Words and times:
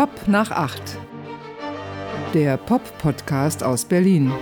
Pop 0.00 0.28
nach 0.28 0.50
8. 0.50 0.80
Der 2.32 2.56
Pop-Podcast 2.56 3.62
aus 3.62 3.84
Berlin. 3.84 4.32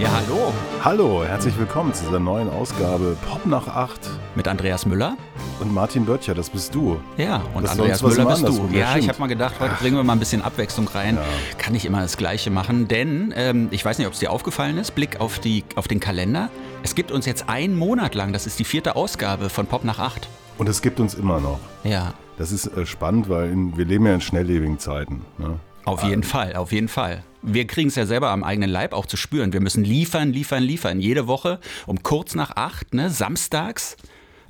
Ja, 0.00 0.08
hallo. 0.10 0.52
Hallo, 0.82 1.24
herzlich 1.24 1.56
willkommen 1.56 1.94
zu 1.94 2.06
dieser 2.06 2.18
neuen 2.18 2.50
Ausgabe 2.50 3.16
Pop 3.24 3.46
nach 3.46 3.68
8 3.68 4.00
Mit 4.34 4.48
Andreas 4.48 4.84
Müller. 4.84 5.16
und 5.60 5.72
Martin 5.72 6.04
Böttcher, 6.04 6.34
das 6.34 6.50
bist 6.50 6.74
du. 6.74 7.00
Ja, 7.16 7.42
und 7.54 7.62
Das 7.62 7.78
Andreas 7.78 8.02
Müller 8.02 8.26
bist 8.26 8.42
du. 8.48 8.68
ja, 8.72 8.78
Ja, 8.80 8.96
ich 8.96 9.08
habe 9.08 9.20
mal 9.20 9.28
gedacht, 9.28 9.60
heute 9.60 9.76
bringen 9.76 9.94
wir 9.94 10.02
mal 10.02 10.14
ein 10.14 10.18
bisschen 10.18 10.42
Abwechslung 10.42 10.88
rein. 10.88 11.18
Kann 11.56 11.76
ich 11.76 11.84
immer 11.84 12.00
das 12.00 12.16
Gleiche 12.16 12.50
machen, 12.50 12.88
denn 12.88 13.32
ähm, 13.36 13.68
ich 13.70 13.84
weiß 13.84 13.98
nicht, 13.98 14.08
ob 14.08 14.14
es 14.14 14.18
dir 14.18 14.32
aufgefallen 14.32 14.76
ist, 14.76 14.96
Blick 14.96 15.20
auf, 15.20 15.38
die, 15.38 15.62
auf 15.76 15.86
den 15.86 16.00
Kalender. 16.00 16.50
Es 16.84 16.96
gibt 16.96 17.12
uns 17.12 17.26
jetzt 17.26 17.48
einen 17.48 17.76
Monat 17.76 18.14
lang, 18.16 18.32
das 18.32 18.46
ist 18.46 18.58
die 18.58 18.64
vierte 18.64 18.96
Ausgabe 18.96 19.50
von 19.50 19.66
Pop 19.66 19.84
nach 19.84 20.00
8. 20.00 20.28
Und 20.58 20.68
es 20.68 20.82
gibt 20.82 20.98
uns 20.98 21.14
immer 21.14 21.40
noch. 21.40 21.60
Ja, 21.84 22.14
Das 22.38 22.50
ist 22.50 22.66
äh, 22.66 22.86
spannend, 22.86 23.28
weil 23.28 23.50
in, 23.50 23.76
wir 23.76 23.84
leben 23.84 24.06
ja 24.06 24.14
in 24.14 24.20
schnelllebigen 24.20 24.78
Zeiten. 24.78 25.24
Ne? 25.38 25.58
auf 25.84 26.02
jeden 26.04 26.22
Fall, 26.22 26.54
auf 26.54 26.72
jeden 26.72 26.88
Fall. 26.88 27.22
Wir 27.42 27.66
kriegen 27.66 27.88
es 27.88 27.96
ja 27.96 28.06
selber 28.06 28.30
am 28.30 28.44
eigenen 28.44 28.70
Leib 28.70 28.92
auch 28.92 29.06
zu 29.06 29.16
spüren. 29.16 29.52
Wir 29.52 29.60
müssen 29.60 29.84
liefern, 29.84 30.32
liefern, 30.32 30.62
liefern. 30.62 31.00
Jede 31.00 31.26
Woche 31.26 31.58
um 31.86 32.02
kurz 32.02 32.34
nach 32.34 32.56
acht, 32.56 32.94
ne, 32.94 33.10
samstags, 33.10 33.96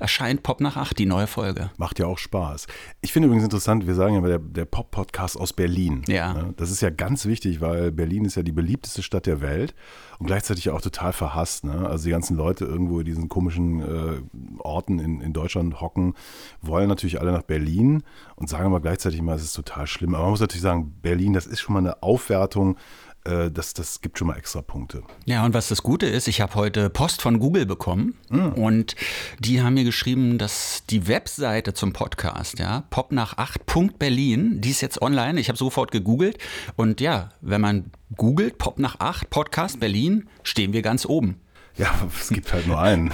erscheint 0.02 0.42
Pop 0.42 0.60
nach 0.60 0.76
acht, 0.76 0.98
die 0.98 1.06
neue 1.06 1.26
Folge. 1.26 1.70
Macht 1.78 1.98
ja 1.98 2.06
auch 2.06 2.18
Spaß. 2.18 2.66
Ich 3.00 3.12
finde 3.12 3.26
übrigens 3.26 3.44
interessant, 3.44 3.86
wir 3.86 3.94
sagen 3.94 4.14
ja 4.14 4.18
immer 4.18 4.28
der, 4.28 4.40
der 4.40 4.64
Pop-Podcast 4.64 5.38
aus 5.38 5.52
Berlin. 5.52 6.02
Ja. 6.08 6.34
Ne? 6.34 6.54
Das 6.56 6.70
ist 6.70 6.82
ja 6.82 6.90
ganz 6.90 7.24
wichtig, 7.24 7.60
weil 7.60 7.92
Berlin 7.92 8.24
ist 8.24 8.34
ja 8.34 8.42
die 8.42 8.52
beliebteste 8.52 9.02
Stadt 9.02 9.26
der 9.26 9.40
Welt 9.40 9.74
und 10.18 10.26
gleichzeitig 10.26 10.70
auch 10.70 10.80
total 10.80 11.12
verhasst. 11.12 11.64
Ne? 11.64 11.88
Also 11.88 12.04
die 12.04 12.10
ganzen 12.10 12.36
Leute 12.36 12.64
irgendwo 12.64 12.98
in 12.98 13.06
diesen 13.06 13.28
komischen 13.28 13.80
äh, 13.80 14.20
Orten 14.58 14.98
in, 14.98 15.20
in 15.20 15.32
Deutschland 15.32 15.80
hocken, 15.80 16.14
wollen 16.60 16.88
natürlich 16.88 17.20
alle 17.20 17.32
nach 17.32 17.42
Berlin 17.42 18.02
und 18.36 18.48
sagen 18.48 18.66
aber 18.66 18.80
gleichzeitig 18.80 19.20
immer, 19.20 19.34
es 19.34 19.44
ist 19.44 19.54
total 19.54 19.86
schlimm. 19.86 20.14
Aber 20.14 20.24
man 20.24 20.32
muss 20.32 20.40
natürlich 20.40 20.62
sagen, 20.62 20.94
Berlin, 21.00 21.32
das 21.32 21.46
ist 21.46 21.60
schon 21.60 21.74
mal 21.74 21.78
eine 21.78 22.02
Aufwertung, 22.02 22.76
das, 23.24 23.74
das 23.74 24.00
gibt 24.00 24.18
schon 24.18 24.28
mal 24.28 24.36
extra 24.36 24.62
Punkte. 24.62 25.02
Ja, 25.26 25.44
und 25.44 25.54
was 25.54 25.68
das 25.68 25.82
Gute 25.82 26.06
ist, 26.06 26.26
ich 26.26 26.40
habe 26.40 26.54
heute 26.56 26.90
Post 26.90 27.22
von 27.22 27.38
Google 27.38 27.66
bekommen 27.66 28.14
und 28.30 28.96
die 29.38 29.62
haben 29.62 29.74
mir 29.74 29.84
geschrieben, 29.84 30.38
dass 30.38 30.84
die 30.90 31.06
Webseite 31.06 31.72
zum 31.74 31.92
Podcast, 31.92 32.58
ja, 32.58 32.84
pop 32.90 33.12
nach 33.12 33.36
8.berlin, 33.38 34.60
die 34.60 34.70
ist 34.70 34.80
jetzt 34.80 35.00
online. 35.00 35.38
Ich 35.38 35.48
habe 35.48 35.58
sofort 35.58 35.92
gegoogelt 35.92 36.38
und 36.76 37.00
ja, 37.00 37.30
wenn 37.40 37.60
man 37.60 37.90
googelt, 38.16 38.58
Pop 38.58 38.78
nach 38.78 39.00
8 39.00 39.30
Podcast 39.30 39.80
Berlin, 39.80 40.28
stehen 40.42 40.72
wir 40.72 40.82
ganz 40.82 41.06
oben. 41.06 41.40
Ja, 41.78 41.90
es 42.20 42.28
gibt 42.28 42.52
halt 42.52 42.66
nur 42.66 42.78
einen. 42.78 43.12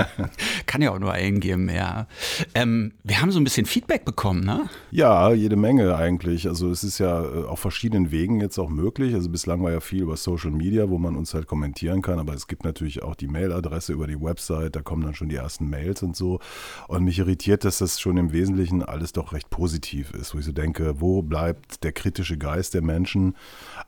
Kann 0.66 0.80
ja 0.80 0.90
auch 0.90 0.98
nur 0.98 1.12
einen 1.12 1.38
geben, 1.38 1.68
ja. 1.68 2.06
Ähm, 2.54 2.92
wir 3.04 3.20
haben 3.20 3.30
so 3.30 3.38
ein 3.38 3.44
bisschen 3.44 3.66
Feedback 3.66 4.06
bekommen, 4.06 4.42
ne? 4.42 4.70
Ja, 4.90 5.32
jede 5.32 5.56
Menge 5.56 5.94
eigentlich. 5.94 6.48
Also 6.48 6.70
es 6.70 6.82
ist 6.82 6.98
ja 6.98 7.22
äh, 7.22 7.44
auf 7.44 7.60
verschiedenen 7.60 8.10
Wegen 8.10 8.40
jetzt 8.40 8.58
auch 8.58 8.70
möglich. 8.70 9.14
Also 9.14 9.28
bislang 9.28 9.62
war 9.62 9.70
ja 9.70 9.80
viel 9.80 10.02
über 10.02 10.16
Social 10.16 10.50
Media, 10.50 10.88
wo 10.88 10.96
man 10.96 11.14
uns 11.14 11.34
halt 11.34 11.46
kommentieren 11.46 12.00
kann, 12.00 12.18
aber 12.18 12.32
es 12.32 12.46
gibt 12.46 12.64
natürlich 12.64 13.02
auch 13.02 13.14
die 13.14 13.28
Mailadresse 13.28 13.92
über 13.92 14.06
die 14.06 14.20
Website, 14.20 14.76
da 14.76 14.80
kommen 14.80 15.02
dann 15.02 15.14
schon 15.14 15.28
die 15.28 15.36
ersten 15.36 15.68
Mails 15.68 16.02
und 16.02 16.16
so. 16.16 16.40
Und 16.88 17.04
mich 17.04 17.18
irritiert, 17.18 17.64
dass 17.64 17.78
das 17.78 18.00
schon 18.00 18.16
im 18.16 18.32
Wesentlichen 18.32 18.82
alles 18.82 19.12
doch 19.12 19.34
recht 19.34 19.50
positiv 19.50 20.12
ist, 20.12 20.34
wo 20.34 20.38
ich 20.38 20.46
so 20.46 20.52
denke, 20.52 21.00
wo 21.00 21.20
bleibt 21.20 21.84
der 21.84 21.92
kritische 21.92 22.38
Geist 22.38 22.72
der 22.72 22.82
Menschen? 22.82 23.36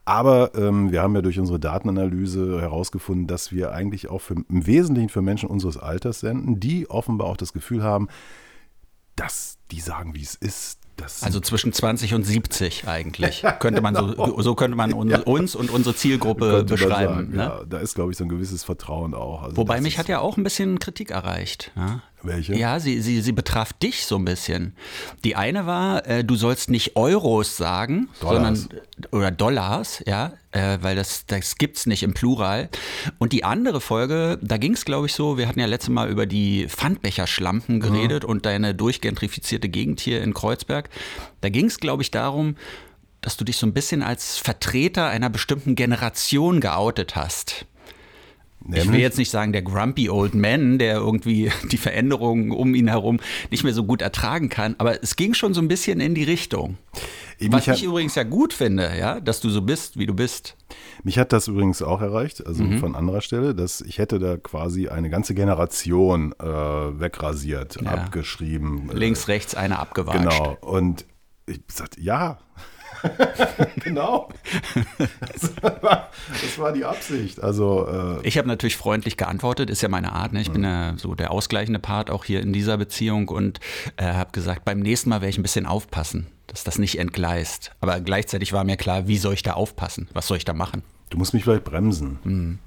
Aber 0.05 0.55
ähm, 0.55 0.93
wir 0.93 1.03
haben 1.03 1.15
ja 1.15 1.23
durch 1.23 1.39
unsere 1.39 1.59
Datenanalyse 1.59 2.61
herausgefunden, 2.61 3.27
dass 3.27 3.53
wir 3.53 3.73
eigentlich 3.73 4.02
auch 4.08 4.20
für, 4.20 4.34
im 4.34 4.67
Wesentlichen 4.67 5.08
für 5.08 5.22
Menschen 5.22 5.48
unseres 5.48 5.77
Alters 5.77 6.20
senden, 6.20 6.61
die 6.61 6.89
offenbar 6.91 7.27
auch 7.28 7.36
das 7.36 7.53
Gefühl 7.53 7.83
haben, 7.83 8.09
dass 9.17 9.59
die 9.70 9.81
sagen, 9.81 10.14
wie 10.14 10.22
es 10.22 10.34
ist. 10.34 10.78
Also 11.22 11.41
zwischen 11.41 11.72
20 11.72 12.14
und 12.14 12.22
70 12.25 12.86
eigentlich. 12.86 13.42
Könnte 13.59 13.81
man 13.81 13.94
so, 13.94 14.41
so 14.42 14.55
könnte 14.55 14.77
man 14.77 14.92
un, 14.92 15.12
uns 15.12 15.56
und 15.56 15.71
unsere 15.71 15.97
Zielgruppe 15.97 16.62
beschreiben. 16.65 17.15
sagen, 17.15 17.31
ne? 17.31 17.37
ja, 17.43 17.65
da 17.69 17.78
ist, 17.78 17.94
glaube 17.94 18.12
ich, 18.12 18.19
so 18.19 18.25
ein 18.25 18.28
gewisses 18.28 18.62
Vertrauen 18.62 19.15
auch. 19.15 19.43
Also 19.43 19.56
Wobei 19.56 19.81
mich 19.81 19.94
ist- 19.94 19.99
hat 19.99 20.09
ja 20.09 20.21
auch 20.21 20.37
ein 20.37 20.44
bisschen 20.44 20.78
Kritik 20.78 21.10
erreicht. 21.10 21.72
Ja? 21.75 22.03
Welche? 22.22 22.55
Ja, 22.55 22.78
sie, 22.78 23.00
sie, 23.00 23.21
sie 23.21 23.33
betraf 23.33 23.72
dich 23.72 24.06
so 24.06 24.16
ein 24.16 24.25
bisschen. 24.25 24.75
Die 25.25 25.37
eine 25.37 25.66
war, 25.66 26.06
äh, 26.06 26.25
du 26.25 26.37
sollst 26.37 26.71
nicht 26.71 26.97
Euros 26.97 27.56
sagen, 27.56 28.09
Dollars. 28.21 28.60
sondern 28.62 28.83
oder 29.10 29.31
Dollars, 29.31 30.03
ja, 30.06 30.33
äh, 30.53 30.78
weil 30.81 30.97
das, 30.97 31.27
das 31.27 31.56
gibt's 31.56 31.87
nicht 31.87 32.03
im 32.03 32.15
Plural. 32.15 32.69
Und 33.19 33.33
die 33.33 33.44
andere 33.44 33.81
Folge, 33.81 34.38
da 34.43 34.56
ging 34.56 34.75
es, 34.75 34.84
glaube 34.84 35.06
ich, 35.06 35.15
so, 35.15 35.38
wir 35.38 35.49
hatten 35.49 35.60
ja 35.60 35.66
letztes 35.66 35.91
Mal 35.91 36.09
über 36.09 36.27
die 36.27 36.69
Pfandbecherschlampen 36.69 37.81
geredet 37.81 38.25
und 38.25 38.47
deine 38.47 38.75
durchgentrifizierte 38.75 39.69
Gegend 39.69 40.00
hier 40.00 40.22
in 40.22 40.34
Kreuzberg. 40.34 40.89
Da 41.41 41.49
ging 41.49 41.66
es, 41.66 41.81
glaube 41.81 42.03
ich, 42.03 42.10
darum, 42.10 42.56
dass 43.21 43.37
du 43.37 43.44
dich 43.44 43.56
so 43.56 43.66
ein 43.66 43.72
bisschen 43.72 44.03
als 44.03 44.39
Vertreter 44.39 45.06
einer 45.06 45.31
bestimmten 45.31 45.75
Generation 45.75 46.60
geoutet 46.60 47.16
hast. 47.16 47.66
Ich 48.69 48.73
will 48.77 48.84
Nämlich? 48.84 49.00
jetzt 49.03 49.19
nicht 49.19 49.31
sagen, 49.31 49.53
der 49.53 49.62
grumpy 49.62 50.09
old 50.09 50.34
man, 50.34 50.78
der 50.78 50.97
irgendwie 50.97 51.50
die 51.73 51.77
Veränderungen 51.77 52.50
um 52.53 52.75
ihn 52.75 52.89
herum 52.89 53.19
nicht 53.50 53.65
mehr 53.65 53.75
so 53.75 53.84
gut 53.84 54.03
ertragen 54.03 54.49
kann, 54.49 54.75
aber 54.78 55.03
es 55.03 55.17
ging 55.17 55.34
schon 55.34 55.53
so 55.55 55.61
ein 55.61 55.69
bisschen 55.69 56.00
in 56.00 56.15
die 56.15 56.23
Richtung. 56.25 56.78
Mich 57.41 57.51
Was 57.53 57.67
ich 57.67 57.83
übrigens 57.83 58.15
ja 58.15 58.22
gut 58.22 58.53
finde, 58.53 58.93
ja, 58.97 59.19
dass 59.19 59.41
du 59.41 59.51
so 59.51 59.62
bist, 59.62 59.99
wie 59.99 60.06
du 60.06 60.15
bist. 60.15 60.56
Mich 61.03 61.19
hat 61.19 61.33
das 61.33 61.49
übrigens 61.49 61.83
auch 61.83 62.01
erreicht, 62.01 62.47
also 62.47 62.62
Mhm. 62.62 62.78
von 62.78 62.95
anderer 62.95 63.21
Stelle, 63.21 63.53
dass 63.55 63.81
ich 63.81 63.99
hätte 63.99 64.21
da 64.21 64.37
quasi 64.37 64.89
eine 64.89 65.11
ganze 65.11 65.34
Generation 65.34 66.33
äh, 66.41 66.45
wegrasiert, 66.47 67.78
Ja. 67.83 67.91
abgeschrieben. 67.91 68.91
äh, 68.91 68.95
Links, 68.97 69.27
rechts, 69.27 69.56
eine 69.56 69.81
abgewatscht. 69.81 70.19
Genau. 70.21 70.56
Und 70.61 71.05
ich 71.47 71.61
sagte, 71.69 72.01
ja. 72.01 72.39
genau. 73.76 74.28
Das 75.20 75.53
war, 75.82 76.08
das 76.28 76.58
war 76.58 76.72
die 76.72 76.84
Absicht. 76.84 77.42
Also, 77.42 77.86
äh, 78.22 78.26
Ich 78.26 78.38
habe 78.38 78.48
natürlich 78.48 78.76
freundlich 78.76 79.16
geantwortet, 79.16 79.70
ist 79.70 79.82
ja 79.82 79.88
meine 79.88 80.12
Art. 80.12 80.32
Ne? 80.32 80.41
Ich 80.41 80.50
bin 80.50 80.64
ja 80.64 80.94
so 80.97 81.14
der 81.14 81.30
ausgleichende 81.30 81.78
Part 81.78 82.10
auch 82.10 82.25
hier 82.25 82.41
in 82.41 82.53
dieser 82.53 82.76
Beziehung 82.76 83.28
und 83.28 83.60
äh, 83.97 84.04
habe 84.04 84.32
gesagt, 84.32 84.64
beim 84.64 84.80
nächsten 84.80 85.10
Mal 85.10 85.20
werde 85.20 85.30
ich 85.30 85.38
ein 85.38 85.42
bisschen 85.42 85.66
aufpassen, 85.66 86.26
dass 86.47 86.64
das 86.64 86.78
nicht 86.78 86.98
entgleist. 86.98 87.72
Aber 87.80 88.00
gleichzeitig 88.00 88.53
war 88.53 88.64
mir 88.64 88.76
klar, 88.76 89.09
wie 89.09 89.19
soll 89.19 89.34
ich 89.34 89.42
da 89.42 89.53
aufpassen? 89.54 90.09
Was 90.12 90.26
soll 90.26 90.36
ich 90.36 90.44
da 90.44 90.54
machen? 90.54 90.82
du 91.12 91.19
musst 91.19 91.34
mich 91.34 91.44
vielleicht 91.44 91.64
bremsen. 91.64 92.19
Mhm. 92.24 92.59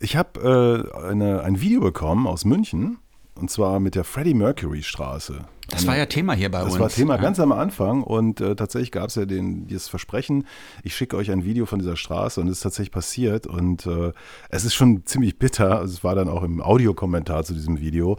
Ich 0.00 0.16
habe 0.16 0.88
äh, 1.02 1.08
eine, 1.10 1.42
ein 1.42 1.60
Video 1.60 1.80
bekommen 1.80 2.26
aus 2.26 2.44
München. 2.44 2.98
Und 3.38 3.50
zwar 3.50 3.78
mit 3.78 3.94
der 3.94 4.02
Freddie 4.02 4.34
Mercury 4.34 4.82
Straße. 4.82 5.44
Das 5.70 5.86
war 5.86 5.96
ja 5.96 6.06
Thema 6.06 6.32
hier 6.32 6.50
bei 6.50 6.60
Das 6.60 6.72
uns. 6.72 6.80
war 6.80 6.88
Thema 6.88 7.16
ja. 7.16 7.20
ganz 7.20 7.38
am 7.38 7.52
Anfang 7.52 8.02
und 8.02 8.40
äh, 8.40 8.56
tatsächlich 8.56 8.90
gab 8.90 9.10
es 9.10 9.16
ja 9.16 9.26
den, 9.26 9.66
dieses 9.66 9.86
Versprechen, 9.86 10.46
ich 10.82 10.96
schicke 10.96 11.16
euch 11.16 11.30
ein 11.30 11.44
Video 11.44 11.66
von 11.66 11.78
dieser 11.78 11.94
Straße 11.94 12.40
und 12.40 12.48
es 12.48 12.54
ist 12.58 12.62
tatsächlich 12.62 12.90
passiert 12.90 13.46
und 13.46 13.86
äh, 13.86 14.12
es 14.48 14.64
ist 14.64 14.74
schon 14.74 15.04
ziemlich 15.04 15.38
bitter, 15.38 15.78
also 15.78 15.92
es 15.92 16.02
war 16.02 16.14
dann 16.14 16.28
auch 16.28 16.42
im 16.42 16.62
Audiokommentar 16.62 17.44
zu 17.44 17.52
diesem 17.52 17.80
Video. 17.80 18.18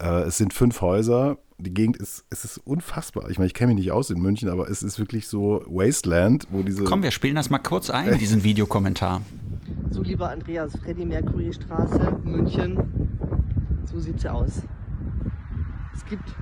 Äh, 0.00 0.22
es 0.22 0.38
sind 0.38 0.54
fünf 0.54 0.80
Häuser, 0.80 1.36
die 1.58 1.72
Gegend 1.72 1.98
ist, 1.98 2.24
es 2.30 2.44
ist 2.44 2.58
unfassbar. 2.58 3.30
Ich 3.30 3.38
meine, 3.38 3.46
ich 3.46 3.54
kenne 3.54 3.74
mich 3.74 3.84
nicht 3.84 3.92
aus 3.92 4.08
in 4.08 4.20
München, 4.20 4.48
aber 4.48 4.68
es 4.70 4.82
ist 4.82 4.98
wirklich 4.98 5.28
so 5.28 5.62
Wasteland, 5.66 6.48
wo 6.50 6.62
diese... 6.62 6.84
Komm, 6.84 7.02
wir 7.02 7.10
spielen 7.10 7.34
das 7.34 7.50
mal 7.50 7.58
kurz 7.58 7.90
ein, 7.90 8.18
diesen 8.18 8.42
Videokommentar. 8.42 9.20
So, 9.90 10.02
lieber 10.02 10.30
Andreas, 10.30 10.72
Freddie 10.82 11.04
Mercury 11.04 11.52
Straße, 11.52 12.16
München. 12.24 12.78
So 13.86 14.00
sieht's 14.00 14.24
ja 14.24 14.32
aus. 14.32 14.62
Es 15.94 16.04
gibt 16.04 16.34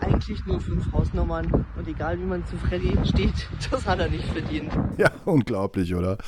eigentlich 0.00 0.44
nur 0.46 0.60
fünf 0.60 0.92
Hausnummern 0.92 1.66
und 1.76 1.88
egal 1.88 2.18
wie 2.18 2.24
man 2.24 2.44
zu 2.46 2.56
Freddy 2.56 2.96
steht, 3.04 3.48
das 3.70 3.86
hat 3.86 3.98
er 3.98 4.08
nicht 4.08 4.24
verdient. 4.24 4.72
Ja, 4.98 5.10
unglaublich, 5.24 5.94
oder? 5.94 6.18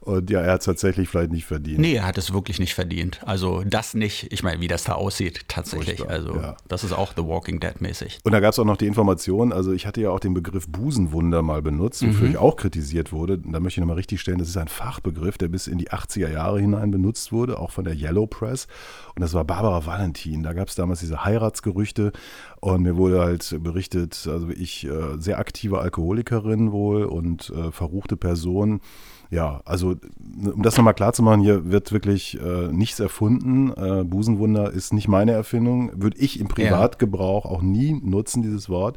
Und 0.00 0.30
ja, 0.30 0.40
er 0.40 0.52
hat 0.52 0.60
es 0.60 0.66
tatsächlich 0.66 1.08
vielleicht 1.08 1.32
nicht 1.32 1.46
verdient. 1.46 1.78
Nee, 1.78 1.94
er 1.94 2.06
hat 2.06 2.18
es 2.18 2.32
wirklich 2.32 2.58
nicht 2.58 2.74
verdient. 2.74 3.20
Also 3.24 3.62
das 3.64 3.94
nicht. 3.94 4.32
Ich 4.32 4.42
meine, 4.42 4.60
wie 4.60 4.68
das 4.68 4.84
da 4.84 4.94
aussieht, 4.94 5.44
tatsächlich. 5.48 5.98
Furchtbar, 5.98 6.14
Also 6.14 6.36
ja. 6.36 6.56
das 6.68 6.84
ist 6.84 6.92
auch 6.92 7.12
The 7.16 7.24
Walking 7.24 7.60
Dead 7.60 7.80
mäßig. 7.80 8.18
Und 8.24 8.32
da 8.32 8.40
gab 8.40 8.52
es 8.52 8.58
auch 8.58 8.64
noch 8.64 8.76
die 8.76 8.86
Information, 8.86 9.52
also 9.52 9.72
ich 9.72 9.86
hatte 9.86 10.00
ja 10.00 10.10
auch 10.10 10.20
den 10.20 10.34
Begriff 10.34 10.68
Busenwunder 10.68 11.42
mal 11.42 11.62
benutzt, 11.62 12.06
wofür 12.06 12.28
ich 12.28 12.36
auch 12.36 12.56
kritisiert 12.56 13.12
wurde. 13.12 13.38
Da 13.38 13.60
möchte 13.60 13.80
ich 13.80 13.82
nochmal 13.82 13.96
richtig 13.96 14.20
stellen, 14.20 14.38
das 14.38 14.48
ist 14.48 14.56
ein 14.56 14.68
Fachbegriff, 14.68 15.38
der 15.38 15.48
bis 15.48 15.66
in 15.66 15.78
die 15.78 15.90
80er 15.90 16.30
Jahre 16.30 16.60
hinein 16.60 16.90
benutzt 16.90 17.32
wurde, 17.32 17.58
auch 17.58 17.70
von 17.70 17.84
der 17.84 17.94
Yellow 17.94 18.26
Press. 18.26 18.66
Und 19.14 19.22
das 19.22 19.34
war 19.34 19.44
Barbara 19.44 19.84
Valentin. 19.86 20.42
Da 20.42 20.52
gab 20.52 20.68
es 20.68 20.74
damals 20.74 21.00
diese 21.00 21.24
Heiratsgerüchte 21.24 22.12
und 22.60 22.82
mir 22.82 22.96
wurde 22.96 23.20
halt 23.20 23.56
berichtet, 23.62 24.28
also 24.30 24.48
ich, 24.48 24.86
äh, 24.86 25.18
sehr 25.18 25.38
aktive 25.38 25.80
Alkoholikerin 25.80 26.72
wohl 26.72 27.04
und 27.04 27.50
äh, 27.50 27.70
verruchte 27.70 28.16
Person. 28.16 28.80
Ja, 29.30 29.60
also 29.66 29.94
um 30.54 30.62
das 30.62 30.76
nochmal 30.76 30.94
klar 30.94 31.12
zu 31.12 31.22
machen, 31.22 31.42
hier 31.42 31.70
wird 31.70 31.92
wirklich 31.92 32.40
äh, 32.40 32.68
nichts 32.68 32.98
erfunden. 32.98 33.72
Äh, 33.76 34.04
Busenwunder 34.04 34.72
ist 34.72 34.92
nicht 34.92 35.06
meine 35.06 35.32
Erfindung. 35.32 35.90
Würde 35.94 36.18
ich 36.18 36.40
im 36.40 36.48
Privatgebrauch 36.48 37.44
auch 37.44 37.60
nie 37.60 37.92
nutzen, 38.02 38.42
dieses 38.42 38.70
Wort. 38.70 38.96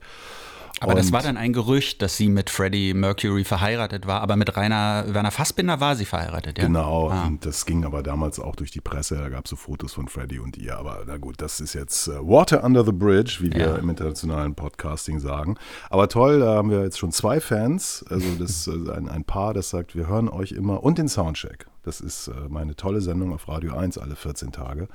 Aber 0.81 0.95
das 0.95 1.07
Und- 1.07 1.13
war 1.13 1.22
dann 1.22 1.38
ein 1.38 1.54
Gerücht, 1.54 2.01
dass 2.01 2.18
sie 2.18 2.28
mit 2.28 2.50
Freddie 2.50 2.94
Mercury 2.94 3.44
verheiratet 3.44 4.07
war, 4.07 4.22
aber 4.22 4.36
mit 4.36 4.57
Rainer 4.57 5.06
Werner 5.07 5.31
Fassbinder 5.31 5.80
war 5.80 5.95
sie 5.95 6.06
verheiratet, 6.06 6.57
ja? 6.57 6.66
Genau, 6.66 7.10
Ah. 7.10 7.25
und 7.28 7.45
das 7.45 7.66
ging 7.66 7.86
aber 7.86 8.01
damals 8.04 8.39
auch 8.39 8.56
durch 8.56 8.72
die 8.72 8.81
Presse. 8.81 9.16
Da 9.18 9.30
gab 9.30 9.45
es 9.45 9.51
so 9.51 9.56
Fotos 9.56 9.94
von 9.94 10.07
Freddie 10.07 10.39
und 10.39 10.57
ihr. 10.57 10.75
Aber 10.78 11.04
na 11.06 11.18
gut, 11.18 11.36
das 11.39 11.60
ist 11.60 11.74
jetzt 11.74 12.07
äh, 12.07 12.13
Water 12.19 12.63
under 12.63 12.83
the 12.83 12.92
bridge, 12.92 13.38
wie 13.42 13.51
wir 13.54 13.60
Ja. 13.68 13.75
im 13.75 13.89
internationalen 13.89 14.56
Podcasting 14.56 15.19
sagen. 15.19 15.56
Aber 15.89 16.07
toll, 16.10 16.39
da 16.39 16.56
haben 16.56 16.72
wir 16.72 16.81
jetzt 16.84 16.98
schon 17.00 17.12
zwei 17.12 17.39
Fans. 17.39 18.04
Also 18.10 18.25
das 18.39 18.68
äh, 18.68 18.92
ein, 18.92 19.07
ein 19.07 19.24
Paar, 19.24 19.54
das 19.54 19.69
sagt, 19.69 19.95
wir 19.95 20.07
hören 20.07 20.27
euch 20.30 20.51
immer 20.51 20.84
und 20.84 20.98
den 20.98 21.07
Soundcheck. 21.07 21.68
Das 21.84 22.01
ist 22.01 22.27
äh, 22.27 22.31
meine 22.50 22.75
tolle 22.75 23.01
Sendung 23.01 23.34
auf 23.34 23.48
Radio 23.48 23.75
1 23.75 23.98
alle 24.00 24.16
14 24.16 24.51
Tage. 24.51 24.88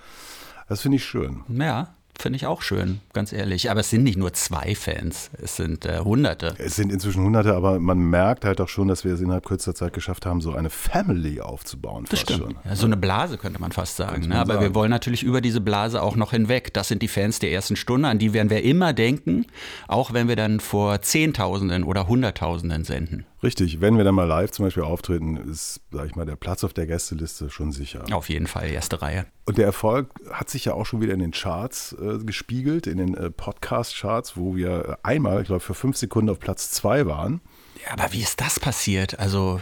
Das 0.69 0.81
finde 0.81 0.97
ich 0.97 1.05
schön. 1.05 1.43
Ja, 1.49 1.95
finde 2.19 2.37
ich 2.37 2.47
auch 2.47 2.63
schön, 2.63 3.01
ganz 3.13 3.33
ehrlich. 3.33 3.71
Aber 3.71 3.81
es 3.81 3.91
sind 3.91 4.03
nicht 4.03 4.19
nur 4.19 4.33
zwei 4.33 4.75
Fans, 4.75 5.31
es 5.41 5.57
sind 5.57 5.85
äh, 5.85 6.01
Hunderte. 6.01 6.55
Es 6.59 6.77
sind 6.77 6.93
inzwischen 6.93 7.23
Hunderte, 7.23 7.55
aber 7.55 7.79
man 7.79 7.99
merkt 7.99 8.45
halt 8.45 8.61
auch 8.61 8.69
schon, 8.69 8.89
dass 8.89 9.05
wir 9.05 9.15
es 9.15 9.21
innerhalb 9.21 9.47
kürzester 9.47 9.75
Zeit 9.75 9.93
geschafft 9.93 10.27
haben, 10.27 10.41
so 10.41 10.53
eine 10.53 10.71
Family 10.71 11.41
aufzubauen. 11.41 12.07
Das 12.09 12.21
stimmt. 12.21 12.41
schon. 12.41 12.57
Ja, 12.65 12.77
so 12.77 12.87
eine 12.87 12.97
Blase 12.97 13.39
könnte 13.39 13.61
man 13.61 13.73
fast 13.73 13.97
sagen. 13.97 14.29
Ne? 14.29 14.39
Aber 14.39 14.55
sagen. 14.55 14.67
wir 14.67 14.75
wollen 14.75 14.91
natürlich 14.91 15.23
über 15.23 15.41
diese 15.41 15.61
Blase 15.61 16.03
auch 16.03 16.17
noch 16.17 16.31
hinweg. 16.31 16.73
Das 16.75 16.89
sind 16.89 17.03
die 17.03 17.09
Fans 17.09 17.39
der 17.39 17.53
ersten 17.53 17.77
Stunde, 17.77 18.09
an 18.09 18.19
die 18.19 18.33
werden 18.33 18.51
wir 18.51 18.63
immer 18.63 18.93
denken, 18.93 19.47
auch 19.89 20.13
wenn 20.13 20.29
wir 20.29 20.37
dann 20.37 20.61
vor 20.61 21.03
Zehntausenden 21.03 21.85
oder 21.85 22.09
Hunderttausenden 22.09 22.85
senden. 22.85 23.27
Richtig, 23.43 23.81
wenn 23.81 23.97
wir 23.97 24.05
dann 24.05 24.15
mal 24.15 24.25
live 24.25 24.51
zum 24.51 24.65
Beispiel 24.65 24.83
auftreten, 24.83 25.37
ist, 25.37 25.81
sag 25.91 26.07
ich 26.07 26.17
mal, 26.17 26.25
der 26.25 26.37
Platz 26.37 26.65
auf 26.65 26.73
der 26.73 26.87
Gästeliste 26.87 27.51
schon 27.51 27.71
sicher. 27.71 28.05
Auf 28.13 28.29
jeden 28.29 28.47
Fall, 28.47 28.71
erste 28.71 29.03
Reihe. 29.03 29.27
Und 29.45 29.59
der 29.59 29.67
Erfolg 29.67 30.11
hat 30.33 30.49
sich 30.49 30.65
ja 30.65 30.73
auch 30.73 30.87
schon 30.87 31.01
wieder 31.01 31.13
in 31.13 31.21
den 31.21 31.33
Charts 31.33 31.95
äh, 32.01 32.19
gespiegelt, 32.25 32.87
in 32.87 32.99
den 32.99 33.15
äh, 33.15 33.31
Podcast-Charts, 33.31 34.37
wo 34.37 34.57
wir 34.57 34.99
einmal, 35.03 35.43
ich 35.43 35.47
glaube, 35.47 35.61
für 35.61 35.75
fünf 35.75 35.97
Sekunden 35.97 36.31
auf 36.31 36.41
Platz 36.41 36.71
zwei 36.71 37.07
waren. 37.07 37.41
Ja, 37.85 37.93
aber 37.93 38.13
wie 38.13 38.23
ist 38.23 38.41
das 38.41 38.59
passiert? 38.59 39.19
Also, 39.19 39.61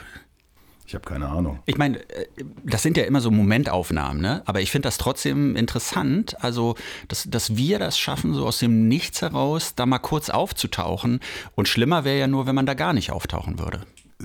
Ich 0.87 0.95
habe 0.95 1.05
keine 1.05 1.29
Ahnung. 1.29 1.61
Ich 1.67 1.79
meine, 1.79 1.99
äh, 2.11 2.27
das 2.65 2.83
sind 2.83 2.97
ja 2.97 3.05
immer 3.05 3.21
so 3.21 3.31
Momentaufnahmen, 3.31 4.21
ne? 4.21 4.43
aber 4.45 4.61
ich 4.61 4.71
finde 4.71 4.87
das 4.87 4.99
trotzdem 4.99 5.57
interessant, 5.57 6.43
also 6.45 6.75
dass, 7.09 7.25
dass 7.29 7.57
wir 7.57 7.79
das 7.79 7.99
schaffen, 7.99 8.35
so 8.35 8.47
aus 8.47 8.59
dem 8.59 8.87
Nichts 8.89 9.23
heraus 9.23 9.75
da 9.75 9.87
mal 9.87 9.99
kurz 9.99 10.29
aufzutauchen. 10.31 11.21
Und 11.55 11.69
schlimmer 11.69 12.05
wäre 12.05 12.19
ja 12.19 12.27
nur, 12.27 12.47
wenn 12.47 12.55
man 12.55 12.67
da 12.67 12.75
gar 12.75 12.93
nicht 12.93 13.11
auftauchen 13.13 13.59
würde. 13.59 13.81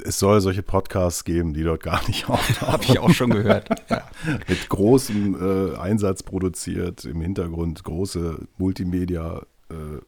Es 0.06 0.20
soll 0.20 0.40
solche 0.42 0.62
Podcasts 0.62 1.24
geben, 1.24 1.54
die 1.54 1.64
dort 1.64 1.82
gar 1.82 2.06
nicht 2.08 2.30
auftauchen. 2.30 2.74
Habe 2.74 2.84
ich 2.84 3.00
auch 3.00 3.12
schon 3.14 3.30
gehört. 3.32 3.70
Ja. 3.90 4.04
Mit 4.48 4.70
großem 4.70 5.74
äh, 5.76 5.78
Einsatz 5.78 6.24
produziert, 6.24 7.06
im 7.06 7.22
Hintergrund 7.22 7.84
große 7.84 8.48
Multimedia. 8.58 9.42
Äh, 9.70 10.00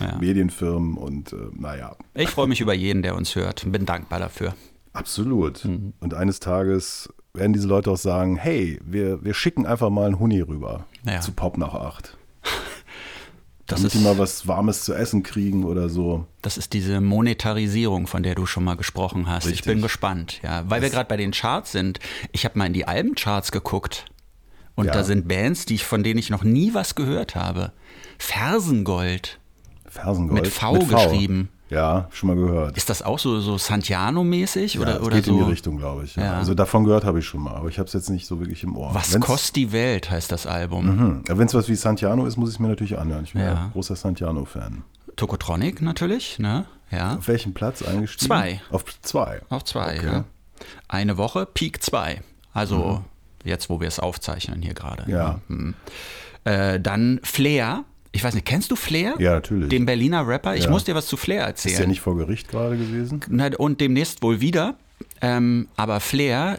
Ja. 0.00 0.16
Medienfirmen 0.18 0.96
und 0.96 1.32
äh, 1.32 1.36
naja, 1.58 1.96
Ich 2.14 2.28
freue 2.28 2.46
mich 2.46 2.60
über 2.60 2.74
jeden, 2.74 3.02
der 3.02 3.14
uns 3.16 3.34
hört 3.34 3.64
und 3.64 3.72
bin 3.72 3.84
dankbar 3.86 4.20
dafür. 4.20 4.54
Absolut. 4.92 5.64
Mhm. 5.64 5.92
Und 6.00 6.14
eines 6.14 6.40
Tages 6.40 7.08
werden 7.34 7.52
diese 7.52 7.66
Leute 7.68 7.90
auch 7.90 7.96
sagen, 7.96 8.36
hey, 8.36 8.78
wir, 8.84 9.24
wir 9.24 9.34
schicken 9.34 9.66
einfach 9.66 9.90
mal 9.90 10.06
einen 10.06 10.18
Huni 10.18 10.40
rüber 10.40 10.84
Ja. 11.06 11.20
zu 11.20 11.32
Pop 11.32 11.56
nach 11.58 11.74
acht. 11.74 12.16
Das 13.66 13.78
damit 13.80 13.94
ist, 13.94 14.00
die 14.00 14.04
mal 14.04 14.18
was 14.18 14.48
Warmes 14.48 14.84
zu 14.84 14.92
essen 14.92 15.22
kriegen 15.22 15.64
oder 15.64 15.88
so. 15.88 16.26
das 16.42 16.58
ist 16.58 16.72
diese 16.72 17.00
Monetarisierung, 17.00 18.06
von 18.08 18.22
der 18.24 18.34
du 18.34 18.44
schon 18.44 18.64
mal 18.64 18.74
gesprochen 18.74 19.28
hast. 19.28 19.44
Ich 19.46 19.52
Richtig. 19.52 19.66
bin 19.72 19.80
gespannt, 19.80 20.40
ja. 20.42 20.64
Weil 20.68 20.82
wir 20.82 20.90
gerade 20.90 21.08
bei 21.08 21.16
den 21.16 21.30
Charts 21.30 21.72
sind. 21.72 22.00
Ich 22.32 22.44
habe 22.44 22.58
mal 22.58 22.66
in 22.66 22.72
die 22.74 22.86
Albencharts 22.86 23.52
geguckt. 23.52 24.06
Und 24.74 24.86
Ja. 24.86 24.92
da 24.92 25.04
sind 25.04 25.28
Bands, 25.28 25.64
die 25.64 25.76
ich, 25.76 25.84
von 25.84 26.02
denen 26.02 26.18
ich 26.18 26.28
noch 26.28 26.42
nie 26.44 26.74
was 26.74 26.96
gehört 26.96 27.34
habe. 27.36 27.72
Fersengold. 28.18 29.38
Fersengold. 29.86 30.42
Mit 30.42 30.52
V 30.52 30.78
geschrieben. 30.80 31.48
Ja, 31.72 32.08
schon 32.10 32.28
mal 32.28 32.36
gehört. 32.36 32.76
Ist 32.76 32.90
das 32.90 33.02
auch 33.02 33.18
so, 33.18 33.40
so 33.40 33.56
Santiano-mäßig? 33.58 34.74
ja, 34.74 34.80
Oder, 34.80 34.92
das 34.94 35.02
oder 35.02 35.16
geht 35.16 35.24
so? 35.24 35.32
in 35.32 35.38
die 35.44 35.50
Richtung, 35.50 35.78
glaube 35.78 36.04
ich. 36.04 36.16
Ja. 36.16 36.24
Ja. 36.24 36.32
Also 36.38 36.54
davon 36.54 36.84
gehört 36.84 37.04
habe 37.04 37.18
ich 37.20 37.26
schon 37.26 37.40
mal, 37.42 37.54
aber 37.54 37.68
ich 37.68 37.78
habe 37.78 37.86
es 37.86 37.92
jetzt 37.92 38.10
nicht 38.10 38.26
so 38.26 38.38
wirklich 38.40 38.62
im 38.62 38.76
Ohr. 38.76 38.94
Was 38.94 39.12
Wenn's- 39.14 39.24
kostet 39.24 39.56
die 39.56 39.72
Welt, 39.72 40.10
heißt 40.10 40.30
das 40.30 40.46
Album. 40.46 40.86
Hm, 40.86 41.22
Wenn 41.26 41.46
es 41.46 41.54
was 41.54 41.68
wie 41.68 41.74
Santiano 41.74 42.26
ist, 42.26 42.36
muss 42.36 42.50
ich 42.50 42.56
es 42.56 42.58
mir 42.60 42.68
natürlich 42.68 42.98
anhören. 42.98 43.24
Ich 43.24 43.32
bin 43.32 43.42
Ja. 43.42 43.48
ja. 43.54 43.70
großer 43.72 43.96
Santiano-Fan. 43.96 44.82
Tokotronic 45.16 45.82
natürlich, 45.82 46.38
ne? 46.38 46.66
Ja. 46.90 47.16
Auf 47.16 47.28
welchem 47.28 47.54
Platz 47.54 47.82
eingestiegen? 47.82 48.26
Zwei. 48.26 48.60
Auf 48.70 48.84
zwei. 49.02 49.40
Auf 49.48 49.64
zwei, 49.64 49.96
Okay. 49.98 50.06
ja. 50.06 50.24
Eine 50.88 51.16
Woche, 51.16 51.46
Peak 51.46 51.82
2. 51.82 52.20
Also 52.52 53.02
jetzt, 53.44 53.70
wo 53.70 53.80
wir 53.80 53.88
es 53.88 53.98
aufzeichnen 53.98 54.60
hier 54.62 54.74
gerade. 54.74 55.10
Ja. 55.10 55.40
Hm. 55.48 55.74
Äh, 56.44 56.78
dann 56.80 57.18
Flair. 57.22 57.84
Ich 58.14 58.22
weiß 58.22 58.34
nicht, 58.34 58.46
kennst 58.46 58.70
du 58.70 58.76
Flair? 58.76 59.14
Ja, 59.18 59.32
natürlich. 59.32 59.70
Den 59.70 59.86
Berliner 59.86 60.26
Rapper? 60.26 60.54
Ich 60.54 60.64
Ja. 60.64 60.70
muss 60.70 60.84
dir 60.84 60.94
was 60.94 61.06
zu 61.06 61.16
Flair 61.16 61.44
erzählen. 61.44 61.72
ist 61.74 61.80
ja 61.80 61.86
nicht 61.86 62.00
vor 62.02 62.16
Gericht 62.16 62.48
gerade 62.48 62.76
gewesen? 62.76 63.22
Und 63.58 63.80
demnächst 63.80 64.22
wohl 64.22 64.40
wieder. 64.40 64.74
Ähm, 65.22 65.68
aber 65.76 66.00
Flair, 66.00 66.58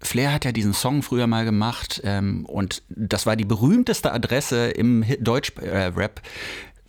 Flair 0.00 0.32
hat 0.32 0.44
ja 0.44 0.52
diesen 0.52 0.74
Song 0.74 1.02
früher 1.02 1.26
mal 1.26 1.44
gemacht 1.46 2.02
ähm, 2.04 2.44
und 2.44 2.82
das 2.90 3.24
war 3.24 3.36
die 3.36 3.44
berühmteste 3.46 4.12
Adresse 4.12 4.68
im 4.70 5.04
Deutsch-Rap. 5.20 6.20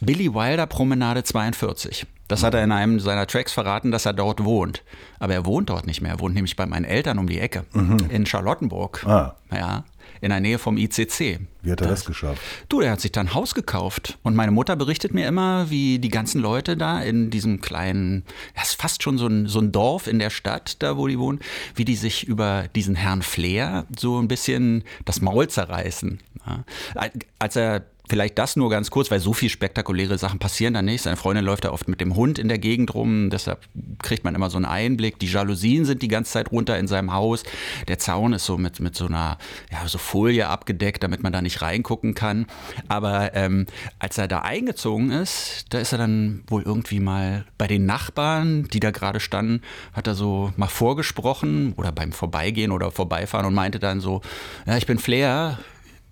Billy 0.01 0.33
Wilder 0.33 0.67
Promenade 0.67 1.23
42. 1.23 2.05
Das 2.27 2.43
hat 2.43 2.53
er 2.53 2.63
in 2.63 2.71
einem 2.71 2.99
seiner 2.99 3.27
Tracks 3.27 3.53
verraten, 3.53 3.91
dass 3.91 4.05
er 4.05 4.11
dort 4.13 4.43
wohnt. 4.43 4.83
Aber 5.19 5.33
er 5.33 5.45
wohnt 5.45 5.69
dort 5.69 5.85
nicht 5.87 6.01
mehr. 6.01 6.11
Er 6.13 6.19
wohnt 6.19 6.35
nämlich 6.35 6.55
bei 6.55 6.65
meinen 6.65 6.83
Eltern 6.85 7.17
um 7.19 7.27
die 7.27 7.39
Ecke. 7.39 7.63
In 8.09 8.25
Charlottenburg. 8.25 9.05
Ah. 9.07 9.35
Ja. 9.53 9.83
In 10.21 10.29
der 10.29 10.39
Nähe 10.39 10.59
vom 10.59 10.77
ICC. 10.77 11.39
Wie 11.61 11.71
hat 11.71 11.81
er 11.81 11.87
das 11.87 12.05
geschafft? 12.05 12.41
Du, 12.69 12.79
der 12.81 12.91
hat 12.91 13.01
sich 13.01 13.11
da 13.11 13.21
ein 13.21 13.33
Haus 13.33 13.53
gekauft. 13.55 14.17
Und 14.23 14.35
meine 14.35 14.51
Mutter 14.51 14.75
berichtet 14.75 15.13
mir 15.13 15.27
immer, 15.27 15.69
wie 15.69 15.99
die 15.99 16.09
ganzen 16.09 16.41
Leute 16.41 16.77
da 16.77 17.01
in 17.01 17.29
diesem 17.29 17.61
kleinen, 17.61 18.23
ja, 18.55 18.61
ist 18.61 18.79
fast 18.79 19.03
schon 19.03 19.17
so 19.17 19.27
ein, 19.27 19.47
so 19.47 19.59
ein 19.59 19.71
Dorf 19.71 20.07
in 20.07 20.19
der 20.19 20.29
Stadt, 20.29 20.81
da 20.81 20.97
wo 20.97 21.07
die 21.07 21.19
wohnen, 21.19 21.39
wie 21.75 21.85
die 21.85 21.95
sich 21.95 22.27
über 22.27 22.65
diesen 22.75 22.95
Herrn 22.95 23.21
Flair 23.21 23.85
so 23.97 24.19
ein 24.19 24.27
bisschen 24.27 24.83
das 25.05 25.21
Maul 25.21 25.47
zerreißen. 25.47 26.19
Als 27.39 27.55
er 27.55 27.85
Vielleicht 28.07 28.37
das 28.37 28.55
nur 28.55 28.69
ganz 28.69 28.91
kurz, 28.91 29.09
weil 29.09 29.19
so 29.19 29.33
viel 29.33 29.49
spektakuläre 29.49 30.17
Sachen 30.17 30.37
passieren 30.37 30.75
da 30.75 30.81
nicht. 30.81 31.01
Seine 31.01 31.17
Freundin 31.17 31.43
läuft 31.43 31.65
da 31.65 31.71
oft 31.71 31.87
mit 31.87 32.01
dem 32.01 32.15
Hund 32.15 32.37
in 32.37 32.47
der 32.47 32.59
Gegend 32.59 32.93
rum, 32.93 33.29
deshalb 33.31 33.61
kriegt 34.03 34.23
man 34.23 34.35
immer 34.35 34.49
so 34.49 34.57
einen 34.57 34.65
Einblick. 34.65 35.17
Die 35.19 35.27
Jalousien 35.27 35.85
sind 35.85 36.01
die 36.01 36.07
ganze 36.07 36.33
Zeit 36.33 36.51
runter 36.51 36.77
in 36.77 36.87
seinem 36.87 37.13
Haus. 37.13 37.43
Der 37.87 37.97
Zaun 37.97 38.33
ist 38.33 38.45
so 38.45 38.57
mit, 38.57 38.79
mit 38.79 38.95
so 38.95 39.07
einer 39.07 39.37
ja, 39.71 39.87
so 39.87 39.97
Folie 39.97 40.47
abgedeckt, 40.47 41.03
damit 41.03 41.23
man 41.23 41.33
da 41.33 41.41
nicht 41.41 41.61
reingucken 41.61 42.13
kann. 42.13 42.45
Aber 42.87 43.33
ähm, 43.33 43.65
als 43.97 44.17
er 44.17 44.27
da 44.27 44.39
eingezogen 44.41 45.11
ist, 45.11 45.65
da 45.69 45.79
ist 45.79 45.91
er 45.91 45.97
dann 45.97 46.43
wohl 46.47 46.61
irgendwie 46.61 46.99
mal 46.99 47.45
bei 47.57 47.67
den 47.67 47.85
Nachbarn, 47.85 48.67
die 48.71 48.79
da 48.79 48.91
gerade 48.91 49.19
standen, 49.19 49.61
hat 49.93 50.05
er 50.05 50.13
so 50.13 50.53
mal 50.57 50.67
vorgesprochen 50.67 51.73
oder 51.77 51.91
beim 51.91 52.11
Vorbeigehen 52.11 52.71
oder 52.71 52.91
Vorbeifahren 52.91 53.45
und 53.47 53.53
meinte 53.55 53.79
dann 53.79 53.99
so, 53.99 54.21
ja, 54.67 54.77
ich 54.77 54.85
bin 54.85 54.99
Flair, 54.99 55.59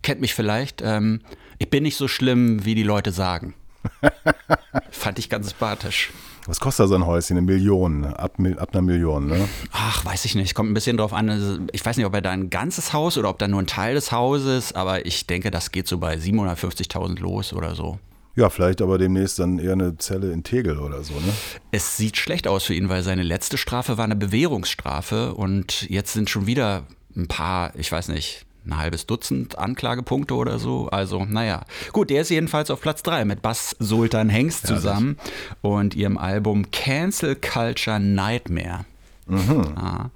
kennt 0.02 0.22
mich 0.22 0.34
vielleicht. 0.34 0.82
Ähm, 0.82 1.22
ich 1.64 1.70
bin 1.70 1.84
nicht 1.84 1.96
so 1.96 2.10
schlimm, 2.10 2.66
wie 2.66 2.76
die 2.76 2.84
Leute 2.84 3.14
sagen. 3.14 3.54
Fand 4.92 5.18
ich 5.18 5.30
ganz 5.30 5.50
sympathisch. 5.50 6.12
Was 6.46 6.60
kostet 6.60 6.90
so 6.90 6.96
ein 6.96 7.06
Häuschen? 7.06 7.38
Eine 7.38 7.46
Million, 7.46 8.04
ab, 8.04 8.36
ab 8.58 8.70
einer 8.74 8.82
Million, 8.82 9.28
ne? 9.28 9.48
Ach, 9.72 10.04
weiß 10.04 10.26
ich 10.26 10.36
nicht. 10.36 10.56
Kommt 10.56 10.70
ein 10.70 10.74
bisschen 10.74 10.98
drauf 10.98 11.14
an. 11.14 11.30
Also, 11.30 11.60
Ich 11.72 11.86
weiß 11.86 11.96
nicht, 11.96 12.06
ob 12.06 12.14
er 12.14 12.22
da 12.22 12.32
ein 12.32 12.50
ganzes 12.50 12.92
Haus 12.92 13.18
oder 13.18 13.30
ob 13.30 13.40
da 13.40 13.48
nur 13.48 13.62
ein 13.62 13.68
Teil 13.68 13.96
des 13.96 14.12
Hauses, 14.12 14.74
aber 14.74 15.06
ich 15.06 15.26
denke, 15.26 15.52
das 15.52 15.72
geht 15.72 15.88
so 15.88 16.00
bei 16.00 16.16
750.000 16.16 17.22
los 17.22 17.54
oder 17.54 17.76
so. 17.76 17.98
Ja, 18.36 18.50
vielleicht 18.50 18.82
aber 18.82 18.98
demnächst 18.98 19.40
dann 19.40 19.58
eher 19.58 19.72
eine 19.74 19.98
Zelle 19.98 20.34
in 20.34 20.44
Tegel 20.44 20.80
oder 20.80 21.02
so, 21.04 21.14
ne? 21.14 21.34
Es 21.72 21.96
sieht 21.96 22.18
schlecht 22.18 22.46
aus 22.46 22.66
für 22.66 22.74
ihn, 22.74 22.90
weil 22.90 23.04
seine 23.04 23.24
letzte 23.24 23.58
Strafe 23.58 23.98
war 23.98 24.04
eine 24.04 24.18
Bewährungsstrafe 24.18 25.34
und 25.34 25.90
jetzt 25.90 26.12
sind 26.12 26.30
schon 26.30 26.46
wieder 26.46 26.84
ein 27.16 27.28
paar, 27.28 27.74
ich 27.78 27.90
weiß 27.90 28.10
nicht, 28.10 28.46
ein 28.66 28.78
halbes 28.78 29.06
Dutzend 29.06 29.58
Anklagepunkte 29.58 30.36
oder 30.36 30.60
so. 30.60 30.88
Also, 30.90 31.26
naja. 31.26 31.66
Gut, 31.92 32.10
der 32.10 32.22
ist 32.22 32.30
jedenfalls 32.30 32.72
auf 32.72 32.82
Platz 32.82 33.04
3 33.04 33.26
mit 33.26 33.42
Bass 33.42 33.76
Sultan 33.80 34.30
Hengst 34.30 34.68
zusammen 34.68 35.18
und 35.62 35.96
ihrem 35.96 36.18
Album 36.18 36.72
Cancel 36.72 37.36
Culture 37.36 38.00
Nightmare. 38.00 38.86
Ja. 39.28 40.12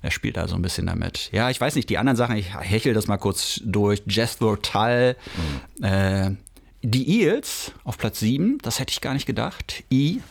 Er 0.00 0.10
spielt 0.10 0.36
da 0.36 0.46
so 0.46 0.54
ein 0.54 0.62
bisschen 0.62 0.86
damit. 0.86 1.30
Ja, 1.32 1.50
ich 1.50 1.60
weiß 1.60 1.74
nicht, 1.74 1.90
die 1.90 1.98
anderen 1.98 2.16
Sachen, 2.16 2.36
ich 2.36 2.54
hechel 2.54 2.94
das 2.94 3.08
mal 3.08 3.16
kurz 3.16 3.60
durch. 3.64 4.02
Jethro 4.06 4.56
Tull, 4.56 5.16
äh, 5.82 6.30
die 6.82 7.20
Eels 7.20 7.72
auf 7.84 7.98
Platz 7.98 8.20
7, 8.20 8.58
das 8.62 8.78
hätte 8.78 8.92
ich 8.92 9.00
gar 9.00 9.14
nicht 9.14 9.26
gedacht. 9.26 9.82
I, 9.90 10.22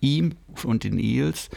ihm 0.00 0.32
und 0.62 0.84
den 0.84 0.98
Eels. 0.98 1.48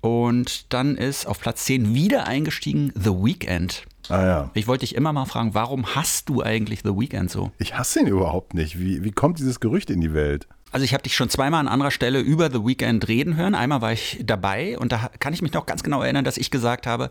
Und 0.00 0.72
dann 0.72 0.96
ist 0.96 1.26
auf 1.26 1.40
Platz 1.40 1.64
10 1.66 1.94
wieder 1.94 2.26
eingestiegen 2.26 2.92
The 2.94 3.10
Weeknd. 3.10 3.84
Ah 4.08 4.24
ja. 4.24 4.50
Ich 4.54 4.66
wollte 4.66 4.80
dich 4.80 4.94
immer 4.94 5.12
mal 5.12 5.26
fragen, 5.26 5.54
warum 5.54 5.94
hast 5.94 6.28
du 6.28 6.42
eigentlich 6.42 6.80
The 6.82 6.90
Weeknd 6.90 7.30
so? 7.30 7.52
Ich 7.58 7.76
hasse 7.76 8.00
ihn 8.00 8.06
überhaupt 8.06 8.54
nicht. 8.54 8.78
Wie, 8.78 9.04
wie 9.04 9.12
kommt 9.12 9.38
dieses 9.38 9.60
Gerücht 9.60 9.90
in 9.90 10.00
die 10.00 10.14
Welt? 10.14 10.48
Also 10.72 10.84
ich 10.84 10.94
habe 10.94 11.02
dich 11.02 11.16
schon 11.16 11.28
zweimal 11.28 11.60
an 11.60 11.68
anderer 11.68 11.90
Stelle 11.90 12.20
über 12.20 12.48
The 12.50 12.64
Weeknd 12.64 13.08
reden 13.08 13.36
hören. 13.36 13.56
Einmal 13.56 13.82
war 13.82 13.92
ich 13.92 14.20
dabei 14.24 14.78
und 14.78 14.92
da 14.92 15.10
kann 15.18 15.32
ich 15.32 15.42
mich 15.42 15.52
noch 15.52 15.66
ganz 15.66 15.82
genau 15.82 16.00
erinnern, 16.00 16.24
dass 16.24 16.36
ich 16.36 16.52
gesagt 16.52 16.86
habe, 16.86 17.10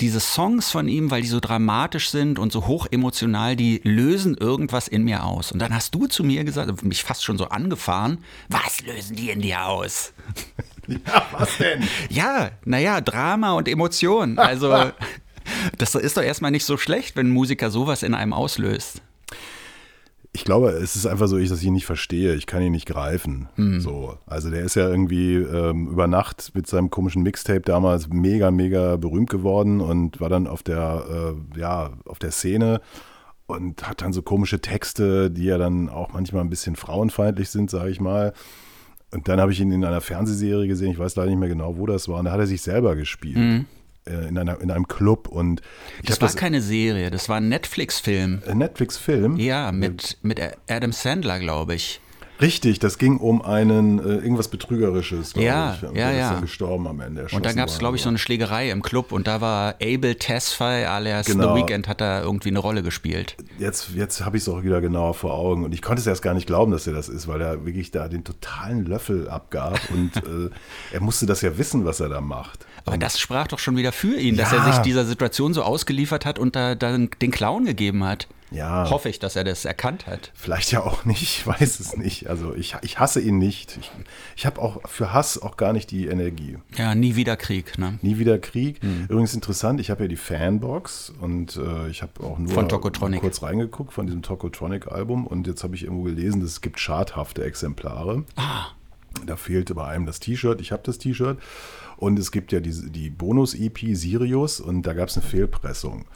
diese 0.00 0.18
Songs 0.18 0.70
von 0.70 0.88
ihm, 0.88 1.10
weil 1.10 1.22
die 1.22 1.28
so 1.28 1.38
dramatisch 1.38 2.10
sind 2.10 2.40
und 2.40 2.50
so 2.50 2.66
hoch 2.66 2.88
emotional, 2.90 3.54
die 3.54 3.80
lösen 3.84 4.36
irgendwas 4.36 4.88
in 4.88 5.04
mir 5.04 5.24
aus. 5.24 5.52
Und 5.52 5.60
dann 5.60 5.72
hast 5.72 5.94
du 5.94 6.08
zu 6.08 6.24
mir 6.24 6.42
gesagt, 6.42 6.82
mich 6.84 7.04
fast 7.04 7.22
schon 7.22 7.38
so 7.38 7.48
angefahren, 7.48 8.18
was 8.48 8.82
lösen 8.82 9.14
die 9.14 9.30
in 9.30 9.42
dir 9.42 9.66
aus? 9.66 10.12
Ja, 11.06 11.26
was 11.32 11.58
denn? 11.58 11.82
Ja, 12.08 12.50
naja, 12.64 13.00
Drama 13.00 13.52
und 13.52 13.68
Emotion. 13.68 14.38
Also 14.38 14.92
das 15.78 15.94
ist 15.94 16.16
doch 16.16 16.22
erstmal 16.22 16.50
nicht 16.50 16.64
so 16.64 16.76
schlecht, 16.76 17.16
wenn 17.16 17.28
ein 17.28 17.32
Musiker 17.32 17.70
sowas 17.70 18.02
in 18.02 18.14
einem 18.14 18.32
auslöst. 18.32 19.02
Ich 20.32 20.44
glaube, 20.44 20.70
es 20.70 20.94
ist 20.94 21.06
einfach 21.06 21.26
so, 21.26 21.38
ich, 21.38 21.48
dass 21.48 21.60
ich 21.60 21.66
ihn 21.66 21.72
nicht 21.72 21.86
verstehe. 21.86 22.34
Ich 22.34 22.46
kann 22.46 22.62
ihn 22.62 22.72
nicht 22.72 22.86
greifen. 22.86 23.48
Mhm. 23.56 23.80
So, 23.80 24.18
also 24.26 24.50
der 24.50 24.62
ist 24.62 24.76
ja 24.76 24.88
irgendwie 24.88 25.34
ähm, 25.34 25.88
über 25.88 26.06
Nacht 26.06 26.52
mit 26.54 26.66
seinem 26.66 26.90
komischen 26.90 27.22
Mixtape 27.22 27.62
damals 27.62 28.08
mega, 28.08 28.50
mega 28.50 28.96
berühmt 28.96 29.30
geworden 29.30 29.80
und 29.80 30.20
war 30.20 30.28
dann 30.28 30.46
auf 30.46 30.62
der, 30.62 31.34
äh, 31.54 31.58
ja, 31.58 31.90
auf 32.04 32.18
der 32.18 32.30
Szene 32.30 32.80
und 33.46 33.88
hat 33.88 34.02
dann 34.02 34.12
so 34.12 34.20
komische 34.20 34.60
Texte, 34.60 35.30
die 35.30 35.44
ja 35.44 35.56
dann 35.56 35.88
auch 35.88 36.12
manchmal 36.12 36.42
ein 36.42 36.50
bisschen 36.50 36.76
frauenfeindlich 36.76 37.48
sind, 37.48 37.70
sage 37.70 37.90
ich 37.90 38.00
mal. 38.00 38.34
Und 39.10 39.28
dann 39.28 39.40
habe 39.40 39.52
ich 39.52 39.60
ihn 39.60 39.72
in 39.72 39.84
einer 39.84 40.00
Fernsehserie 40.00 40.68
gesehen, 40.68 40.90
ich 40.92 40.98
weiß 40.98 41.16
leider 41.16 41.30
nicht 41.30 41.38
mehr 41.38 41.48
genau, 41.48 41.76
wo 41.78 41.86
das 41.86 42.08
war, 42.08 42.18
und 42.18 42.26
da 42.26 42.32
hat 42.32 42.40
er 42.40 42.46
sich 42.46 42.60
selber 42.60 42.94
gespielt. 42.94 43.36
Mhm. 43.38 43.66
Äh, 44.06 44.28
in, 44.28 44.38
einer, 44.38 44.60
in 44.60 44.70
einem 44.70 44.86
Club 44.88 45.28
und 45.28 45.62
Das 46.04 46.20
war 46.20 46.32
keine 46.32 46.60
Serie, 46.60 47.10
das 47.10 47.28
war 47.28 47.36
ein 47.38 47.48
Netflix-Film. 47.48 48.42
äh, 48.46 48.54
Netflix-Film. 48.54 49.36
Ja, 49.36 49.72
mit, 49.72 50.18
mit 50.22 50.40
Adam 50.68 50.92
Sandler, 50.92 51.38
glaube 51.38 51.74
ich. 51.74 52.00
Richtig, 52.40 52.78
das 52.78 52.98
ging 52.98 53.16
um 53.16 53.42
einen 53.42 53.98
äh, 53.98 54.02
irgendwas 54.14 54.48
Betrügerisches, 54.48 55.32
glaube 55.32 55.46
Ja, 55.46 55.74
ich. 55.74 55.82
ja, 55.82 55.90
der 55.90 56.10
ist 56.12 56.18
ja. 56.18 56.32
dann 56.34 56.40
gestorben 56.42 56.86
am 56.86 57.00
Ende. 57.00 57.26
Und 57.32 57.44
da 57.44 57.52
gab 57.52 57.68
es, 57.68 57.78
glaube 57.78 57.96
ich, 57.96 58.02
so 58.02 58.08
eine 58.08 58.18
Schlägerei 58.18 58.70
im 58.70 58.82
Club 58.82 59.10
und 59.12 59.26
da 59.26 59.40
war 59.40 59.74
Abel 59.82 60.14
Tesfaye 60.14 60.86
alias 60.86 61.26
Genau. 61.26 61.54
The 61.56 61.60
Weeknd 61.62 61.88
hat 61.88 62.00
da 62.00 62.22
irgendwie 62.22 62.50
eine 62.50 62.60
Rolle 62.60 62.82
gespielt. 62.82 63.36
Jetzt, 63.58 63.90
jetzt 63.94 64.24
habe 64.24 64.36
ich 64.36 64.44
es 64.44 64.48
auch 64.48 64.62
wieder 64.62 64.80
genauer 64.80 65.14
vor 65.14 65.34
Augen 65.34 65.64
und 65.64 65.74
ich 65.74 65.82
konnte 65.82 66.00
es 66.00 66.06
erst 66.06 66.22
gar 66.22 66.34
nicht 66.34 66.46
glauben, 66.46 66.70
dass 66.70 66.86
er 66.86 66.92
das 66.92 67.08
ist, 67.08 67.26
weil 67.26 67.40
er 67.40 67.66
wirklich 67.66 67.90
da 67.90 68.06
den 68.08 68.22
totalen 68.22 68.86
Löffel 68.86 69.28
abgab 69.28 69.80
und 69.92 70.16
äh, 70.16 70.50
er 70.92 71.00
musste 71.00 71.26
das 71.26 71.42
ja 71.42 71.58
wissen, 71.58 71.84
was 71.84 71.98
er 72.00 72.08
da 72.08 72.20
macht. 72.20 72.66
Aber 72.84 72.96
das 72.98 73.18
sprach 73.18 73.48
doch 73.48 73.58
schon 73.58 73.76
wieder 73.76 73.92
für 73.92 74.16
ihn, 74.18 74.36
dass 74.36 74.52
Ja. 74.52 74.58
er 74.64 74.72
sich 74.72 74.82
dieser 74.82 75.04
Situation 75.04 75.52
so 75.54 75.62
ausgeliefert 75.62 76.24
hat 76.24 76.38
und 76.38 76.54
da, 76.56 76.74
da 76.74 76.96
den 76.96 77.30
Clown 77.30 77.64
gegeben 77.66 78.04
hat. 78.04 78.28
Ja. 78.50 78.88
Hoffe 78.90 79.08
ich, 79.08 79.18
dass 79.18 79.36
er 79.36 79.44
das 79.44 79.64
erkannt 79.64 80.06
hat. 80.06 80.32
Vielleicht 80.34 80.72
ja 80.72 80.82
auch 80.82 81.04
nicht, 81.04 81.22
ich 81.22 81.46
weiß 81.46 81.80
es 81.80 81.96
nicht. 81.96 82.28
Also 82.28 82.54
ich, 82.54 82.76
ich 82.82 82.98
hasse 82.98 83.20
ihn 83.20 83.38
nicht. 83.38 83.78
Ich, 83.80 83.90
ich 84.36 84.46
habe 84.46 84.60
auch 84.60 84.80
für 84.88 85.12
Hass 85.12 85.40
auch 85.40 85.56
gar 85.56 85.72
nicht 85.72 85.90
die 85.90 86.06
Energie. 86.06 86.58
Ja, 86.76 86.94
nie 86.94 87.16
wieder 87.16 87.36
Krieg. 87.36 87.78
Ne? 87.78 87.98
Nie 88.02 88.18
wieder 88.18 88.38
Krieg. 88.38 88.82
Hm. 88.82 89.06
Übrigens 89.08 89.34
interessant, 89.34 89.80
ich 89.80 89.90
habe 89.90 90.04
ja 90.04 90.08
die 90.08 90.16
Fanbox 90.16 91.12
und 91.20 91.56
äh, 91.56 91.88
ich 91.88 92.02
habe 92.02 92.24
auch 92.24 92.38
nur 92.38 92.52
Von 92.52 92.68
Tokotronic. 92.68 93.20
kurz 93.20 93.42
reingeguckt 93.42 93.92
von 93.92 94.06
diesem 94.06 94.22
Tokotronic-Album 94.22 95.26
und 95.26 95.46
jetzt 95.46 95.62
habe 95.64 95.74
ich 95.74 95.84
irgendwo 95.84 96.04
gelesen, 96.04 96.42
es 96.42 96.60
gibt 96.60 96.80
schadhafte 96.80 97.44
Exemplare. 97.44 98.24
Ah. 98.36 98.66
Da 99.26 99.36
fehlte 99.36 99.74
bei 99.74 99.86
einem 99.88 100.06
das 100.06 100.20
T-Shirt, 100.20 100.60
ich 100.60 100.70
habe 100.72 100.82
das 100.84 100.98
T-Shirt 100.98 101.38
und 101.98 102.18
es 102.18 102.32
gibt 102.32 102.52
ja 102.52 102.60
diese, 102.60 102.90
die 102.90 103.10
Bonus-EP 103.10 103.94
Sirius 103.94 104.60
und 104.60 104.82
da 104.82 104.94
gab 104.94 105.08
es 105.08 105.16
eine 105.16 105.26
Fehlpressung. 105.26 106.06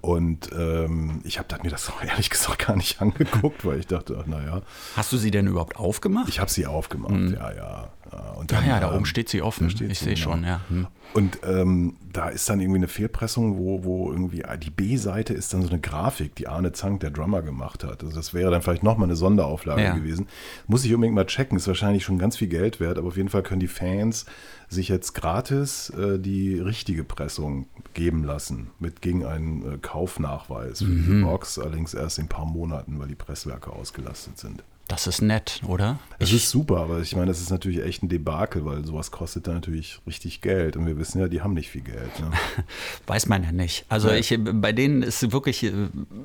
Und 0.00 0.50
ähm, 0.56 1.20
ich 1.24 1.38
habe 1.40 1.48
mir 1.64 1.70
das 1.70 1.90
auch 1.90 2.02
ehrlich 2.02 2.30
gesagt 2.30 2.66
gar 2.66 2.76
nicht 2.76 3.02
angeguckt, 3.02 3.64
weil 3.64 3.80
ich 3.80 3.88
dachte, 3.88 4.16
ach, 4.20 4.26
naja, 4.26 4.62
Hast 4.94 5.12
du 5.12 5.16
sie 5.16 5.32
denn 5.32 5.48
überhaupt 5.48 5.76
aufgemacht? 5.76 6.28
ich 6.28 6.38
habe 6.38 6.50
sie 6.50 6.66
aufgemacht, 6.66 7.32
ja, 7.32 7.50
ja. 7.50 7.54
ja. 7.56 7.92
Und 8.38 8.52
Ach 8.52 8.58
dann, 8.60 8.66
ja, 8.68 8.80
da 8.80 8.90
ähm, 8.90 8.96
oben 8.96 9.06
steht 9.06 9.28
sie 9.28 9.42
offen. 9.42 9.64
da 9.64 9.70
steht 9.70 9.90
ich 9.90 9.98
sehe 9.98 10.14
genau. 10.14 10.30
schon, 10.32 10.44
ja. 10.44 10.60
Hm. 10.68 10.86
Und 11.14 11.38
ähm, 11.46 11.96
da 12.12 12.28
ist 12.28 12.48
dann 12.48 12.60
irgendwie 12.60 12.78
eine 12.78 12.88
Fehlpressung, 12.88 13.56
wo, 13.58 13.82
wo 13.84 14.10
irgendwie 14.10 14.42
die 14.62 14.70
B-Seite 14.70 15.32
ist 15.34 15.52
dann 15.54 15.62
so 15.62 15.68
eine 15.70 15.80
Grafik, 15.80 16.34
die 16.36 16.48
Arne 16.48 16.72
Zank, 16.72 17.00
der 17.00 17.10
Drummer, 17.10 17.42
gemacht 17.42 17.82
hat. 17.84 18.02
Also 18.04 18.14
das 18.14 18.34
wäre 18.34 18.50
dann 18.50 18.62
vielleicht 18.62 18.82
nochmal 18.82 19.08
eine 19.08 19.16
Sonderauflage 19.16 19.82
Ja. 19.82 19.94
gewesen. 19.94 20.26
Muss 20.66 20.84
ich 20.84 20.94
unbedingt 20.94 21.14
mal 21.14 21.26
checken, 21.26 21.56
ist 21.56 21.66
wahrscheinlich 21.66 22.04
schon 22.04 22.18
ganz 22.18 22.36
viel 22.36 22.48
Geld 22.48 22.78
wert, 22.80 22.98
aber 22.98 23.08
auf 23.08 23.16
jeden 23.16 23.28
Fall 23.30 23.42
können 23.42 23.60
die 23.60 23.68
Fans 23.68 24.26
sich 24.68 24.88
jetzt 24.88 25.14
gratis 25.14 25.90
äh, 25.90 26.18
die 26.18 26.58
richtige 26.58 27.04
Pressung 27.04 27.66
geben 27.94 28.24
lassen, 28.24 28.68
mit 28.78 29.00
gegen 29.02 29.24
einen 29.24 29.74
äh, 29.74 29.78
Kaufnachweis 29.78 30.78
für 30.80 30.84
Mhm. 30.84 31.18
die 31.20 31.24
Box, 31.24 31.58
allerdings 31.58 31.94
erst 31.94 32.18
in 32.18 32.24
ein 32.26 32.28
paar 32.28 32.46
Monaten, 32.46 32.98
weil 32.98 33.08
die 33.08 33.14
Presswerke 33.14 33.72
ausgelastet 33.72 34.38
sind. 34.38 34.62
Das 34.88 35.06
ist 35.06 35.20
nett, 35.20 35.60
oder? 35.66 35.98
Es 36.18 36.32
ist 36.32 36.48
super, 36.48 36.78
aber 36.78 37.00
ich 37.00 37.14
meine, 37.14 37.26
das 37.26 37.40
ist 37.40 37.50
natürlich 37.50 37.84
echt 37.84 38.02
ein 38.02 38.08
Debakel, 38.08 38.64
weil 38.64 38.84
sowas 38.86 39.10
kostet 39.10 39.46
dann 39.46 39.54
natürlich 39.56 40.00
richtig 40.06 40.40
Geld. 40.40 40.76
Und 40.78 40.86
wir 40.86 40.96
wissen 40.98 41.20
ja, 41.20 41.28
die 41.28 41.42
haben 41.42 41.52
nicht 41.54 41.68
viel 41.68 41.82
Geld. 41.82 42.18
Ne? 42.18 42.30
Weiß 43.06 43.28
man 43.28 43.44
ja 43.44 43.52
nicht. 43.52 43.84
Also 43.90 44.08
Ja. 44.08 44.14
ich, 44.16 44.36
bei 44.40 44.72
denen 44.72 45.02
ist 45.02 45.30
wirklich, 45.30 45.70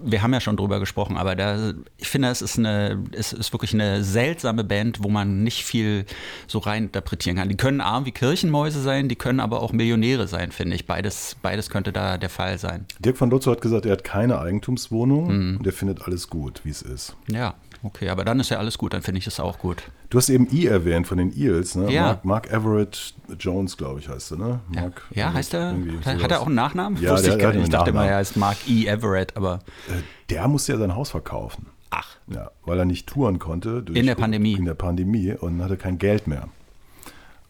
wir 0.03 0.21
haben 0.21 0.33
ja 0.33 0.39
schon 0.39 0.55
drüber 0.57 0.79
gesprochen, 0.79 1.17
aber 1.17 1.35
da, 1.35 1.73
ich 1.97 2.07
finde, 2.07 2.29
es 2.29 2.41
ist 2.41 2.57
eine, 2.57 3.03
es 3.11 3.33
ist 3.33 3.51
wirklich 3.53 3.73
eine 3.73 4.03
seltsame 4.03 4.63
Band, 4.63 5.03
wo 5.03 5.09
man 5.09 5.43
nicht 5.43 5.65
viel 5.65 6.05
so 6.47 6.59
rein 6.59 6.85
interpretieren 6.85 7.35
kann. 7.35 7.49
Die 7.49 7.57
können 7.57 7.81
arm 7.81 8.05
wie 8.05 8.11
Kirchenmäuse 8.11 8.81
sein, 8.81 9.09
die 9.09 9.15
können 9.17 9.41
aber 9.41 9.61
auch 9.61 9.73
Millionäre 9.73 10.27
sein, 10.27 10.51
finde 10.53 10.75
ich. 10.77 10.87
Beides, 10.87 11.35
beides 11.41 11.69
könnte 11.69 11.91
da 11.91 12.17
der 12.17 12.29
Fall 12.29 12.57
sein. 12.57 12.85
Dirk 12.99 13.17
von 13.17 13.29
Lutzow 13.29 13.51
hat 13.53 13.61
gesagt, 13.61 13.85
er 13.85 13.91
hat 13.91 14.03
keine 14.05 14.39
Eigentumswohnung 14.39 15.23
Mhm. 15.51 15.57
und 15.57 15.67
er 15.67 15.73
findet 15.73 16.01
alles 16.03 16.29
gut, 16.29 16.61
wie 16.63 16.69
es 16.69 16.81
ist. 16.81 17.15
Ja, 17.27 17.55
okay, 17.83 18.09
aber 18.09 18.25
dann 18.25 18.39
ist 18.39 18.49
ja 18.49 18.57
alles 18.57 18.77
gut, 18.77 18.93
dann 18.93 19.01
finde 19.01 19.19
ich 19.19 19.27
es 19.27 19.39
auch 19.39 19.59
gut. 19.59 19.83
Du 20.09 20.17
hast 20.17 20.29
eben 20.29 20.47
E 20.51 20.65
erwähnt 20.65 21.05
von 21.07 21.17
den 21.17 21.31
Eels, 21.37 21.75
ne? 21.75 21.91
Ja. 21.91 22.03
Mark, 22.03 22.25
Mark 22.25 22.51
Everett 22.51 23.13
Jones, 23.39 23.77
glaube 23.77 23.99
ich, 23.99 24.09
heißt 24.09 24.31
er, 24.31 24.37
ne? 24.37 24.59
Ja, 24.73 24.81
Mark 24.81 25.01
ja 25.11 25.23
Everett, 25.29 25.35
heißt 25.37 25.53
er? 25.53 25.75
Hat 26.23 26.31
er 26.31 26.41
auch 26.41 26.45
einen 26.47 26.55
Nachnamen? 26.55 27.01
Ja, 27.01 27.11
Wusste 27.13 27.27
der- 27.27 27.37
ich 27.37 27.41
gar 27.43 27.53
nicht. 27.53 27.63
Ich 27.63 27.69
dachte 27.69 27.89
immer, 27.91 28.05
er 28.05 28.17
heißt 28.17 28.37
Mark 28.37 28.57
E. 28.67 28.85
Everett, 28.87 29.35
aber 29.37 29.59
Äh, 29.89 30.01
Der 30.29 30.47
musste 30.47 30.73
ja 30.73 30.77
sein 30.79 30.95
Haus 30.95 31.09
verkaufen. 31.11 31.67
ach, 31.91 32.17
Ja, 32.27 32.49
weil 32.65 32.79
er 32.79 32.85
nicht 32.85 33.07
touren 33.07 33.37
konnte. 33.39 33.83
In 33.93 34.05
der 34.05 34.15
Pandemie. 34.15 34.53
In 34.53 34.65
der 34.65 34.73
Pandemie 34.75 35.33
und 35.33 35.61
hatte 35.61 35.77
kein 35.77 35.97
Geld 35.97 36.27
mehr. 36.27 36.47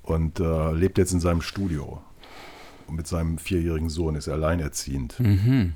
Und 0.02 0.40
äh, 0.40 0.72
lebt 0.74 0.98
jetzt 0.98 1.14
in 1.14 1.20
seinem 1.22 1.42
Studio. 1.42 2.02
Und 2.88 2.96
mit 2.98 3.08
seinem 3.08 3.38
vierjährigen 3.38 3.90
Sohn 3.90 4.16
ist 4.16 4.28
er 4.28 4.34
alleinerziehend. 4.34 5.18
Mhm. 5.20 5.74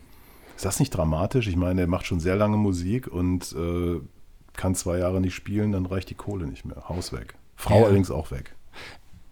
Ist 0.58 0.66
das 0.66 0.80
nicht 0.80 0.90
dramatisch? 0.90 1.48
Ich 1.48 1.56
meine, 1.56 1.82
er 1.82 1.88
macht 1.88 2.06
schon 2.08 2.20
sehr 2.20 2.36
lange 2.36 2.58
Musik 2.58 3.08
und 3.08 3.54
äh, 3.54 4.02
kann 4.58 4.76
zwei 4.76 4.98
Jahre 4.98 5.22
nicht 5.22 5.34
spielen, 5.36 5.72
dann 5.72 5.86
reicht 5.86 6.10
die 6.10 6.16
Kohle 6.16 6.46
nicht 6.48 6.66
mehr. 6.66 6.90
Haus 6.90 7.14
weg. 7.14 7.36
Frau 7.56 7.80
Ja. 7.80 7.86
allerdings 7.86 8.12
auch 8.12 8.30
weg. 8.32 8.54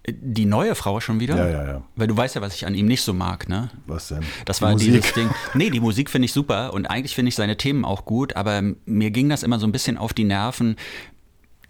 die 0.07 0.45
neue 0.45 0.75
Frau 0.75 0.99
schon 0.99 1.19
wieder? 1.19 1.35
Ja, 1.35 1.47
ja, 1.49 1.65
ja. 1.67 1.81
Weil 1.95 2.05
du 2.05 2.15
weißt 2.15 2.35
ja, 2.35 2.41
was 2.41 2.53
ich 2.53 2.67
an 2.67 2.75
ihm 2.75 2.85
nicht 2.85 3.01
so 3.01 3.11
mag, 3.11 3.49
ne? 3.49 3.71
Was 3.87 4.09
denn? 4.09 4.23
Das 4.45 4.57
Die 4.57 4.63
war 4.63 4.71
Musik. 4.73 4.93
dieses 4.93 5.13
Ding. 5.13 5.29
Nee, 5.55 5.71
die 5.71 5.79
Musik 5.79 6.11
finde 6.11 6.27
ich 6.27 6.31
super 6.33 6.73
und 6.73 6.85
eigentlich 6.85 7.15
finde 7.15 7.29
ich 7.29 7.35
seine 7.35 7.57
Themen 7.57 7.83
auch 7.85 8.05
gut, 8.05 8.35
aber 8.35 8.61
mir 8.85 9.09
ging 9.09 9.29
das 9.29 9.41
immer 9.41 9.57
so 9.57 9.65
ein 9.65 9.71
bisschen 9.71 9.97
auf 9.97 10.13
die 10.13 10.23
Nerven. 10.25 10.75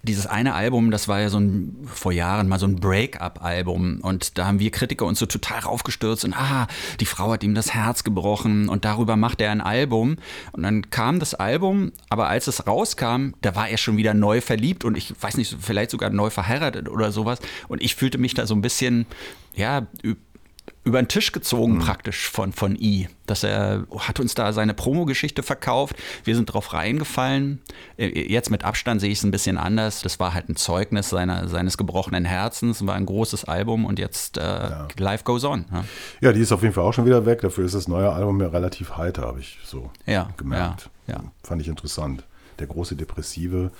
Dieses 0.06 0.28
eine 0.28 0.54
Album, 0.54 0.92
das 0.92 1.08
war 1.08 1.20
ja 1.20 1.30
so 1.30 1.40
ein, 1.40 1.76
vor 1.86 2.12
Jahren 2.12 2.48
mal 2.48 2.60
so 2.60 2.68
ein 2.68 2.78
Break-up-Album. 2.78 4.00
Und 4.02 4.38
da 4.38 4.46
haben 4.46 4.60
wir 4.60 4.72
Kritiker 4.72 5.06
uns 5.06 5.20
so 5.20 5.26
total 5.26 5.60
raufgestürzt 5.60 6.26
und 6.26 6.34
ah, 6.34 6.68
die 7.00 7.06
Frau 7.06 7.32
hat 7.32 7.44
ihm 7.44 7.56
das 7.56 7.74
Herz 7.74 8.04
gebrochen 8.04 8.70
und 8.70 8.86
darüber 8.86 9.16
macht 9.16 9.42
er 9.42 9.52
ein 9.52 9.62
Album. 9.62 10.18
Und 10.52 10.64
dann 10.64 10.90
kam 10.90 11.20
das 11.20 11.34
Album, 11.34 11.92
aber 12.10 12.28
als 12.28 12.48
es 12.48 12.68
rauskam, 12.68 13.34
da 13.42 13.56
war 13.56 13.68
er 13.68 13.78
schon 13.78 13.98
wieder 13.98 14.14
neu 14.14 14.42
verliebt 14.42 14.86
und 14.86 14.96
ich 14.96 15.14
weiß 15.20 15.38
nicht, 15.38 15.58
vielleicht 15.60 15.92
sogar 15.92 16.10
neu 16.10 16.30
verheiratet 16.30 16.88
oder 16.88 17.12
sowas. 17.12 17.40
Und 17.68 17.82
ich 17.82 17.96
fühlte 17.96 18.18
mich 18.18 18.34
da 18.34 18.46
so 18.46 18.56
ein 18.56 18.62
bisschen, 18.62 19.06
ja, 19.56 19.88
über 20.86 21.02
den 21.02 21.08
Tisch 21.10 21.32
gezogen 21.32 21.80
praktisch 21.80 22.30
von, 22.30 22.54
von 22.54 22.76
I. 22.76 23.10
Dass 23.26 23.44
er 23.44 23.86
hat 23.98 24.20
uns 24.20 24.36
da 24.36 24.54
seine 24.54 24.74
Promo-Geschichte 24.76 25.42
verkauft. 25.44 25.96
Wir 26.24 26.36
sind 26.36 26.46
drauf 26.46 26.74
reingefallen. 26.74 27.60
Äh, 27.98 28.32
Jetzt 28.32 28.52
mit 28.52 28.64
Abstand 28.64 29.02
sehe 29.02 29.10
ich 29.12 29.18
es 29.18 29.24
ein 29.24 29.32
bisschen 29.32 29.58
anders. 29.58 30.02
Das 30.04 30.20
war 30.20 30.34
halt 30.36 30.48
ein 30.48 30.56
Zeugnis 30.56 31.10
seiner, 31.10 31.48
seines 31.48 31.78
gebrochenen 31.78 32.24
Herzens, 32.24 32.86
war 32.86 32.96
ein 32.96 33.06
großes 33.08 33.46
Album 33.46 33.84
und 33.86 33.98
jetzt 34.00 34.38
äh, 34.38 34.70
Life 34.98 35.24
Goes 35.24 35.44
On. 35.44 35.66
Ja. 35.72 35.86
Ja, 36.22 36.32
die 36.34 36.40
ist 36.42 36.52
auf 36.52 36.62
jeden 36.62 36.74
Fall 36.74 36.84
auch 36.84 36.94
schon 36.94 37.06
wieder 37.06 37.26
weg. 37.26 37.42
Dafür 37.42 37.66
ist 37.66 37.74
das 37.76 37.88
neue 37.88 38.12
Album 38.12 38.40
ja 38.40 38.48
relativ 38.50 38.96
heiter, 38.96 39.24
habe 39.24 39.40
ich 39.40 39.58
so 39.66 39.90
Ja, 40.06 40.30
gemerkt. 40.38 40.90
ja, 41.08 41.16
ja. 41.16 41.24
Fand 41.44 41.62
ich 41.62 41.68
interessant. 41.68 42.24
Der 42.60 42.68
große 42.68 42.96
Depressive. 42.96 43.72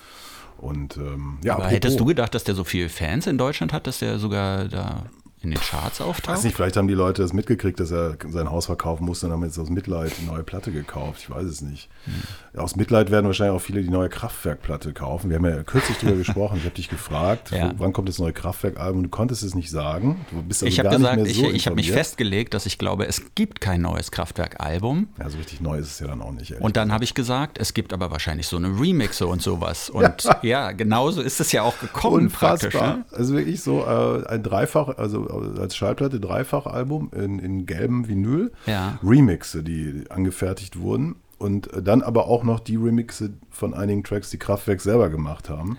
Und 0.58 0.98
ähm, 0.98 1.38
ja, 1.44 1.54
Aber 1.54 1.64
apropos- 1.66 1.76
hättest 1.76 2.00
du 2.00 2.06
gedacht, 2.06 2.34
dass 2.34 2.44
der 2.46 2.56
so 2.56 2.64
viele 2.64 2.90
Fans 2.90 3.28
in 3.28 3.38
Deutschland 3.38 3.74
hat, 3.74 3.86
dass 3.88 4.00
der 4.00 4.18
sogar 4.20 4.66
da 4.70 5.04
in 5.46 5.52
den 5.52 5.60
Charts 5.60 6.00
Weiß 6.00 6.08
auftaucht? 6.08 6.44
nicht, 6.44 6.56
vielleicht 6.56 6.76
haben 6.78 6.88
die 6.88 6.94
Leute 6.94 7.22
das 7.22 7.34
mitgekriegt, 7.34 7.80
dass 7.80 7.92
er 7.92 8.18
sein 8.30 8.50
Haus 8.52 8.66
verkaufen 8.66 9.06
musste 9.06 9.28
und 9.28 9.32
haben 9.34 9.44
jetzt 9.44 9.58
aus 9.58 9.70
Mitleid 9.70 10.12
die 10.20 10.26
neue 10.26 10.44
Platte 10.44 10.72
gekauft. 10.72 11.22
Ich 11.22 11.30
weiß 11.30 11.46
es 11.46 11.62
nicht. 11.62 11.90
Hm. 12.06 12.60
Aus 12.62 12.76
Mitleid 12.76 13.12
werden 13.12 13.26
wahrscheinlich 13.26 13.56
auch 13.56 13.62
viele 13.62 13.82
die 13.82 13.90
neue 13.90 14.10
Kraftwerkplatte 14.10 14.94
kaufen. 14.94 15.30
Wir 15.30 15.38
haben 15.38 15.46
ja 15.46 15.64
kürzlich 15.64 15.98
darüber 16.00 16.18
gesprochen. 16.26 16.58
Ich 16.58 16.64
habe 16.66 16.76
dich 16.76 16.90
gefragt, 16.90 17.52
Ja. 17.52 17.74
wann 17.78 17.94
kommt 17.94 18.10
das 18.10 18.20
neue 18.20 18.34
Kraftwerkalbum? 18.34 19.04
Du 19.04 19.10
konntest 19.10 19.44
es 19.44 19.56
nicht 19.56 19.70
sagen. 19.70 20.26
Du 20.32 20.42
bist 20.42 20.64
also 20.64 20.72
Ich 20.72 20.80
habe 20.80 20.90
gesagt, 20.96 21.22
nicht 21.22 21.32
ich, 21.32 21.42
mehr 21.42 21.50
so 21.52 21.56
ich 21.56 21.66
habe 21.68 21.76
mich 21.76 21.92
festgelegt, 21.92 22.54
dass 22.54 22.66
ich 22.66 22.78
glaube, 22.78 23.08
es 23.08 23.22
gibt 23.36 23.62
kein 23.62 23.82
neues 23.82 24.12
Kraftwerk-Album. 24.12 25.08
Ja, 25.20 25.30
so 25.30 25.38
richtig 25.38 25.62
neu 25.62 25.78
ist 25.80 25.88
es 25.88 26.00
ja 26.00 26.08
dann 26.08 26.22
auch 26.22 26.32
nicht. 26.32 26.60
Und 26.60 26.78
dann 26.78 26.92
habe 26.92 27.04
ich 27.04 27.14
gesagt, 27.14 27.58
es 27.60 27.74
gibt 27.74 27.94
aber 27.94 28.12
wahrscheinlich 28.12 28.48
so 28.48 28.58
eine 28.58 28.68
Remixe 28.80 29.28
und 29.28 29.42
sowas. 29.42 29.90
Und 29.96 30.28
ja, 30.42 30.72
genauso 30.72 31.22
ist 31.22 31.40
es 31.40 31.52
ja 31.52 31.62
auch 31.64 31.78
gekommen 31.80 32.30
praktisch. 32.30 32.74
Unfassbar. 32.76 32.98
Ne? 32.98 33.06
Also 33.12 33.34
wirklich 33.36 33.62
so 33.62 33.84
äh, 33.86 34.28
ein 34.28 34.44
Dreifach, 34.44 34.98
also 34.98 35.28
als 35.40 35.76
Schallplatte 35.76 36.20
Dreifach-Album 36.20 37.12
in, 37.16 37.40
in 37.40 37.66
gelbem 37.66 38.08
Vinyl. 38.08 38.52
Ja. 38.66 39.00
Remixe, 39.04 39.64
die 39.64 40.04
angefertigt 40.10 40.80
wurden. 40.80 41.16
Und 41.38 41.70
dann 41.82 42.02
aber 42.02 42.28
auch 42.28 42.44
noch 42.44 42.60
die 42.62 42.78
Remixe 42.78 43.32
von 43.50 43.74
einigen 43.74 44.04
Tracks, 44.04 44.30
die 44.30 44.38
Kraftwerk 44.40 44.82
selber 44.82 45.10
gemacht 45.10 45.50
haben. 45.50 45.78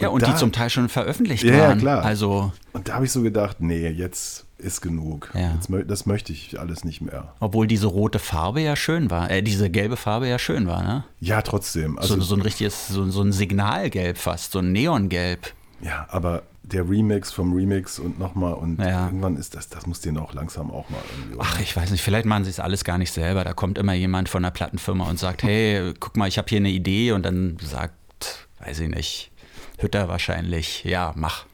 Ja, 0.00 0.08
und 0.08 0.22
da, 0.22 0.32
die 0.32 0.36
zum 0.36 0.52
Teil 0.52 0.68
schon 0.68 0.88
veröffentlicht 0.88 1.44
Ja, 1.44 1.54
ja, 1.54 1.68
waren. 1.68 1.78
klar. 1.78 2.04
Also, 2.04 2.52
Und 2.72 2.88
da 2.88 2.94
habe 2.94 3.04
ich 3.04 3.12
so 3.12 3.22
gedacht, 3.22 3.60
nee, 3.60 3.88
jetzt 3.88 4.46
ist 4.58 4.80
genug. 4.80 5.30
Ja. 5.34 5.52
Jetzt, 5.54 5.68
das 5.90 6.06
möchte 6.06 6.32
ich 6.32 6.58
alles 6.60 6.84
nicht 6.84 7.00
mehr. 7.00 7.34
obwohl 7.40 7.66
diese 7.66 7.86
rote 7.86 8.18
Farbe 8.18 8.60
ja 8.60 8.76
schön 8.76 9.10
war, 9.10 9.30
äh, 9.30 9.42
diese 9.42 9.70
gelbe 9.70 9.96
Farbe 9.96 10.28
ja 10.28 10.38
schön 10.38 10.66
war, 10.66 10.82
ne? 10.82 11.04
Ja, 11.20 11.42
trotzdem. 11.42 11.98
Also, 11.98 12.14
So, 12.16 12.20
so 12.20 12.34
ein 12.36 12.42
richtiges, 12.42 12.88
so, 12.88 13.08
so 13.10 13.22
ein 13.22 13.32
Signalgelb 13.32 14.18
fast, 14.18 14.52
so 14.52 14.58
ein 14.60 14.72
Neongelb. 14.72 15.52
Ja, 15.80 16.06
aber 16.10 16.42
der 16.64 16.88
Remix 16.88 17.32
vom 17.32 17.52
Remix 17.54 17.98
und 17.98 18.18
nochmal 18.18 18.54
und 18.54 18.78
Ja. 18.78 19.06
irgendwann 19.06 19.36
ist 19.36 19.54
das, 19.54 19.68
das 19.68 19.86
muss 19.86 20.00
denen 20.00 20.18
auch 20.18 20.32
langsam 20.32 20.70
auch 20.70 20.88
mal 20.90 21.00
irgendwie. 21.18 21.38
Ach, 21.40 21.60
ich 21.60 21.76
weiß 21.76 21.90
nicht, 21.90 22.02
vielleicht 22.02 22.24
machen 22.26 22.44
sie 22.44 22.50
es 22.50 22.60
alles 22.60 22.84
gar 22.84 22.98
nicht 22.98 23.12
selber. 23.12 23.44
Da 23.44 23.52
kommt 23.52 23.78
immer 23.78 23.94
jemand 23.94 24.28
von 24.28 24.42
der 24.42 24.50
Plattenfirma 24.50 25.08
und 25.08 25.18
sagt, 25.18 25.42
hey, 25.42 25.92
guck 25.98 26.16
mal, 26.16 26.28
ich 26.28 26.38
habe 26.38 26.48
hier 26.48 26.58
eine 26.58 26.70
Idee 26.70 27.12
und 27.12 27.24
dann 27.24 27.56
sagt, 27.60 27.94
weiß 28.60 28.80
ich 28.80 28.88
nicht, 28.88 29.30
Hütter 29.78 30.08
wahrscheinlich, 30.08 30.84
ja, 30.84 31.12
mach. 31.16 31.46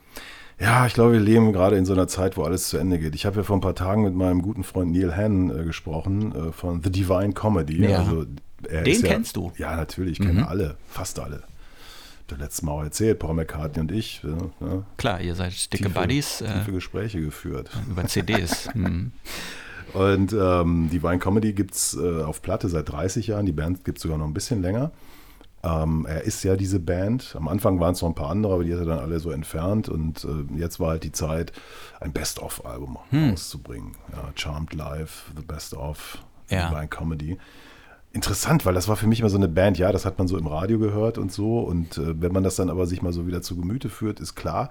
Ja, 0.60 0.86
ich 0.86 0.94
glaube, 0.94 1.12
wir 1.12 1.20
leben 1.20 1.52
gerade 1.52 1.76
in 1.76 1.86
so 1.86 1.92
einer 1.92 2.08
Zeit, 2.08 2.36
wo 2.36 2.42
alles 2.42 2.68
zu 2.68 2.78
Ende 2.78 2.98
geht. 2.98 3.14
Ich 3.14 3.24
habe 3.26 3.36
ja 3.36 3.42
vor 3.44 3.56
ein 3.56 3.60
paar 3.60 3.76
Tagen 3.76 4.02
mit 4.02 4.14
meinem 4.14 4.42
guten 4.42 4.64
Freund 4.64 4.90
Neil 4.92 5.16
Hannon 5.16 5.56
äh, 5.60 5.64
gesprochen 5.64 6.34
äh, 6.34 6.52
von 6.52 6.82
The 6.82 6.90
Divine 6.90 7.32
Comedy. 7.32 7.88
Ja. 7.88 8.00
Also, 8.00 8.24
Den 8.24 8.86
ist 8.86 9.02
ja, 9.02 9.08
kennst 9.12 9.36
du? 9.36 9.52
Ja, 9.56 9.76
natürlich, 9.76 10.18
ich 10.18 10.26
kenne 10.26 10.48
alle, 10.48 10.76
fast 10.88 11.20
alle. 11.20 11.44
Der 12.30 12.38
letzte 12.38 12.64
Mal 12.66 12.72
auch 12.72 12.82
erzählt, 12.82 13.18
Paul 13.18 13.34
McCartney 13.34 13.80
und 13.80 13.92
ich. 13.92 14.22
Ja, 14.22 14.36
ne, 14.66 14.84
Klar, 14.98 15.20
ihr 15.20 15.34
seid 15.34 15.72
dicke 15.72 15.88
tiefe- 15.88 15.94
Buddies 16.00 16.40
äh, 16.42 16.52
Tiefe 16.52 16.72
Gespräche 16.72 17.20
geführt. 17.22 17.70
über 17.88 18.06
CDs. 18.06 18.68
Hm. 18.72 19.12
Und 19.94 20.34
ähm, 20.34 20.90
Divine 20.90 21.18
Comedy 21.18 21.54
gibt 21.54 21.74
es 21.74 21.96
äh, 21.98 22.22
auf 22.22 22.42
Platte 22.42 22.68
seit 22.68 22.90
30 22.90 23.28
Jahren. 23.28 23.46
Die 23.46 23.52
Band 23.52 23.86
gibt 23.86 23.96
es 23.98 24.02
sogar 24.02 24.18
noch 24.18 24.26
ein 24.26 24.34
bisschen 24.34 24.60
länger. 24.60 24.90
Ähm, 25.62 26.04
er 26.06 26.22
ist 26.24 26.44
ja 26.44 26.56
diese 26.56 26.78
Band. 26.78 27.34
Am 27.34 27.48
Anfang 27.48 27.80
waren 27.80 27.92
es 27.94 28.02
noch 28.02 28.10
ein 28.10 28.14
paar 28.14 28.28
andere, 28.28 28.52
aber 28.52 28.64
die 28.64 28.72
hat 28.74 28.80
er 28.80 28.84
dann 28.86 28.98
alle 28.98 29.18
so 29.18 29.30
entfernt. 29.30 29.88
Und 29.88 30.24
äh, 30.24 30.58
jetzt 30.58 30.78
war 30.78 30.90
halt 30.90 31.04
die 31.04 31.12
Zeit, 31.12 31.52
ein 32.00 32.12
Best-of-Album 32.12 32.98
Hm. 33.08 33.30
rauszubringen. 33.30 33.96
Ja, 34.12 34.30
Charmed 34.34 34.74
Live, 34.74 35.32
The 35.34 35.42
Best-of, 35.42 36.18
Ja. 36.50 36.68
Divine 36.68 36.88
Comedy. 36.88 37.38
Interessant, 38.12 38.64
weil 38.64 38.74
das 38.74 38.88
war 38.88 38.96
für 38.96 39.06
mich 39.06 39.20
immer 39.20 39.28
so 39.28 39.36
eine 39.36 39.48
Band, 39.48 39.78
ja, 39.78 39.92
das 39.92 40.04
hat 40.04 40.18
man 40.18 40.28
so 40.28 40.38
im 40.38 40.46
Radio 40.46 40.78
gehört 40.78 41.18
und 41.18 41.30
so. 41.30 41.60
Und 41.60 41.98
äh, 41.98 42.20
wenn 42.20 42.32
man 42.32 42.42
das 42.42 42.56
dann 42.56 42.70
aber 42.70 42.86
sich 42.86 43.02
mal 43.02 43.12
so 43.12 43.26
wieder 43.26 43.42
zu 43.42 43.56
Gemüte 43.56 43.90
führt, 43.90 44.18
ist 44.18 44.34
klar, 44.34 44.70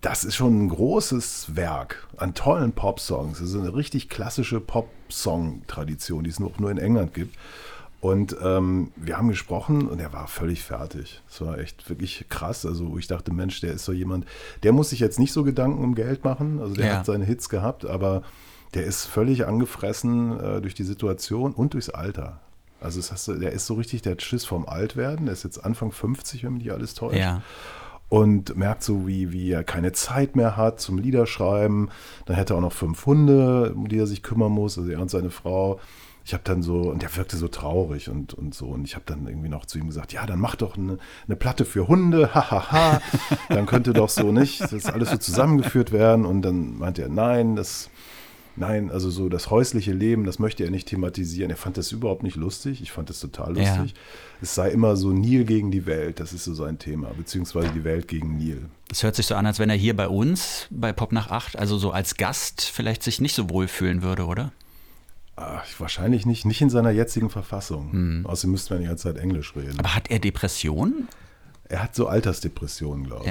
das 0.00 0.24
ist 0.24 0.34
schon 0.36 0.64
ein 0.64 0.68
großes 0.68 1.54
Werk 1.56 2.08
an 2.16 2.34
tollen 2.34 2.72
Pop-Songs. 2.72 3.38
Das 3.38 3.48
ist 3.48 3.56
eine 3.56 3.74
richtig 3.74 4.08
klassische 4.08 4.60
Pop-Song-Tradition, 4.60 6.24
die 6.24 6.30
es 6.30 6.40
nur, 6.40 6.52
nur 6.58 6.70
in 6.70 6.78
England 6.78 7.14
gibt. 7.14 7.36
Und 8.00 8.36
ähm, 8.42 8.90
wir 8.96 9.16
haben 9.16 9.28
gesprochen 9.28 9.86
und 9.86 10.00
er 10.00 10.12
war 10.12 10.26
völlig 10.26 10.64
fertig. 10.64 11.22
Es 11.30 11.40
war 11.40 11.58
echt 11.58 11.88
wirklich 11.88 12.26
krass. 12.28 12.66
Also 12.66 12.96
ich 12.98 13.06
dachte, 13.06 13.32
Mensch, 13.32 13.60
der 13.60 13.72
ist 13.74 13.84
so 13.84 13.92
jemand, 13.92 14.26
der 14.64 14.72
muss 14.72 14.90
sich 14.90 14.98
jetzt 14.98 15.20
nicht 15.20 15.32
so 15.32 15.44
Gedanken 15.44 15.84
um 15.84 15.94
Geld 15.94 16.24
machen. 16.24 16.58
Also 16.60 16.74
der 16.74 16.86
Ja. 16.86 16.96
hat 16.98 17.06
seine 17.06 17.24
Hits 17.24 17.48
gehabt, 17.48 17.86
aber 17.86 18.22
der 18.74 18.84
ist 18.84 19.04
völlig 19.04 19.46
angefressen 19.46 20.38
äh, 20.40 20.60
durch 20.60 20.74
die 20.74 20.82
Situation 20.82 21.52
und 21.52 21.74
durchs 21.74 21.90
Alter. 21.90 22.40
Also 22.82 22.98
das 23.00 23.12
hast 23.12 23.28
du, 23.28 23.34
der 23.34 23.52
ist 23.52 23.66
so 23.66 23.74
richtig, 23.74 24.02
der 24.02 24.12
hat 24.12 24.22
Schiss 24.22 24.44
vom 24.44 24.66
Altwerden. 24.68 25.26
Der 25.26 25.32
ist 25.32 25.44
jetzt 25.44 25.64
Anfang 25.64 25.92
50, 25.92 26.44
wenn 26.44 26.54
mich 26.54 26.64
nicht 26.64 26.72
alles 26.72 26.94
täuscht 26.94 27.18
Ja. 27.18 27.42
und 28.08 28.56
merkt 28.56 28.82
so, 28.82 29.06
wie, 29.06 29.32
wie 29.32 29.50
er 29.50 29.64
keine 29.64 29.92
Zeit 29.92 30.36
mehr 30.36 30.56
hat 30.56 30.80
zum 30.80 30.98
Liederschreiben. 30.98 31.90
Dann 32.26 32.36
hätte 32.36 32.54
er 32.54 32.58
auch 32.58 32.60
noch 32.62 32.72
fünf 32.72 33.06
Hunde, 33.06 33.72
um 33.74 33.88
die 33.88 33.98
er 33.98 34.06
sich 34.06 34.22
kümmern 34.22 34.52
muss, 34.52 34.78
also 34.78 34.90
er 34.90 35.00
und 35.00 35.10
seine 35.10 35.30
Frau. 35.30 35.80
Ich 36.24 36.34
habe 36.34 36.44
dann 36.44 36.62
so, 36.62 36.82
und 36.82 37.02
der 37.02 37.16
wirkte 37.16 37.36
so 37.36 37.48
traurig 37.48 38.08
und, 38.08 38.32
und 38.32 38.54
so. 38.54 38.66
Und 38.66 38.84
ich 38.84 38.94
habe 38.94 39.04
dann 39.06 39.26
irgendwie 39.26 39.48
noch 39.48 39.66
zu 39.66 39.78
ihm 39.78 39.88
gesagt, 39.88 40.12
ja, 40.12 40.24
dann 40.24 40.38
mach 40.38 40.54
doch 40.54 40.76
eine, 40.76 40.98
eine 41.26 41.34
Platte 41.34 41.64
für 41.64 41.88
Hunde, 41.88 42.32
hahaha. 42.32 43.00
dann 43.48 43.66
könnte 43.66 43.92
doch 43.92 44.08
so 44.08 44.30
nicht, 44.30 44.60
das 44.60 44.86
alles 44.86 45.10
so 45.10 45.16
zusammengeführt 45.16 45.90
werden. 45.90 46.24
Und 46.24 46.42
dann 46.42 46.78
meinte 46.78 47.02
er, 47.02 47.08
nein, 47.08 47.56
das, 47.56 47.90
nein, 48.56 48.90
also 48.90 49.10
so 49.10 49.28
das 49.28 49.50
häusliche 49.50 49.92
Leben, 49.92 50.24
das 50.24 50.38
möchte 50.38 50.64
er 50.64 50.70
nicht 50.70 50.88
thematisieren. 50.88 51.50
Er 51.50 51.56
fand 51.56 51.76
das 51.76 51.92
überhaupt 51.92 52.22
nicht 52.22 52.36
lustig. 52.36 52.82
Ich 52.82 52.92
fand 52.92 53.08
das 53.08 53.20
total 53.20 53.56
Ja. 53.58 53.76
lustig. 53.76 53.94
Es 54.40 54.54
sei 54.54 54.70
immer 54.70 54.96
so 54.96 55.12
Nil 55.12 55.44
gegen 55.44 55.70
die 55.70 55.86
Welt, 55.86 56.20
das 56.20 56.32
ist 56.32 56.44
so 56.44 56.54
sein 56.54 56.78
Thema, 56.78 57.08
beziehungsweise 57.16 57.70
die 57.70 57.84
Welt 57.84 58.08
gegen 58.08 58.36
Nil. 58.36 58.66
Es 58.90 59.02
hört 59.02 59.14
sich 59.16 59.26
so 59.26 59.34
an, 59.34 59.46
als 59.46 59.58
wenn 59.58 59.70
er 59.70 59.76
hier 59.76 59.96
bei 59.96 60.08
uns, 60.08 60.66
bei 60.70 60.92
Pop 60.92 61.12
nach 61.12 61.30
8, 61.30 61.56
also 61.58 61.78
so 61.78 61.90
als 61.92 62.16
Gast 62.16 62.60
vielleicht 62.62 63.02
sich 63.02 63.20
nicht 63.20 63.34
so 63.34 63.48
wohl 63.50 63.68
fühlen 63.68 64.02
würde, 64.02 64.26
oder? 64.26 64.52
Ach, 65.36 65.64
wahrscheinlich 65.78 66.26
nicht, 66.26 66.44
nicht 66.44 66.60
in 66.60 66.68
seiner 66.70 66.90
jetzigen 66.90 67.30
Verfassung. 67.30 68.24
Außerdem 68.26 68.50
müssten 68.52 68.70
wir 68.74 68.78
die 68.80 68.84
ganze 68.86 69.04
Zeit 69.04 69.16
Englisch 69.16 69.56
reden. 69.56 69.72
Hm. 69.72 69.78
Aber 69.80 69.94
hat 69.94 70.10
er 70.10 70.18
Depressionen? 70.18 71.08
er 71.68 71.82
hat 71.82 71.94
so 71.94 72.06
Altersdepressionen, 72.06 73.06
glaube 73.06 73.24
ich. 73.24 73.30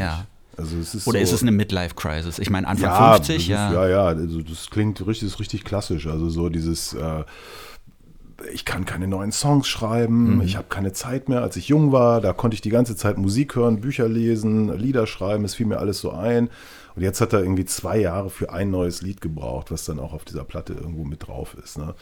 Ja. 0.58 0.64
Also 0.64 0.78
ist 0.78 1.08
Oder 1.08 1.20
so, 1.20 1.24
ist 1.24 1.32
es 1.32 1.42
eine 1.42 1.52
Midlife-Crisis? 1.52 2.40
Ich 2.40 2.50
meine, 2.50 2.68
Anfang 2.68 2.90
ja, 2.90 3.14
50, 3.14 3.36
das 3.36 3.44
ist, 3.44 3.50
ja. 3.50 3.74
ja, 3.74 3.88
ja, 3.90 4.06
also 4.06 4.42
das 4.42 4.70
klingt 4.70 5.06
richtig, 5.06 5.40
richtig 5.40 5.64
klassisch. 5.64 6.08
Also 6.08 6.30
so 6.30 6.50
dieses, 6.50 6.94
äh, 6.94 7.24
ich 8.54 8.66
kann 8.66 8.86
keine 8.86 9.08
neuen 9.08 9.32
Songs 9.32 9.68
schreiben, 9.68 10.36
Mhm. 10.36 10.42
ich 10.42 10.56
habe 10.58 10.68
keine 10.70 10.94
Zeit 10.94 11.30
mehr. 11.30 11.42
Als 11.42 11.56
ich 11.56 11.68
jung 11.68 11.92
war, 11.92 12.22
da 12.22 12.34
konnte 12.34 12.56
ich 12.56 12.62
die 12.62 12.70
ganze 12.70 12.96
Zeit 12.96 13.18
Musik 13.18 13.56
hören, 13.56 13.82
Bücher 13.82 14.08
lesen, 14.08 14.76
Lieder 14.78 15.08
schreiben, 15.08 15.46
es 15.46 15.56
fiel 15.56 15.68
mir 15.68 15.78
alles 15.80 16.00
so 16.00 16.12
ein. 16.12 16.50
Und 16.96 17.04
jetzt 17.04 17.22
hat 17.22 17.32
er 17.34 17.40
irgendwie 17.42 17.66
zwei 17.66 17.98
Jahre 18.00 18.30
für 18.30 18.52
ein 18.52 18.70
neues 18.70 19.02
Lied 19.02 19.22
gebraucht, 19.22 19.72
was 19.72 19.86
dann 19.86 20.00
auch 20.00 20.12
auf 20.14 20.26
dieser 20.26 20.44
Platte 20.44 20.74
irgendwo 20.74 21.06
mit 21.06 21.26
drauf 21.28 21.56
ist. 21.64 21.78
Ne? 21.78 21.94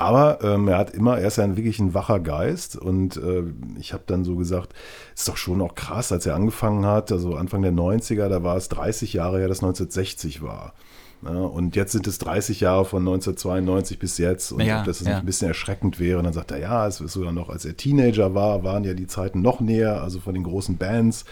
Aber 0.00 0.38
ähm, 0.42 0.66
er 0.66 0.78
hat 0.78 0.94
immer, 0.94 1.18
er 1.18 1.28
ist 1.28 1.36
ja 1.36 1.44
ein, 1.44 1.58
wirklich 1.58 1.78
ein 1.78 1.92
wacher 1.92 2.20
Geist 2.20 2.74
und 2.74 3.18
äh, 3.18 3.42
ich 3.78 3.92
habe 3.92 4.04
dann 4.06 4.24
so 4.24 4.34
gesagt, 4.34 4.72
ist 5.14 5.28
doch 5.28 5.36
schon 5.36 5.60
auch 5.60 5.74
krass, 5.74 6.10
als 6.10 6.24
er 6.24 6.34
angefangen 6.34 6.86
hat, 6.86 7.12
also 7.12 7.34
Anfang 7.34 7.60
der 7.60 7.72
90er, 7.72 8.30
da 8.30 8.42
war 8.42 8.56
es 8.56 8.70
30 8.70 9.12
Jahre 9.12 9.40
her, 9.40 9.48
dass 9.48 9.58
1960 9.58 10.40
war. 10.40 10.72
Ja, 11.22 11.32
und 11.32 11.76
jetzt 11.76 11.92
sind 11.92 12.06
es 12.06 12.16
30 12.16 12.60
Jahre 12.60 12.86
von 12.86 13.00
1992 13.00 13.98
bis 13.98 14.16
jetzt 14.16 14.52
und 14.52 14.62
Ja, 14.62 14.80
ob 14.80 14.86
das 14.86 15.00
ja. 15.00 15.10
nicht 15.10 15.18
ein 15.18 15.26
bisschen 15.26 15.48
erschreckend 15.48 16.00
wäre. 16.00 16.16
Und 16.16 16.24
dann 16.24 16.32
sagt 16.32 16.50
er, 16.50 16.60
ja, 16.60 16.86
es 16.86 16.98
ist 17.02 17.12
sogar 17.12 17.32
noch, 17.32 17.50
als 17.50 17.66
er 17.66 17.76
Teenager 17.76 18.34
war, 18.34 18.64
waren 18.64 18.84
ja 18.84 18.94
die 18.94 19.06
Zeiten 19.06 19.42
noch 19.42 19.60
näher, 19.60 20.00
also 20.02 20.18
von 20.18 20.32
den 20.32 20.44
großen 20.44 20.78
Bands 20.78 21.26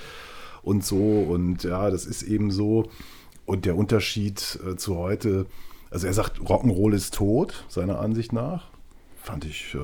und 0.63 0.85
so. 0.85 0.97
Und 0.97 1.65
ja, 1.65 1.89
das 1.89 2.05
ist 2.05 2.23
eben 2.23 2.51
so. 2.51 2.85
Und 3.47 3.65
der 3.65 3.77
Unterschied 3.77 4.59
äh, 4.71 4.77
zu 4.77 4.99
heute, 4.99 5.47
also 5.91 6.07
er 6.07 6.13
sagt, 6.13 6.39
Rock'n'Roll 6.41 6.95
ist 6.95 7.15
tot, 7.15 7.65
seiner 7.69 8.01
Ansicht 8.01 8.33
nach. 8.33 8.65
Fand 9.23 9.45
ich 9.45 9.75
äh, 9.75 9.79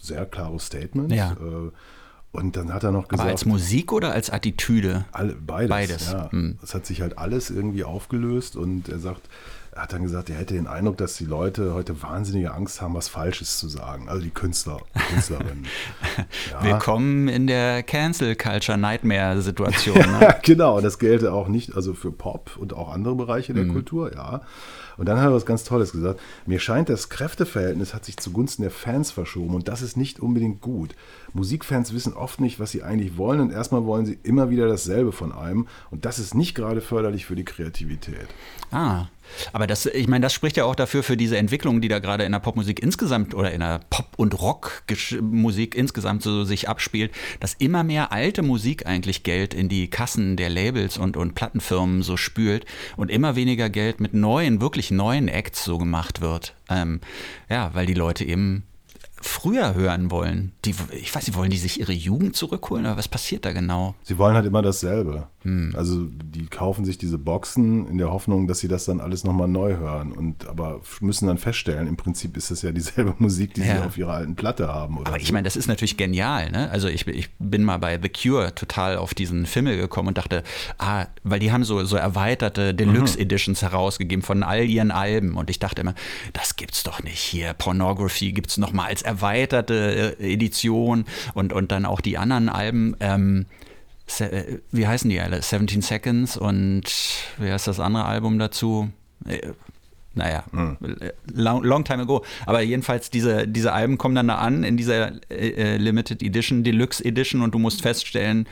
sehr 0.00 0.26
klares 0.26 0.66
Statement. 0.66 1.12
Ja. 1.12 1.32
Äh, 1.32 1.70
und 2.32 2.56
dann 2.56 2.72
hat 2.72 2.82
er 2.82 2.92
noch 2.92 3.04
Aber 3.04 3.08
gesagt, 3.10 3.30
als 3.30 3.44
Musik 3.44 3.92
oder 3.92 4.12
als 4.12 4.30
Attitüde? 4.30 5.04
alle, 5.12 5.34
beides. 5.34 5.68
Beides, 5.68 6.12
Ja. 6.12 6.30
hm. 6.32 6.56
Das 6.62 6.74
hat 6.74 6.86
sich 6.86 7.02
halt 7.02 7.18
alles 7.18 7.50
irgendwie 7.50 7.84
aufgelöst 7.84 8.56
und 8.56 8.88
er 8.88 8.98
sagt, 8.98 9.28
er 9.74 9.82
hat 9.82 9.92
dann 9.92 10.02
gesagt, 10.02 10.30
er 10.30 10.36
hätte 10.36 10.54
den 10.54 10.66
Eindruck, 10.66 10.96
dass 10.98 11.16
die 11.16 11.24
Leute 11.26 11.72
heute 11.74 12.02
wahnsinnige 12.02 12.52
Angst 12.52 12.80
haben, 12.80 12.94
was 12.94 13.08
Falsches 13.08 13.58
zu 13.58 13.68
sagen. 13.68 14.08
Also 14.08 14.22
die 14.22 14.30
Künstler, 14.30 14.78
Künstlerinnen. 15.10 15.66
Ja. 16.50 16.62
Willkommen 16.64 17.28
in 17.28 17.46
der 17.46 17.82
Cancel 17.82 18.34
Culture 18.36 18.76
Nightmare 18.78 19.40
Situation. 19.42 19.96
Ne? 19.98 20.36
genau, 20.42 20.80
das 20.82 20.98
gelte 20.98 21.32
auch 21.32 21.48
nicht, 21.48 21.74
also 21.74 21.94
für 21.94 22.12
Pop 22.12 22.56
und 22.58 22.72
auch 22.74 22.92
andere 22.92 23.14
Bereiche 23.14 23.52
Mhm. 23.52 23.56
der 23.56 23.66
Kultur, 23.68 24.14
ja. 24.14 24.40
Und 24.96 25.06
dann 25.06 25.18
hat 25.18 25.26
er 25.26 25.34
was 25.34 25.46
ganz 25.46 25.64
Tolles 25.64 25.92
gesagt. 25.92 26.20
Mir 26.46 26.60
scheint, 26.60 26.88
das 26.88 27.08
Kräfteverhältnis 27.08 27.94
hat 27.94 28.04
sich 28.04 28.16
zugunsten 28.16 28.62
der 28.62 28.70
Fans 28.70 29.10
verschoben 29.10 29.54
und 29.54 29.68
das 29.68 29.82
ist 29.82 29.96
nicht 29.96 30.20
unbedingt 30.20 30.60
gut. 30.60 30.94
Musikfans 31.32 31.92
wissen 31.92 32.14
oft 32.14 32.40
nicht, 32.40 32.60
was 32.60 32.70
sie 32.70 32.82
eigentlich 32.82 33.16
wollen 33.16 33.40
und 33.40 33.52
erstmal 33.52 33.84
wollen 33.84 34.06
sie 34.06 34.18
immer 34.22 34.50
wieder 34.50 34.68
dasselbe 34.68 35.12
von 35.12 35.32
einem 35.32 35.66
und 35.90 36.04
das 36.04 36.18
ist 36.18 36.34
nicht 36.34 36.54
gerade 36.54 36.80
förderlich 36.80 37.26
für 37.26 37.36
die 37.36 37.44
Kreativität. 37.44 38.28
ah, 38.70 39.06
Aber 39.52 39.66
das, 39.66 39.86
ich 39.86 40.08
meine, 40.08 40.22
das 40.22 40.32
spricht 40.32 40.56
ja 40.56 40.64
auch 40.64 40.74
dafür 40.74 41.02
für 41.02 41.16
diese 41.16 41.36
Entwicklung, 41.36 41.80
die 41.80 41.88
da 41.88 41.98
gerade 41.98 42.24
in 42.24 42.32
der 42.32 42.38
Popmusik 42.38 42.82
insgesamt 42.82 43.34
oder 43.34 43.52
in 43.52 43.60
der 43.60 43.80
Pop- 43.90 44.14
und 44.16 44.40
Rockmusik 44.40 45.74
insgesamt 45.74 46.22
so 46.22 46.44
sich 46.44 46.68
abspielt, 46.68 47.12
dass 47.40 47.54
immer 47.54 47.84
mehr 47.84 48.12
alte 48.12 48.42
Musik 48.42 48.86
eigentlich 48.86 49.22
Geld 49.22 49.54
in 49.54 49.68
die 49.68 49.88
Kassen 49.88 50.36
der 50.36 50.50
Labels 50.50 50.98
und, 50.98 51.16
und 51.16 51.34
Plattenfirmen 51.34 52.02
so 52.02 52.16
spült 52.16 52.64
und 52.96 53.10
immer 53.10 53.36
weniger 53.36 53.70
Geld 53.70 54.00
mit 54.00 54.14
neuen, 54.14 54.60
wirklich 54.60 54.90
neuen 54.90 55.28
Acts 55.28 55.64
so 55.64 55.78
gemacht 55.78 56.20
wird. 56.20 56.54
Ähm, 56.68 57.00
ja, 57.48 57.70
weil 57.74 57.86
die 57.86 57.94
Leute 57.94 58.24
eben 58.24 58.64
früher 59.22 59.74
hören 59.74 60.10
wollen. 60.10 60.52
Die, 60.64 60.74
ich 60.92 61.14
weiß 61.14 61.26
nicht, 61.26 61.36
wollen 61.36 61.50
die 61.50 61.56
sich 61.56 61.80
ihre 61.80 61.92
Jugend 61.92 62.36
zurückholen 62.36 62.84
oder 62.84 62.96
was 62.96 63.08
passiert 63.08 63.44
da 63.44 63.52
genau? 63.52 63.94
Sie 64.02 64.18
wollen 64.18 64.34
halt 64.34 64.46
immer 64.46 64.62
dasselbe. 64.62 65.28
Hm. 65.42 65.74
Also 65.76 66.06
die 66.06 66.46
kaufen 66.46 66.84
sich 66.84 66.98
diese 66.98 67.18
Boxen 67.18 67.88
in 67.88 67.98
der 67.98 68.12
Hoffnung, 68.12 68.46
dass 68.46 68.60
sie 68.60 68.68
das 68.68 68.84
dann 68.84 69.00
alles 69.00 69.24
nochmal 69.24 69.48
neu 69.48 69.76
hören. 69.76 70.12
Und 70.12 70.46
aber 70.46 70.80
müssen 71.00 71.26
dann 71.26 71.38
feststellen, 71.38 71.88
im 71.88 71.96
Prinzip 71.96 72.36
ist 72.36 72.50
das 72.50 72.62
ja 72.62 72.72
dieselbe 72.72 73.14
Musik, 73.18 73.54
die 73.54 73.62
ja. 73.62 73.78
sie 73.78 73.86
auf 73.86 73.98
ihrer 73.98 74.14
alten 74.14 74.36
Platte 74.36 74.68
haben. 74.68 74.98
aber 74.98 75.18
ich 75.18 75.32
meine, 75.32 75.44
das 75.44 75.56
ist 75.56 75.66
natürlich 75.66 75.96
genial. 75.96 76.50
Ne? 76.50 76.70
Also 76.70 76.88
ich, 76.88 77.06
ich 77.06 77.30
bin 77.38 77.64
mal 77.64 77.78
bei 77.78 77.98
The 78.00 78.08
Cure 78.08 78.54
total 78.54 78.96
auf 78.96 79.14
diesen 79.14 79.46
Fimmel 79.46 79.76
gekommen 79.76 80.08
und 80.08 80.18
dachte, 80.18 80.42
ah, 80.78 81.06
weil 81.24 81.40
die 81.40 81.52
haben 81.52 81.64
so, 81.64 81.84
so 81.84 81.96
erweiterte 81.96 82.74
Deluxe 82.74 83.16
mhm. 83.16 83.22
Editions 83.22 83.62
herausgegeben 83.62 84.22
von 84.22 84.42
all 84.42 84.64
ihren 84.64 84.90
Alben. 84.90 85.36
Und 85.36 85.50
ich 85.50 85.58
dachte 85.58 85.80
immer, 85.82 85.94
das 86.32 86.56
gibt's 86.56 86.82
doch 86.82 87.02
nicht 87.02 87.18
hier. 87.18 87.54
Pornography 87.54 88.32
gibt's 88.32 88.58
nochmal 88.58 88.88
als 88.88 89.02
erweiterte 89.12 90.16
äh, 90.18 90.32
Edition 90.32 91.04
und, 91.34 91.52
und 91.52 91.72
dann 91.72 91.84
auch 91.84 92.00
die 92.00 92.18
anderen 92.18 92.48
Alben. 92.48 92.96
Ähm, 93.00 93.46
äh, 94.18 94.58
wie 94.70 94.86
heißen 94.86 95.08
die 95.08 95.20
alle? 95.20 95.42
17 95.42 95.82
Seconds 95.82 96.36
und 96.36 96.84
wie 97.38 97.50
heißt 97.50 97.66
das 97.66 97.80
andere 97.80 98.04
Album 98.04 98.38
dazu? 98.38 98.90
Äh, 99.26 99.52
naja, 100.14 100.44
hm. 100.50 100.76
long, 101.32 101.62
long, 101.64 101.84
time 101.84 102.02
ago. 102.02 102.22
Aber 102.44 102.60
jedenfalls, 102.60 103.08
diese, 103.08 103.48
diese 103.48 103.72
Alben 103.72 103.96
kommen 103.96 104.14
dann 104.14 104.28
da 104.28 104.36
an 104.36 104.62
in 104.62 104.76
dieser 104.76 105.12
äh, 105.30 105.78
Limited 105.78 106.22
Edition, 106.22 106.64
Deluxe 106.64 107.02
Edition 107.02 107.40
und 107.40 107.54
du 107.54 107.58
musst 107.58 107.80
feststellen, 107.80 108.46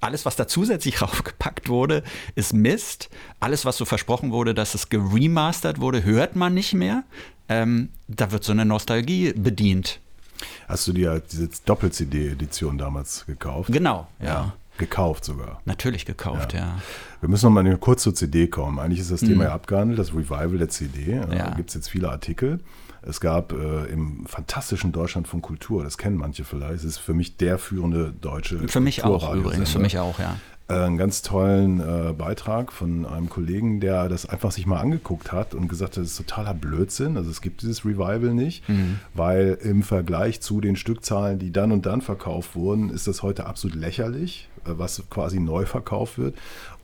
alles, 0.00 0.24
was 0.24 0.36
da 0.36 0.46
zusätzlich 0.46 1.02
raufgepackt 1.02 1.68
wurde, 1.68 2.02
ist 2.34 2.52
Mist. 2.52 3.10
Alles, 3.38 3.64
was 3.64 3.76
so 3.76 3.84
versprochen 3.84 4.32
wurde, 4.32 4.54
dass 4.54 4.74
es 4.74 4.88
geremastert 4.88 5.80
wurde, 5.80 6.04
hört 6.04 6.36
man 6.36 6.54
nicht 6.54 6.74
mehr. 6.74 7.04
Ähm, 7.48 7.90
da 8.08 8.30
wird 8.30 8.44
so 8.44 8.52
eine 8.52 8.64
Nostalgie 8.64 9.32
bedient. 9.32 10.00
Hast 10.68 10.86
du 10.86 10.92
dir 10.92 11.20
diese 11.30 11.48
Doppel-CD-Edition 11.66 12.78
damals 12.78 13.26
gekauft? 13.26 13.72
Genau, 13.72 14.06
ja. 14.20 14.26
ja. 14.26 14.52
Gekauft 14.78 15.26
sogar. 15.26 15.60
Natürlich 15.66 16.06
gekauft, 16.06 16.54
ja. 16.54 16.60
ja. 16.60 16.78
Wir 17.20 17.28
müssen 17.28 17.52
noch 17.52 17.62
mal 17.62 17.76
kurz 17.76 18.02
zur 18.02 18.14
CD 18.14 18.46
kommen. 18.46 18.78
Eigentlich 18.78 19.00
ist 19.00 19.10
das 19.10 19.20
mhm. 19.20 19.28
Thema 19.28 19.44
ja 19.44 19.52
abgehandelt, 19.52 19.98
das 19.98 20.14
Revival 20.14 20.56
der 20.56 20.70
CD. 20.70 21.16
Ja. 21.16 21.26
Da 21.26 21.50
gibt 21.50 21.68
es 21.68 21.74
jetzt 21.74 21.90
viele 21.90 22.08
Artikel. 22.08 22.60
Es 23.02 23.20
gab 23.20 23.52
äh, 23.52 23.86
im 23.86 24.26
fantastischen 24.26 24.92
Deutschland 24.92 25.26
von 25.28 25.42
Kultur, 25.42 25.82
das 25.82 25.98
kennen 25.98 26.16
manche 26.16 26.44
vielleicht, 26.44 26.76
es 26.76 26.84
ist 26.84 26.98
für 26.98 27.14
mich 27.14 27.36
der 27.36 27.58
führende 27.58 28.12
deutsche 28.20 28.68
Für 28.68 28.80
mich 28.80 29.04
auch 29.04 29.34
übrigens, 29.34 29.70
für 29.70 29.78
mich 29.78 29.98
auch, 29.98 30.18
ja. 30.18 30.36
Äh, 30.70 30.84
einen 30.84 30.98
ganz 30.98 31.22
tollen 31.22 31.80
äh, 31.80 32.12
Beitrag 32.12 32.72
von 32.72 33.04
einem 33.04 33.28
Kollegen, 33.28 33.80
der 33.80 34.08
das 34.08 34.26
einfach 34.26 34.52
sich 34.52 34.66
mal 34.66 34.78
angeguckt 34.78 35.32
hat 35.32 35.54
und 35.54 35.68
gesagt 35.68 35.96
hat, 35.96 36.04
das 36.04 36.12
ist 36.12 36.16
totaler 36.18 36.54
Blödsinn. 36.54 37.16
Also 37.16 37.28
es 37.28 37.40
gibt 37.40 37.62
dieses 37.62 37.84
Revival 37.84 38.32
nicht, 38.34 38.68
mhm. 38.68 39.00
weil 39.12 39.58
im 39.62 39.82
Vergleich 39.82 40.40
zu 40.40 40.60
den 40.60 40.76
Stückzahlen, 40.76 41.38
die 41.40 41.50
dann 41.50 41.72
und 41.72 41.86
dann 41.86 42.02
verkauft 42.02 42.54
wurden, 42.54 42.90
ist 42.90 43.08
das 43.08 43.22
heute 43.22 43.46
absolut 43.46 43.76
lächerlich, 43.76 44.48
äh, 44.64 44.70
was 44.76 45.02
quasi 45.10 45.40
neu 45.40 45.66
verkauft 45.66 46.18
wird. 46.18 46.36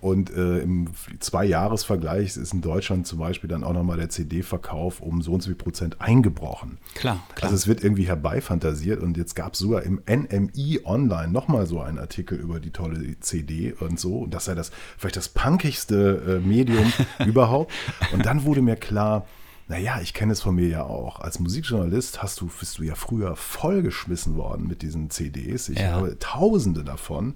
Und 0.06 0.30
äh, 0.30 0.58
im 0.58 0.86
Zwei-Jahres-Vergleich 1.18 2.36
ist 2.36 2.54
in 2.54 2.60
Deutschland 2.60 3.08
zum 3.08 3.18
Beispiel 3.18 3.50
dann 3.50 3.64
auch 3.64 3.72
nochmal 3.72 3.96
der 3.96 4.08
CD-Verkauf 4.08 5.00
um 5.00 5.20
so 5.20 5.32
und 5.32 5.42
so 5.42 5.48
viel 5.48 5.56
Prozent 5.56 6.00
eingebrochen. 6.00 6.78
Klar, 6.94 7.26
klar. 7.34 7.50
Also 7.50 7.56
es 7.56 7.66
wird 7.66 7.82
irgendwie 7.82 8.06
herbeifantasiert 8.06 9.02
und 9.02 9.16
jetzt 9.16 9.34
gab 9.34 9.54
es 9.54 9.58
sogar 9.58 9.82
im 9.82 10.00
NMI 10.08 10.82
Online 10.84 11.32
nochmal 11.32 11.66
so 11.66 11.80
einen 11.80 11.98
Artikel 11.98 12.38
über 12.38 12.60
die 12.60 12.70
tolle 12.70 13.18
CD 13.18 13.72
und 13.72 13.98
so. 13.98 14.18
Und 14.18 14.32
das 14.32 14.44
sei 14.44 14.54
das 14.54 14.70
vielleicht 14.96 15.16
das 15.16 15.28
punkigste 15.28 16.40
äh, 16.40 16.46
Medium 16.46 16.92
überhaupt. 17.26 17.72
Und 18.12 18.26
dann 18.26 18.44
wurde 18.44 18.62
mir 18.62 18.76
klar, 18.76 19.26
naja, 19.66 19.98
ich 20.00 20.14
kenne 20.14 20.34
es 20.34 20.40
von 20.40 20.54
mir 20.54 20.68
ja 20.68 20.84
auch. 20.84 21.18
Als 21.18 21.40
Musikjournalist 21.40 22.22
hast 22.22 22.40
du, 22.40 22.46
bist 22.46 22.78
du 22.78 22.84
ja 22.84 22.94
früher 22.94 23.34
vollgeschmissen 23.34 24.36
worden 24.36 24.68
mit 24.68 24.82
diesen 24.82 25.10
CDs. 25.10 25.68
Ich 25.68 25.80
ja. 25.80 25.94
habe 25.94 26.16
tausende 26.20 26.84
davon 26.84 27.34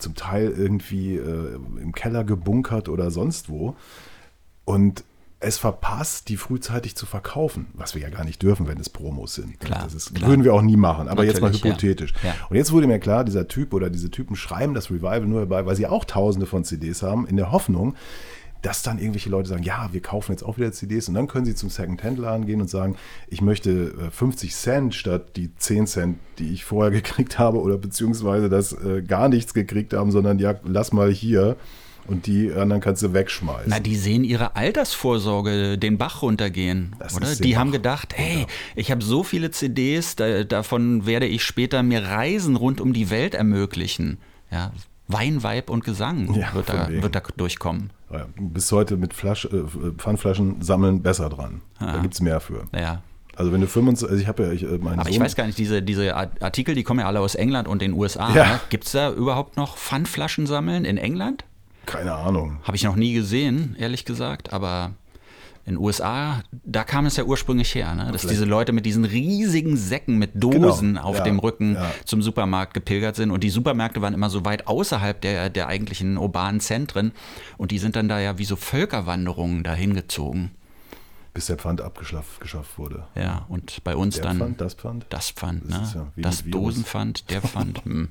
zum 0.00 0.14
Teil 0.14 0.50
irgendwie 0.50 1.16
äh, 1.16 1.54
im 1.80 1.92
Keller 1.92 2.24
gebunkert 2.24 2.88
oder 2.88 3.10
sonst 3.10 3.48
wo. 3.48 3.76
Und 4.64 5.04
es 5.42 5.56
verpasst, 5.56 6.28
die 6.28 6.36
frühzeitig 6.36 6.96
zu 6.96 7.06
verkaufen, 7.06 7.68
was 7.72 7.94
wir 7.94 8.02
ja 8.02 8.10
gar 8.10 8.24
nicht 8.24 8.42
dürfen, 8.42 8.68
wenn 8.68 8.78
es 8.78 8.90
Promos 8.90 9.34
sind. 9.34 9.58
Klar, 9.58 9.84
das 9.84 9.94
ist, 9.94 10.14
klar. 10.14 10.28
würden 10.28 10.44
wir 10.44 10.52
auch 10.52 10.60
nie 10.60 10.76
machen, 10.76 11.08
aber 11.08 11.24
Natürlich, 11.24 11.32
jetzt 11.32 11.40
mal 11.40 11.52
hypothetisch. 11.52 12.12
Ja. 12.22 12.28
Ja. 12.28 12.34
Und 12.50 12.56
jetzt 12.56 12.72
wurde 12.72 12.86
mir 12.86 12.98
klar, 12.98 13.24
dieser 13.24 13.48
Typ 13.48 13.72
oder 13.72 13.88
diese 13.88 14.10
Typen 14.10 14.36
schreiben 14.36 14.74
das 14.74 14.90
Revival 14.90 15.26
nur 15.26 15.40
dabei, 15.40 15.64
weil 15.64 15.76
sie 15.76 15.86
auch 15.86 16.04
tausende 16.04 16.46
von 16.46 16.64
CDs 16.64 17.02
haben, 17.02 17.26
in 17.26 17.38
der 17.38 17.52
Hoffnung, 17.52 17.94
dass 18.62 18.82
dann 18.82 18.98
irgendwelche 18.98 19.30
Leute 19.30 19.48
sagen, 19.48 19.62
ja, 19.62 19.88
wir 19.92 20.02
kaufen 20.02 20.32
jetzt 20.32 20.42
auch 20.42 20.58
wieder 20.58 20.72
CDs 20.72 21.08
und 21.08 21.14
dann 21.14 21.26
können 21.26 21.44
sie 21.44 21.54
zum 21.54 21.70
Second-Hand-Laden 21.70 22.46
gehen 22.46 22.60
und 22.60 22.68
sagen, 22.68 22.96
ich 23.28 23.40
möchte 23.40 24.10
50 24.10 24.50
äh, 24.50 24.52
Cent 24.52 24.94
statt 24.94 25.36
die 25.36 25.54
10 25.54 25.86
Cent, 25.86 26.18
die 26.38 26.52
ich 26.52 26.64
vorher 26.64 26.90
gekriegt 27.02 27.38
habe 27.38 27.60
oder 27.60 27.78
beziehungsweise 27.78 28.48
das 28.48 28.72
äh, 28.72 29.02
gar 29.02 29.28
nichts 29.28 29.54
gekriegt 29.54 29.92
haben, 29.94 30.10
sondern 30.10 30.38
ja, 30.38 30.54
lass 30.64 30.92
mal 30.92 31.10
hier 31.10 31.56
und 32.06 32.26
die 32.26 32.52
anderen 32.52 32.80
kannst 32.80 33.02
du 33.02 33.12
wegschmeißen. 33.12 33.68
Na, 33.68 33.78
die 33.78 33.94
sehen 33.94 34.24
ihre 34.24 34.56
Altersvorsorge 34.56 35.78
den 35.78 35.96
Bach 35.96 36.22
runtergehen, 36.22 36.96
das 36.98 37.14
oder? 37.14 37.34
Die 37.36 37.56
haben 37.56 37.70
gedacht, 37.70 38.14
hey, 38.16 38.46
ich 38.74 38.90
habe 38.90 39.04
so 39.04 39.22
viele 39.22 39.50
CDs, 39.50 40.16
da, 40.16 40.44
davon 40.44 41.06
werde 41.06 41.26
ich 41.26 41.44
später 41.44 41.82
mir 41.82 42.02
Reisen 42.02 42.56
rund 42.56 42.80
um 42.80 42.92
die 42.92 43.10
Welt 43.10 43.34
ermöglichen. 43.34 44.18
Ja, 44.50 44.72
Wein, 45.12 45.42
Weib 45.42 45.70
und 45.70 45.84
Gesang 45.84 46.34
ja, 46.34 46.54
wird, 46.54 46.68
da, 46.68 46.88
wird 46.88 47.14
da 47.14 47.22
durchkommen. 47.36 47.90
Ja, 48.12 48.26
bis 48.38 48.70
heute 48.72 48.96
mit 48.96 49.14
Flasch, 49.14 49.46
äh, 49.46 49.62
Pfandflaschen 49.96 50.62
sammeln 50.62 51.02
besser 51.02 51.28
dran. 51.28 51.62
Aha. 51.78 51.92
Da 51.92 51.98
gibt 51.98 52.14
es 52.14 52.20
mehr 52.20 52.40
für. 52.40 52.64
Ja. 52.74 53.02
Also 53.36 53.52
wenn 53.52 53.60
du 53.60 53.66
25, 53.66 54.10
also 54.10 54.20
ich 54.20 54.28
habe 54.28 54.42
ja 54.42 54.52
ich, 54.52 54.62
äh, 54.62 54.78
meinen 54.78 55.00
Aber 55.00 55.04
Sohn, 55.04 55.12
ich 55.12 55.20
weiß 55.20 55.36
gar 55.36 55.46
nicht, 55.46 55.58
diese, 55.58 55.82
diese 55.82 56.14
Artikel, 56.14 56.74
die 56.74 56.82
kommen 56.82 57.00
ja 57.00 57.06
alle 57.06 57.20
aus 57.20 57.34
England 57.34 57.68
und 57.68 57.80
den 57.80 57.92
USA. 57.94 58.34
Ja. 58.34 58.46
Ne? 58.46 58.60
Gibt 58.68 58.84
es 58.84 58.92
da 58.92 59.12
überhaupt 59.12 59.56
noch 59.56 59.76
Pfandflaschen 59.76 60.46
sammeln 60.46 60.84
in 60.84 60.98
England? 60.98 61.44
Keine 61.86 62.14
Ahnung. 62.14 62.58
Habe 62.64 62.76
ich 62.76 62.84
noch 62.84 62.96
nie 62.96 63.14
gesehen, 63.14 63.76
ehrlich 63.78 64.04
gesagt, 64.04 64.52
aber 64.52 64.92
in 65.66 65.74
den 65.74 65.78
USA, 65.84 66.42
da 66.64 66.84
kam 66.84 67.06
es 67.06 67.16
ja 67.16 67.24
ursprünglich 67.24 67.74
her, 67.74 67.94
ne? 67.94 68.10
dass 68.12 68.26
diese 68.26 68.44
Leute 68.44 68.72
mit 68.72 68.86
diesen 68.86 69.04
riesigen 69.04 69.76
Säcken 69.76 70.18
mit 70.18 70.30
Dosen 70.34 70.94
genau. 70.94 71.02
auf 71.02 71.18
ja, 71.18 71.24
dem 71.24 71.38
Rücken 71.38 71.74
ja. 71.74 71.90
zum 72.04 72.22
Supermarkt 72.22 72.74
gepilgert 72.74 73.16
sind. 73.16 73.30
Und 73.30 73.44
die 73.44 73.50
Supermärkte 73.50 74.00
waren 74.00 74.14
immer 74.14 74.30
so 74.30 74.44
weit 74.44 74.66
außerhalb 74.66 75.20
der, 75.20 75.50
der 75.50 75.68
eigentlichen 75.68 76.16
urbanen 76.16 76.60
Zentren. 76.60 77.12
Und 77.58 77.70
die 77.70 77.78
sind 77.78 77.96
dann 77.96 78.08
da 78.08 78.18
ja 78.18 78.38
wie 78.38 78.44
so 78.44 78.56
Völkerwanderungen 78.56 79.62
dahin 79.62 79.94
gezogen. 79.94 80.50
Bis 81.32 81.46
der 81.46 81.56
Pfand 81.56 81.80
abgeschafft 81.80 82.76
wurde. 82.76 83.06
Ja, 83.14 83.46
und 83.48 83.84
bei 83.84 83.94
uns 83.94 84.16
der 84.16 84.24
dann. 84.24 84.38
Pfand, 84.38 84.60
das 84.60 84.74
Pfand? 84.74 85.06
Das 85.10 85.30
Pfand, 85.30 85.68
ne? 85.68 85.78
Das, 85.78 85.94
ja 85.94 86.06
das 86.16 86.44
Dosenpfand, 86.44 87.30
der 87.30 87.40
Pfand. 87.42 87.84
Hm. 87.90 88.08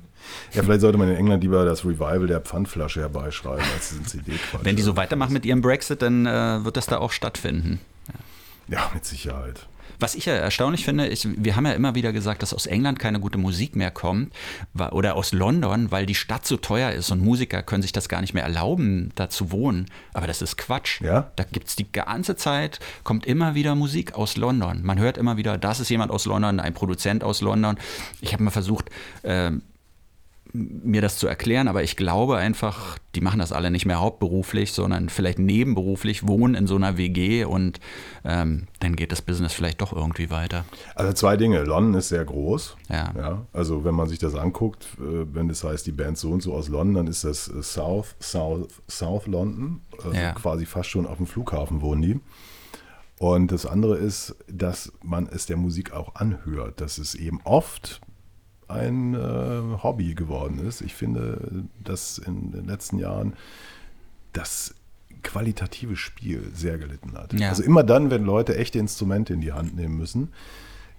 Ja, 0.52 0.62
vielleicht 0.62 0.80
sollte 0.80 0.98
man 0.98 1.08
in 1.08 1.16
England 1.16 1.42
lieber 1.42 1.64
das 1.64 1.84
Revival 1.84 2.26
der 2.26 2.40
Pfandflasche 2.40 3.00
herbeischreiben 3.00 3.64
als 3.74 3.90
diesen 3.90 4.04
CD-Quatsch. 4.04 4.64
Wenn 4.64 4.76
die 4.76 4.82
so 4.82 4.96
weitermachen 4.96 5.32
mit 5.32 5.46
ihrem 5.46 5.62
Brexit, 5.62 6.02
dann 6.02 6.26
äh, 6.26 6.64
wird 6.64 6.76
das 6.76 6.86
da 6.86 6.98
auch 6.98 7.12
stattfinden. 7.12 7.80
Ja. 8.68 8.78
ja, 8.78 8.90
mit 8.92 9.04
Sicherheit. 9.04 9.66
Was 10.00 10.14
ich 10.14 10.24
ja 10.24 10.34
erstaunlich 10.34 10.84
finde, 10.84 11.06
ist, 11.06 11.28
wir 11.36 11.56
haben 11.56 11.66
ja 11.66 11.72
immer 11.72 11.94
wieder 11.94 12.12
gesagt, 12.12 12.42
dass 12.42 12.54
aus 12.54 12.66
England 12.66 12.98
keine 12.98 13.20
gute 13.20 13.38
Musik 13.38 13.76
mehr 13.76 13.90
kommt 13.90 14.32
oder 14.92 15.14
aus 15.14 15.32
London, 15.32 15.90
weil 15.90 16.06
die 16.06 16.14
Stadt 16.14 16.46
so 16.46 16.56
teuer 16.56 16.90
ist 16.92 17.10
und 17.10 17.22
Musiker 17.22 17.62
können 17.62 17.82
sich 17.82 17.92
das 17.92 18.08
gar 18.08 18.20
nicht 18.20 18.34
mehr 18.34 18.42
erlauben, 18.42 19.12
da 19.14 19.28
zu 19.28 19.52
wohnen. 19.52 19.86
Aber 20.14 20.26
das 20.26 20.42
ist 20.42 20.56
Quatsch. 20.56 21.00
Ja? 21.02 21.30
Da 21.36 21.44
gibt 21.44 21.68
es 21.68 21.76
die 21.76 21.90
ganze 21.90 22.34
Zeit, 22.36 22.80
kommt 23.04 23.26
immer 23.26 23.54
wieder 23.54 23.74
Musik 23.74 24.14
aus 24.14 24.36
London. 24.36 24.80
Man 24.82 24.98
hört 24.98 25.18
immer 25.18 25.36
wieder, 25.36 25.58
das 25.58 25.80
ist 25.80 25.90
jemand 25.90 26.10
aus 26.10 26.24
London, 26.24 26.60
ein 26.60 26.74
Produzent 26.74 27.22
aus 27.22 27.42
London. 27.42 27.76
Ich 28.20 28.32
habe 28.32 28.42
mal 28.42 28.50
versucht, 28.50 28.86
äh, 29.22 29.52
mir 30.52 31.00
das 31.00 31.18
zu 31.18 31.26
erklären, 31.26 31.68
aber 31.68 31.82
ich 31.82 31.96
glaube 31.96 32.36
einfach, 32.36 32.98
die 33.14 33.20
machen 33.20 33.38
das 33.38 33.52
alle 33.52 33.70
nicht 33.70 33.86
mehr 33.86 34.00
hauptberuflich, 34.00 34.72
sondern 34.72 35.08
vielleicht 35.08 35.38
nebenberuflich, 35.38 36.26
wohnen 36.26 36.54
in 36.54 36.66
so 36.66 36.76
einer 36.76 36.96
WG 36.96 37.44
und 37.44 37.80
ähm, 38.24 38.66
dann 38.80 38.96
geht 38.96 39.12
das 39.12 39.22
Business 39.22 39.52
vielleicht 39.52 39.80
doch 39.80 39.92
irgendwie 39.92 40.30
weiter. 40.30 40.64
Also 40.94 41.12
zwei 41.12 41.36
Dinge. 41.36 41.62
London 41.62 41.94
ist 41.94 42.08
sehr 42.08 42.24
groß. 42.24 42.76
Ja. 42.88 43.12
ja 43.16 43.46
also 43.52 43.84
wenn 43.84 43.94
man 43.94 44.08
sich 44.08 44.18
das 44.18 44.34
anguckt, 44.34 44.86
äh, 44.98 45.26
wenn 45.32 45.48
das 45.48 45.64
heißt, 45.64 45.86
die 45.86 45.92
Band 45.92 46.18
so 46.18 46.30
und 46.30 46.42
so 46.42 46.54
aus 46.54 46.68
London, 46.68 46.94
dann 46.94 47.06
ist 47.06 47.24
das 47.24 47.48
äh, 47.48 47.62
South, 47.62 48.16
South, 48.20 48.68
South 48.88 49.26
London. 49.26 49.80
Also 50.02 50.16
ja. 50.16 50.32
quasi 50.32 50.66
fast 50.66 50.88
schon 50.88 51.06
auf 51.06 51.18
dem 51.18 51.26
Flughafen 51.26 51.80
wohnen 51.80 52.02
die. 52.02 52.20
Und 53.18 53.52
das 53.52 53.66
andere 53.66 53.98
ist, 53.98 54.34
dass 54.48 54.92
man 55.02 55.26
es 55.26 55.44
der 55.44 55.58
Musik 55.58 55.92
auch 55.92 56.14
anhört, 56.14 56.80
dass 56.80 56.96
es 56.96 57.14
eben 57.14 57.40
oft 57.44 58.00
ein 58.70 59.14
äh, 59.14 59.82
Hobby 59.82 60.14
geworden 60.14 60.64
ist. 60.66 60.80
Ich 60.80 60.94
finde, 60.94 61.64
dass 61.82 62.18
in 62.18 62.52
den 62.52 62.66
letzten 62.66 62.98
Jahren 62.98 63.34
das 64.32 64.74
qualitative 65.22 65.96
Spiel 65.96 66.50
sehr 66.54 66.78
gelitten 66.78 67.12
hat. 67.14 67.32
Ja. 67.32 67.50
Also 67.50 67.62
immer 67.62 67.82
dann, 67.82 68.10
wenn 68.10 68.24
Leute 68.24 68.56
echte 68.56 68.78
Instrumente 68.78 69.34
in 69.34 69.40
die 69.40 69.52
Hand 69.52 69.76
nehmen 69.76 69.96
müssen. 69.96 70.32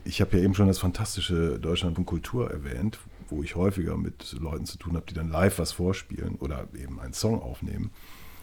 Ich 0.04 0.22
habe 0.22 0.38
ja 0.38 0.44
eben 0.44 0.54
schon 0.54 0.68
das 0.68 0.80
fantastische 0.80 1.60
Deutschlandfunk 1.60 2.08
Kultur 2.08 2.50
erwähnt, 2.50 3.00
wo 3.30 3.44
ich 3.44 3.56
häufiger 3.56 3.98
mit 3.98 4.36
Leuten 4.40 4.66
zu 4.66 4.78
tun 4.78 4.96
habe, 4.96 5.06
die 5.08 5.14
dann 5.14 5.30
live 5.30 5.60
was 5.60 5.72
vorspielen 5.72 6.36
oder 6.36 6.68
eben 6.74 7.00
einen 7.00 7.14
Song 7.14 7.42
aufnehmen. 7.42 7.92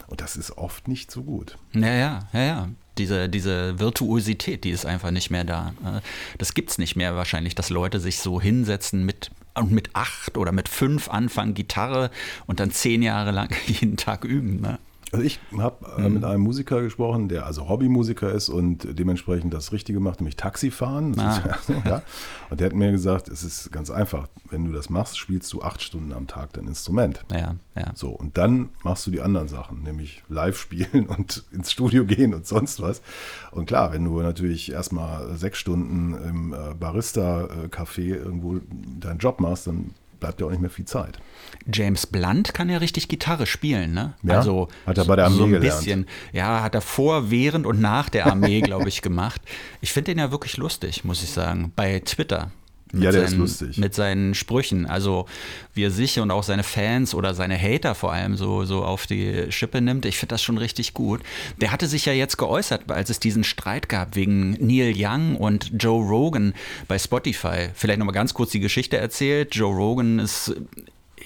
Und 0.09 0.21
das 0.21 0.35
ist 0.35 0.57
oft 0.57 0.87
nicht 0.87 1.11
so 1.11 1.21
gut. 1.21 1.57
Ja, 1.73 1.93
ja, 1.93 2.19
ja, 2.33 2.39
ja. 2.41 2.69
Diese, 2.97 3.29
diese 3.29 3.79
Virtuosität, 3.79 4.63
die 4.63 4.71
ist 4.71 4.85
einfach 4.85 5.11
nicht 5.11 5.29
mehr 5.29 5.43
da. 5.43 5.73
Äh, 5.85 6.01
Das 6.39 6.53
gibt's 6.55 6.79
nicht 6.79 6.95
mehr 6.95 7.15
wahrscheinlich, 7.15 7.53
dass 7.55 7.69
Leute 7.69 7.99
sich 7.99 8.19
so 8.19 8.41
hinsetzen 8.41 9.05
mit 9.05 9.29
und 9.53 9.71
mit 9.71 9.91
acht 9.93 10.37
oder 10.37 10.51
mit 10.51 10.67
fünf 10.67 11.09
anfangen 11.09 11.53
Gitarre 11.53 12.11
und 12.47 12.59
dann 12.59 12.71
zehn 12.71 13.01
Jahre 13.01 13.31
lang 13.31 13.53
jeden 13.67 13.97
Tag 13.97 14.25
üben. 14.25 14.61
Ne? 14.61 14.79
Also 15.11 15.25
ich 15.25 15.39
habe 15.57 15.85
äh, 15.97 16.07
Mhm. 16.07 16.13
mit 16.15 16.23
einem 16.23 16.41
Musiker 16.41 16.81
gesprochen, 16.81 17.29
der 17.29 17.45
also 17.45 17.67
Hobbymusiker 17.67 18.31
ist 18.31 18.49
und 18.49 18.87
dementsprechend 18.97 19.53
das 19.53 19.71
Richtige 19.71 19.99
macht, 19.99 20.19
nämlich 20.21 20.35
Taxifahren. 20.35 21.17
Ah. 21.19 21.41
ja. 21.85 22.01
Und 22.49 22.59
der 22.59 22.67
hat 22.67 22.75
mir 22.75 22.91
gesagt, 22.91 23.27
es 23.27 23.43
ist 23.43 23.71
ganz 23.71 23.89
einfach. 23.89 24.27
Wenn 24.49 24.65
du 24.65 24.71
das 24.71 24.89
machst, 24.89 25.17
spielst 25.17 25.51
du 25.53 25.61
acht 25.61 25.81
Stunden 25.81 26.13
am 26.13 26.27
Tag 26.27 26.53
dein 26.53 26.67
Instrument. 26.67 27.21
Ja, 27.31 27.55
ja. 27.75 27.91
So, 27.95 28.09
und 28.09 28.37
dann 28.37 28.69
machst 28.83 29.05
du 29.07 29.11
die 29.11 29.21
anderen 29.21 29.47
Sachen, 29.47 29.83
nämlich 29.83 30.23
live 30.29 30.57
spielen 30.59 31.07
und 31.17 31.43
ins 31.51 31.71
Studio 31.71 32.05
gehen 32.05 32.33
und 32.33 32.45
sonst 32.45 32.81
was. 32.81 33.01
Und 33.51 33.65
klar, 33.65 33.91
wenn 33.93 34.03
du 34.03 34.21
natürlich 34.21 34.71
erstmal 34.71 35.35
sechs 35.37 35.57
Stunden 35.59 36.13
im 36.13 36.53
äh, 36.53 36.73
Barista-Café 36.79 38.15
irgendwo 38.15 38.59
deinen 38.99 39.19
Job 39.19 39.39
machst, 39.39 39.67
dann 39.67 39.91
bleibt 40.19 40.39
dir 40.39 40.45
auch 40.45 40.51
nicht 40.51 40.61
mehr 40.61 40.69
viel 40.69 40.85
Zeit. 40.85 41.19
James 41.71 42.07
Blunt 42.07 42.53
kann 42.53 42.69
ja 42.69 42.77
richtig 42.77 43.07
Gitarre 43.07 43.45
spielen, 43.45 43.93
ne? 43.93 44.13
Ja? 44.23 44.37
Also 44.37 44.67
Hat 44.85 44.97
er 44.97 45.05
bei 45.05 45.15
der 45.15 45.25
Armee 45.25 45.37
so 45.37 45.43
ein 45.45 45.51
gelernt. 45.51 45.79
bisschen. 45.79 46.05
Ja, 46.33 46.61
hat 46.61 46.75
er 46.75 46.81
vor, 46.81 47.29
während 47.31 47.65
und 47.65 47.79
nach 47.81 48.09
der 48.09 48.27
Armee, 48.27 48.61
glaube 48.61 48.89
ich, 48.89 49.01
gemacht. 49.01 49.41
Ich 49.81 49.91
finde 49.93 50.11
den 50.11 50.19
ja 50.19 50.31
wirklich 50.31 50.57
lustig, 50.57 51.03
muss 51.03 51.23
ich 51.23 51.29
sagen. 51.31 51.71
Bei 51.75 51.99
Twitter. 51.99 52.51
Mit 52.91 53.03
Ja, 53.03 53.11
der 53.11 53.23
ist 53.23 53.31
seinen, 53.31 53.39
lustig. 53.39 53.77
Mit 53.77 53.93
seinen 53.93 54.33
Sprüchen. 54.33 54.85
Also, 54.85 55.25
wie 55.73 55.83
er 55.83 55.91
sich 55.91 56.19
und 56.19 56.31
auch 56.31 56.43
seine 56.43 56.63
Fans 56.63 57.13
oder 57.13 57.33
seine 57.33 57.59
Hater 57.59 57.93
vor 57.95 58.11
allem 58.11 58.35
so, 58.35 58.65
so 58.65 58.83
auf 58.83 59.05
die 59.05 59.51
Schippe 59.51 59.81
nimmt. 59.81 60.05
Ich 60.05 60.17
finde 60.17 60.33
das 60.33 60.41
schon 60.41 60.57
richtig 60.57 60.93
gut. 60.93 61.21
Der 61.61 61.71
hatte 61.71 61.87
sich 61.87 62.05
ja 62.05 62.13
jetzt 62.13 62.37
geäußert, 62.37 62.89
als 62.91 63.09
es 63.09 63.19
diesen 63.19 63.43
Streit 63.43 63.89
gab 63.89 64.15
wegen 64.15 64.51
Neil 64.53 64.93
Young 64.95 65.35
und 65.35 65.71
Joe 65.77 66.03
Rogan 66.03 66.53
bei 66.87 66.97
Spotify. 66.97 67.69
Vielleicht 67.75 67.99
nochmal 67.99 68.15
ganz 68.15 68.33
kurz 68.33 68.51
die 68.51 68.59
Geschichte 68.59 68.97
erzählt. 68.97 69.55
Joe 69.55 69.75
Rogan 69.75 70.19
ist 70.19 70.55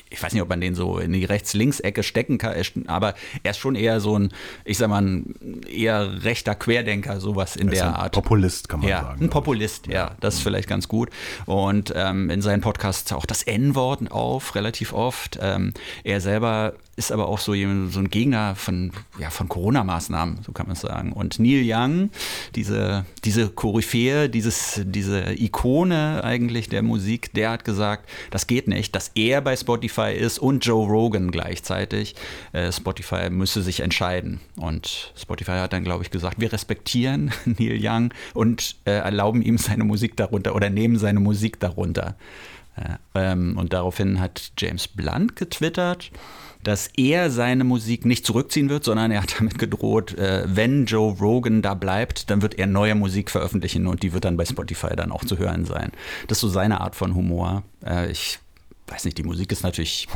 ich 0.09 0.21
weiß 0.21 0.33
nicht, 0.33 0.41
ob 0.41 0.49
man 0.49 0.61
den 0.61 0.75
so 0.75 0.97
in 0.99 1.13
die 1.13 1.25
Rechts-Links-Ecke 1.25 2.03
stecken 2.03 2.37
kann, 2.37 2.55
aber 2.87 3.15
er 3.43 3.51
ist 3.51 3.57
schon 3.57 3.75
eher 3.75 3.99
so 3.99 4.17
ein, 4.17 4.31
ich 4.65 4.77
sag 4.77 4.89
mal, 4.89 5.01
ein 5.01 5.61
eher 5.67 6.23
rechter 6.23 6.55
Querdenker, 6.55 7.19
sowas 7.19 7.55
in 7.55 7.67
Er 7.69 7.73
der 7.73 7.87
ein 7.87 7.93
Art. 7.95 8.13
Populist, 8.13 8.69
kann 8.69 8.81
man 8.81 8.89
ja, 8.89 9.01
sagen. 9.01 9.25
ein. 9.25 9.29
Populist, 9.29 9.87
ja, 9.87 10.15
das 10.19 10.35
ist 10.35 10.41
vielleicht 10.41 10.67
ganz 10.67 10.87
gut. 10.87 11.09
Und 11.45 11.93
ähm, 11.95 12.29
in 12.29 12.41
seinen 12.41 12.61
Podcasts 12.61 13.11
auch 13.11 13.25
das 13.25 13.43
N-Wort 13.43 14.11
auf, 14.11 14.55
relativ 14.55 14.93
oft. 14.93 15.37
Ähm, 15.41 15.73
er 16.03 16.21
selber 16.21 16.73
ist 16.95 17.11
aber 17.11 17.27
auch 17.27 17.39
so, 17.39 17.53
jemand- 17.53 17.91
so 17.91 17.99
ein 17.99 18.09
Gegner 18.09 18.55
von, 18.55 18.91
ja, 19.19 19.29
von 19.29 19.49
Corona-Maßnahmen, 19.49 20.39
so 20.45 20.51
kann 20.51 20.67
man 20.67 20.73
es 20.75 20.81
sagen. 20.81 21.11
Und 21.11 21.39
Neil 21.39 21.63
Young, 21.65 22.09
diese, 22.55 23.05
diese 23.23 23.49
Koryphäe, 23.49 24.29
dieses, 24.29 24.81
diese 24.85 25.33
Ikone 25.41 26.23
eigentlich 26.23 26.69
der 26.69 26.83
Musik, 26.83 27.33
der 27.33 27.49
hat 27.51 27.65
gesagt, 27.65 28.07
das 28.29 28.45
geht 28.47 28.67
nicht, 28.67 28.93
dass 28.95 29.11
er 29.15 29.41
bei 29.41 29.55
Spotify 29.55 30.13
ist 30.13 30.37
und 30.37 30.63
Joe 30.65 30.87
Rogan 30.87 31.31
gleichzeitig. 31.31 32.15
Äh, 32.51 32.71
Spotify 32.71 33.29
müsse 33.31 33.63
sich 33.63 33.79
entscheiden. 33.79 34.39
Und 34.57 35.13
Spotify 35.15 35.53
hat 35.53 35.73
dann, 35.73 35.83
glaube 35.83 36.03
ich, 36.03 36.11
gesagt, 36.11 36.39
wir 36.39 36.53
respektieren 36.53 37.31
Neil 37.45 37.79
Young 37.81 38.13
und 38.33 38.75
äh, 38.85 38.91
erlauben 38.91 39.41
ihm 39.41 39.57
seine 39.57 39.83
Musik 39.83 40.15
darunter 40.15 40.55
oder 40.55 40.69
nehmen 40.69 40.99
seine 40.99 41.19
Musik 41.19 41.59
darunter. 41.59 42.15
Ähm, 43.15 43.57
und 43.57 43.73
daraufhin 43.73 44.19
hat 44.19 44.51
James 44.57 44.87
Blunt 44.87 45.35
getwittert, 45.35 46.11
dass 46.63 46.89
er 46.95 47.29
seine 47.29 47.63
Musik 47.63 48.05
nicht 48.05 48.25
zurückziehen 48.25 48.69
wird, 48.69 48.83
sondern 48.83 49.11
er 49.11 49.21
hat 49.23 49.35
damit 49.39 49.59
gedroht, 49.59 50.17
äh, 50.17 50.43
wenn 50.45 50.85
Joe 50.85 51.13
Rogan 51.19 51.61
da 51.61 51.73
bleibt, 51.73 52.29
dann 52.29 52.41
wird 52.41 52.57
er 52.57 52.67
neue 52.67 52.95
Musik 52.95 53.29
veröffentlichen 53.29 53.87
und 53.87 54.03
die 54.03 54.13
wird 54.13 54.25
dann 54.25 54.37
bei 54.37 54.45
Spotify 54.45 54.95
dann 54.95 55.11
auch 55.11 55.25
zu 55.25 55.37
hören 55.37 55.65
sein. 55.65 55.91
Das 56.27 56.37
ist 56.37 56.41
so 56.41 56.49
seine 56.49 56.81
Art 56.81 56.95
von 56.95 57.15
Humor. 57.15 57.63
Äh, 57.85 58.11
ich 58.11 58.39
weiß 58.87 59.05
nicht, 59.05 59.17
die 59.17 59.23
Musik 59.23 59.51
ist 59.51 59.63
natürlich 59.63 60.07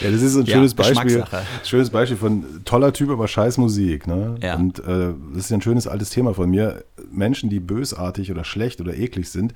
Ja, 0.00 0.10
das 0.10 0.22
ist 0.22 0.32
so 0.32 0.40
ein 0.40 0.46
Ja, 0.46 0.54
schönes 0.56 0.74
Beispiel. 0.74 1.20
Geschmackssache. 1.20 1.46
Schönes 1.64 1.90
Beispiel 1.90 2.16
von 2.16 2.64
toller 2.64 2.92
Typ, 2.92 3.10
aber 3.10 3.28
scheiß 3.28 3.58
Musik. 3.58 4.06
Ne? 4.06 4.36
Ja. 4.42 4.56
Und 4.56 4.78
äh, 4.80 5.14
das 5.32 5.44
ist 5.44 5.50
ja 5.50 5.56
ein 5.58 5.62
schönes 5.62 5.86
altes 5.86 6.10
Thema 6.10 6.34
von 6.34 6.50
mir. 6.50 6.84
Menschen, 7.10 7.50
die 7.50 7.60
bösartig 7.60 8.30
oder 8.30 8.44
schlecht 8.44 8.80
oder 8.80 8.94
eklig 8.96 9.28
sind, 9.30 9.54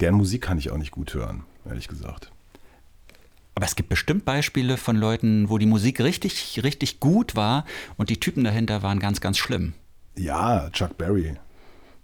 deren 0.00 0.16
Musik 0.16 0.42
kann 0.42 0.58
ich 0.58 0.70
auch 0.70 0.78
nicht 0.78 0.90
gut 0.90 1.14
hören, 1.14 1.44
ehrlich 1.66 1.88
gesagt. 1.88 2.30
Aber 3.54 3.64
es 3.64 3.74
gibt 3.74 3.88
bestimmt 3.88 4.26
Beispiele 4.26 4.76
von 4.76 4.96
Leuten, 4.96 5.48
wo 5.48 5.56
die 5.56 5.64
Musik 5.66 6.00
richtig, 6.00 6.60
richtig 6.62 7.00
gut 7.00 7.36
war 7.36 7.64
und 7.96 8.10
die 8.10 8.20
Typen 8.20 8.44
dahinter 8.44 8.82
waren 8.82 8.98
ganz, 8.98 9.20
ganz 9.22 9.38
schlimm. 9.38 9.72
Ja, 10.18 10.68
Chuck 10.72 10.98
Berry, 10.98 11.36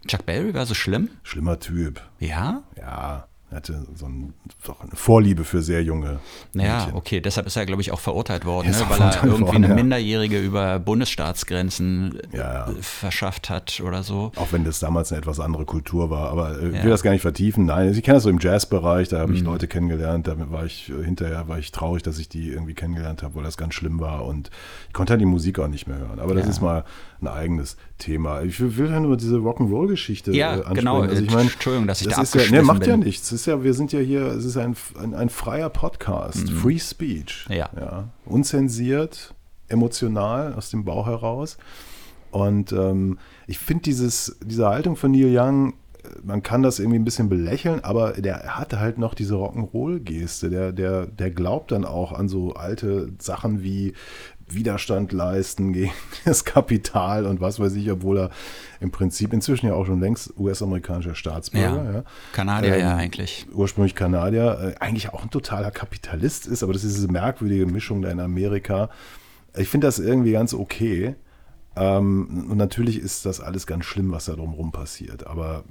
Chuck 0.07 0.25
Berry 0.25 0.53
war 0.53 0.65
so 0.65 0.73
schlimm? 0.73 1.09
schlimmer 1.23 1.59
Typ. 1.59 2.01
Ja? 2.19 2.63
Ja, 2.77 3.27
hatte 3.55 3.85
so 3.95 4.05
ein, 4.05 4.33
doch 4.65 4.81
eine 4.81 4.91
Vorliebe 4.95 5.43
für 5.43 5.61
sehr 5.61 5.83
junge 5.83 6.19
Ja, 6.53 6.77
Mädchen. 6.79 6.93
okay, 6.95 7.21
deshalb 7.21 7.47
ist 7.47 7.55
er, 7.55 7.65
glaube 7.65 7.81
ich, 7.81 7.91
auch 7.91 7.99
verurteilt 7.99 8.45
worden, 8.45 8.71
ne? 8.71 8.77
auch 8.81 8.89
weil 8.89 9.01
er 9.01 9.23
irgendwie 9.23 9.41
worden, 9.43 9.55
eine 9.57 9.67
ja. 9.69 9.73
Minderjährige 9.75 10.39
über 10.39 10.79
Bundesstaatsgrenzen 10.79 12.19
äh, 12.31 12.37
Ja, 12.37 12.53
ja. 12.69 12.73
verschafft 12.81 13.49
hat 13.49 13.81
oder 13.85 14.03
so. 14.03 14.31
Auch 14.35 14.51
wenn 14.51 14.63
das 14.63 14.79
damals 14.79 15.11
eine 15.11 15.19
etwas 15.19 15.39
andere 15.39 15.65
Kultur 15.65 16.09
war. 16.09 16.29
Aber 16.29 16.59
äh, 16.61 16.69
ich 16.69 16.75
Ja. 16.75 16.83
will 16.83 16.91
das 16.91 17.03
gar 17.03 17.11
nicht 17.11 17.21
vertiefen. 17.21 17.65
Nein, 17.65 17.91
ich 17.91 18.03
kenne 18.03 18.15
das 18.15 18.23
so 18.23 18.29
im 18.29 18.39
Jazzbereich, 18.39 19.09
da 19.09 19.19
habe 19.19 19.31
Mhm. 19.31 19.37
ich 19.37 19.43
Leute 19.43 19.67
kennengelernt. 19.67 20.27
Da 20.27 20.35
war 20.51 20.65
ich 20.65 20.89
äh, 20.89 21.03
hinterher 21.03 21.47
war 21.47 21.59
ich 21.59 21.71
traurig, 21.71 22.03
dass 22.03 22.17
ich 22.19 22.29
die 22.29 22.49
irgendwie 22.49 22.73
kennengelernt 22.73 23.23
habe, 23.23 23.35
weil 23.35 23.43
das 23.43 23.57
ganz 23.57 23.73
schlimm 23.73 23.99
war. 23.99 24.25
Und 24.25 24.49
ich 24.87 24.93
konnte 24.93 25.11
halt 25.11 25.21
die 25.21 25.25
Musik 25.25 25.59
auch 25.59 25.67
nicht 25.67 25.87
mehr 25.87 25.97
hören. 25.97 26.19
Aber 26.19 26.33
das 26.33 26.45
Ja. 26.45 26.49
ist 26.51 26.61
mal 26.61 26.83
ein 27.21 27.27
eigenes 27.27 27.77
Thema. 28.03 28.41
Ich 28.43 28.59
will, 28.59 28.75
will 28.77 28.89
ja 28.91 28.99
nur 28.99 29.17
diese 29.17 29.37
Rock'n'Roll-Geschichte 29.37 30.31
Ja, 30.33 30.49
äh, 30.49 30.53
ansprechen. 30.57 30.75
genau. 30.75 31.01
Also 31.01 31.23
ich 31.23 31.31
meine, 31.31 31.49
Entschuldigung, 31.51 31.87
dass 31.87 32.01
ich 32.01 32.07
das 32.07 32.15
da 32.17 32.21
ist 32.23 32.35
ja, 32.35 32.41
nee, 32.51 32.61
macht 32.61 32.85
ja 32.85 32.95
bin. 32.95 33.05
nichts. 33.05 33.27
Es 33.27 33.41
ist 33.41 33.45
ja, 33.45 33.63
wir 33.63 33.73
sind 33.73 33.91
ja 33.93 33.99
hier, 33.99 34.25
es 34.27 34.45
ist 34.45 34.57
ein, 34.57 34.75
ein, 35.01 35.13
ein 35.13 35.29
freier 35.29 35.69
Podcast. 35.69 36.49
Free 36.49 36.79
Speech. 36.79 37.45
Mhm. 37.49 37.55
Ja. 37.55 37.69
ja. 37.79 38.09
Unzensiert, 38.25 39.33
emotional, 39.67 40.53
aus 40.53 40.69
dem 40.69 40.83
Bauch 40.85 41.07
heraus. 41.07 41.57
Und 42.31 42.71
ähm, 42.71 43.17
ich 43.47 43.59
finde 43.59 43.83
dieses, 43.83 44.37
diese 44.43 44.67
Haltung 44.67 44.95
von 44.95 45.11
Neil 45.11 45.31
Young, 45.37 45.73
äh, 46.03 46.07
man 46.23 46.41
kann 46.41 46.63
das 46.63 46.79
irgendwie 46.79 46.97
ein 46.99 47.05
bisschen 47.05 47.29
belächeln, 47.29 47.83
aber 47.83 48.13
der 48.13 48.57
hatte 48.57 48.79
halt 48.79 48.97
noch 48.97 49.13
diese 49.13 49.35
Rock'n'Roll-Geste. 49.35 50.49
Der, 50.49 50.71
der, 50.71 51.05
der 51.05 51.31
glaubt 51.31 51.71
dann 51.71 51.85
auch 51.85 52.11
an 52.11 52.27
so 52.29 52.53
alte 52.53 53.09
Sachen 53.19 53.61
wie 53.63 53.93
Widerstand 54.55 55.11
leisten 55.11 55.73
gegen 55.73 55.91
das 56.25 56.45
Kapital 56.45 57.25
und 57.25 57.41
was 57.41 57.59
weiß 57.59 57.73
ich, 57.75 57.91
obwohl 57.91 58.17
er 58.19 58.29
im 58.79 58.91
Prinzip 58.91 59.33
inzwischen 59.33 59.67
ja 59.67 59.73
auch 59.73 59.85
schon 59.85 59.99
längst 59.99 60.33
US-amerikanischer 60.37 61.15
Staatsbürger, 61.15 61.83
Ja. 61.85 61.91
ja. 61.91 62.03
Kanadier 62.33 62.73
Ähm, 62.75 62.79
ja 62.81 62.95
eigentlich. 62.95 63.47
ursprünglich 63.53 63.95
Kanadier, 63.95 64.75
äh, 64.79 64.83
eigentlich 64.83 65.13
auch 65.13 65.23
ein 65.23 65.29
totaler 65.29 65.71
Kapitalist 65.71 66.47
ist, 66.47 66.63
aber 66.63 66.73
das 66.73 66.83
ist 66.83 66.95
diese 66.95 67.07
merkwürdige 67.11 67.65
Mischung 67.65 68.01
da 68.01 68.09
in 68.09 68.19
Amerika. 68.19 68.89
Ich 69.55 69.69
finde 69.69 69.87
das 69.87 69.99
irgendwie 69.99 70.31
ganz 70.31 70.53
okay. 70.53 71.15
Ähm, 71.75 72.47
und 72.49 72.57
natürlich 72.57 72.99
ist 72.99 73.25
das 73.25 73.39
alles 73.39 73.65
ganz 73.65 73.85
schlimm, 73.85 74.11
was 74.11 74.25
da 74.25 74.33
drumherum 74.33 74.71
passiert. 74.71 75.25
Aber 75.27 75.63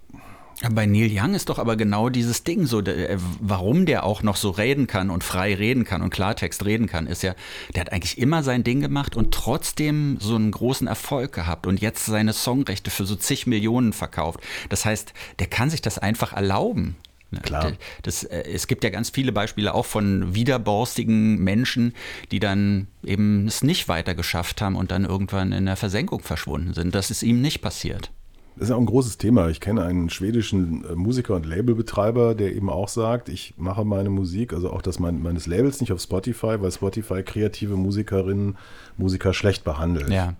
Bei 0.70 0.87
Neil 0.87 1.11
Young 1.12 1.35
ist 1.35 1.48
doch 1.48 1.59
aber 1.59 1.77
genau 1.77 2.09
dieses 2.09 2.44
Ding 2.44 2.66
so, 2.66 2.83
der, 2.83 3.11
äh, 3.11 3.18
warum 3.40 3.85
der 3.85 4.05
auch 4.05 4.22
noch 4.22 4.37
so 4.37 4.51
reden 4.51 4.87
kann 4.87 5.11
und 5.11 5.25
frei 5.25 5.55
reden 5.55 5.85
kann 5.85 6.03
und 6.03 6.11
Klartext 6.11 6.64
reden 6.64 6.87
kann, 6.87 7.07
ist 7.07 7.22
ja, 7.22 7.35
der 7.75 7.81
hat 7.81 7.92
eigentlich 7.92 8.18
immer 8.18 8.42
sein 8.42 8.62
Ding 8.62 8.81
gemacht 8.81 9.16
und 9.16 9.35
trotzdem 9.35 10.18
so 10.20 10.37
einen 10.37 10.53
großen 10.53 10.87
Erfolg 10.87 11.33
gehabt 11.33 11.66
und 11.66 11.81
jetzt 11.81 12.07
seine 12.07 12.33
Songrechte 12.33 12.90
für 12.90 13.05
so 13.05 13.16
zig 13.16 13.46
Millionen 13.46 13.92
verkauft. 13.92 14.40
Das 14.68 14.85
heißt, 14.85 15.12
der 15.40 15.48
kann 15.48 15.68
sich 15.68 15.83
das 15.83 15.98
einfach 15.98 16.33
erlauben. 16.33 16.96
Ne, 17.33 17.40
Klar. 17.40 17.72
Das, 18.03 18.22
äh, 18.25 18.42
es 18.42 18.66
gibt 18.66 18.85
ja 18.85 18.90
ganz 18.90 19.11
viele 19.11 19.33
Beispiele 19.33 19.75
auch 19.75 19.87
von 19.87 20.35
widerborstigen 20.35 21.42
Menschen, 21.42 21.94
die 22.31 22.38
dann 22.38 22.87
eben 23.03 23.48
es 23.48 23.64
nicht 23.64 23.88
weiter 23.88 24.14
geschafft 24.14 24.61
haben 24.61 24.77
und 24.77 24.92
dann 24.92 25.07
irgendwann 25.07 25.51
in 25.51 25.66
der 25.66 25.77
Versenkung 25.77 26.20
verschwunden 26.20 26.75
sind. 26.75 26.94
Das 26.94 27.11
ist 27.11 27.22
ihm 27.22 27.40
nicht 27.40 27.62
passiert. 27.62 28.12
Das 28.57 28.69
ist 28.69 28.75
auch 28.75 28.81
ein 28.81 28.87
großes 28.87 29.19
Thema. 29.19 29.49
Ich 29.49 29.61
kenne 29.61 29.83
einen 29.83 30.11
schwedischen 30.11 30.85
äh, 30.85 30.95
Musiker 30.95 31.35
und 31.35 31.47
Labelbetreiber, 31.47 32.35
der 32.35 32.55
eben 32.55 32.69
auch 32.69 32.88
sagt, 32.88 33.29
ich 33.29 33.55
mache 33.57 33.85
meine 33.85 34.11
Musik, 34.11 34.53
also 34.53 34.71
auch 34.71 34.83
das 34.83 34.99
mein, 34.99 35.23
meines 35.23 35.47
Labels 35.47 35.81
nicht 35.81 35.93
auf 35.93 36.01
Spotify, 36.01 36.61
weil 36.61 36.71
Spotify 36.71 37.23
kreative 37.23 37.77
Musikerinnen, 37.77 38.57
Musiker 38.97 39.33
schlecht 39.33 39.65
behandelt. 39.65 40.11
Ja. 40.11 40.35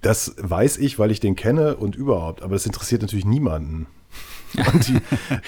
Das 0.00 0.34
weiß 0.38 0.78
ich, 0.78 0.98
weil 0.98 1.10
ich 1.10 1.20
den 1.20 1.36
kenne 1.36 1.76
und 1.76 1.96
überhaupt, 1.96 2.42
aber 2.42 2.54
das 2.54 2.66
interessiert 2.66 3.02
natürlich 3.02 3.24
niemanden. 3.24 3.86
Und 4.72 4.88
die, 4.88 4.98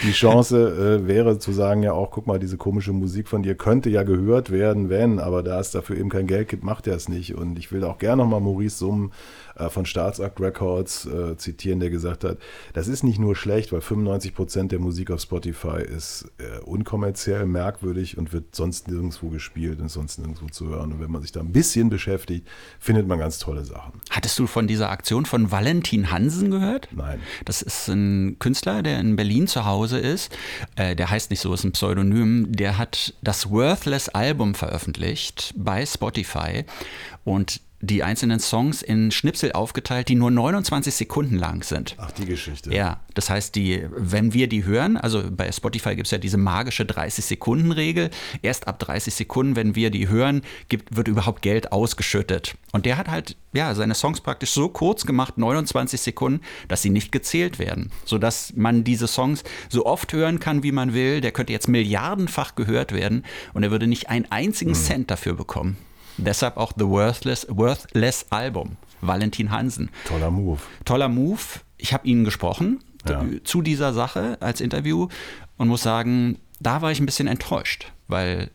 die 0.03 0.12
Chance 0.12 1.01
äh, 1.05 1.07
wäre 1.07 1.38
zu 1.38 1.53
sagen, 1.53 1.83
ja 1.83 1.92
auch, 1.92 2.11
guck 2.11 2.27
mal, 2.27 2.38
diese 2.38 2.57
komische 2.57 2.92
Musik 2.92 3.29
von 3.29 3.42
dir 3.42 3.55
könnte 3.55 3.90
ja 3.90 4.03
gehört 4.03 4.51
werden, 4.51 4.88
wenn, 4.88 5.19
aber 5.21 5.42
da 5.42 5.61
es 5.61 5.71
dafür 5.71 5.97
eben 5.97 6.09
kein 6.09 6.27
Geld 6.27 6.49
gibt, 6.49 6.64
macht 6.64 6.87
er 6.87 6.97
es 6.97 7.09
nicht. 7.09 7.35
Und 7.35 7.59
ich 7.59 7.71
will 7.73 7.85
auch 7.85 7.99
gerne 7.99 8.23
nochmal 8.23 8.40
Maurice 8.40 8.79
Summ 8.79 9.12
äh, 9.45 9.45
von 9.71 9.87
Staatsakt 9.87 10.40
Records 10.40 11.07
äh, 11.07 11.37
zitieren, 11.37 11.81
der 11.81 11.90
gesagt 11.90 12.25
hat, 12.25 12.38
das 12.75 12.88
ist 12.88 13.03
nicht 13.03 13.19
nur 13.19 13.37
schlecht, 13.37 13.73
weil 13.73 13.81
95 13.81 14.35
Prozent 14.35 14.73
der 14.73 14.79
Musik 14.79 15.11
auf 15.11 15.21
Spotify 15.21 15.83
ist 15.83 16.31
äh, 16.38 16.61
unkommerziell, 16.61 17.47
merkwürdig 17.47 18.19
und 18.19 18.33
wird 18.33 18.55
sonst 18.55 18.88
nirgendwo 18.88 19.29
gespielt 19.29 19.81
und 19.81 19.88
sonst 19.88 20.19
nirgendwo 20.19 20.47
zu 20.47 20.69
hören. 20.69 20.92
Und 20.92 21.01
wenn 21.01 21.11
man 21.11 21.23
sich 21.23 21.33
da 21.33 21.40
ein 21.40 21.53
bisschen 21.53 21.90
beschäftigt, 21.90 22.47
findet 22.79 23.07
man 23.07 23.19
ganz 23.19 23.38
tolle 23.38 23.64
Sachen. 23.64 24.01
Hattest 24.11 24.38
du 24.38 24.47
von 24.47 24.66
dieser 24.66 24.90
Aktion 24.90 25.27
von 25.27 25.51
Valentin 25.51 26.11
Hansen 26.11 26.51
gehört? 26.51 26.88
Nein. 26.92 27.21
Das 27.45 27.62
ist 27.62 27.88
ein 27.88 28.38
Künstler, 28.38 28.83
der 28.83 29.01
in 29.01 29.16
Berlin 29.16 29.47
zu 29.47 29.64
Hause 29.64 29.99
ist. 29.99 30.37
Äh, 30.77 30.97
der 30.97 31.11
heißt 31.11 31.31
nicht 31.31 31.40
so, 31.40 31.53
ist 31.55 31.64
ein 31.64 31.73
Pseudonym. 31.73 32.53
Der 32.53 32.79
hat 32.79 33.14
das 33.23 33.51
Worthless 33.51 34.09
Album 34.09 34.55
veröffentlicht 34.55 35.55
bei 35.57 35.85
Spotify. 35.85 36.64
Und 37.25 37.61
die 37.81 38.03
einzelnen 38.03 38.41
Songs 38.41 38.83
in 38.83 39.11
Schnipsel 39.11 39.53
aufgeteilt, 39.53 40.09
die 40.09 40.15
nur 40.15 40.31
29 40.31 40.95
Sekunden 40.95 41.37
lang 41.37 41.62
sind. 41.62 41.95
Ach, 41.99 42.11
die 42.11 42.25
Geschichte. 42.25 42.73
Ja, 42.73 43.01
das 43.15 43.31
heißt, 43.31 43.55
die, 43.55 43.87
wenn 43.91 44.33
wir 44.33 44.49
die 44.49 44.65
hören, 44.65 44.97
also 44.97 45.23
bei 45.31 45.51
Spotify 45.53 45.95
gibt 45.95 46.07
es 46.07 46.11
ja 46.11 46.19
diese 46.19 46.39
magische 46.39 46.85
30-Sekunden-Regel, 46.85 48.11
erst 48.43 48.67
ab 48.69 48.79
30 48.79 49.15
Sekunden, 49.15 49.57
wenn 49.57 49.75
wir 49.75 49.91
die 49.91 50.09
hören, 50.09 50.43
gibt, 50.69 50.97
wird 50.97 51.09
überhaupt 51.09 51.43
Geld 51.43 51.73
ausgeschüttet. 51.73 52.55
Und 52.73 52.87
der 52.87 52.97
hat 52.97 53.09
halt 53.09 53.37
ja, 53.53 53.75
seine 53.75 53.95
Songs 53.95 54.21
praktisch 54.21 54.51
so 54.51 54.69
kurz 54.69 55.07
gemacht, 55.07 55.39
29 55.39 56.01
Sekunden, 56.01 56.41
dass 56.69 56.83
sie 56.83 56.91
nicht 56.91 57.11
gezählt 57.11 57.59
werden, 57.59 57.91
sodass 58.05 58.53
man 58.55 58.85
diese 58.85 59.07
Songs 59.07 59.45
so 59.69 59.87
oft 59.87 60.12
hören 60.12 60.41
kann, 60.41 60.62
wie 60.62 60.73
man 60.73 60.95
will. 60.95 61.21
Der 61.21 61.33
könnte 61.33 61.53
jetzt 61.53 61.69
milliardenfach 61.69 62.55
gehört 62.55 62.93
werden 62.93 63.25
und 63.55 63.62
er 63.62 63.71
würde 63.71 63.87
nicht 63.87 64.09
einen 64.09 64.31
einzigen 64.31 64.75
hm. 64.75 64.81
Cent 64.81 65.11
dafür 65.11 65.35
bekommen. 65.35 65.77
Deshalb 66.18 66.57
auch 66.57 66.72
The 66.76 66.87
Worthless, 66.87 67.46
Worthless 67.50 68.26
Album. 68.31 68.76
Valentin 69.00 69.50
Hansen. 69.50 69.90
Toller 70.07 70.31
Move. 70.31 70.61
Toller 70.85 71.09
Move. 71.09 71.40
Ich 71.76 71.92
habe 71.92 72.07
ihn 72.07 72.24
gesprochen 72.24 72.83
ja. 73.09 73.24
zu 73.44 73.62
dieser 73.62 73.92
Sache 73.92 74.38
als 74.40 74.61
Interview 74.61 75.09
und 75.57 75.68
muss 75.68 75.83
sagen, 75.83 76.38
da 76.61 76.83
war 76.83 76.90
ich 76.90 77.00
ein 77.00 77.07
bisschen 77.07 77.29
enttäuscht, 77.29 77.92
weil 78.09 78.50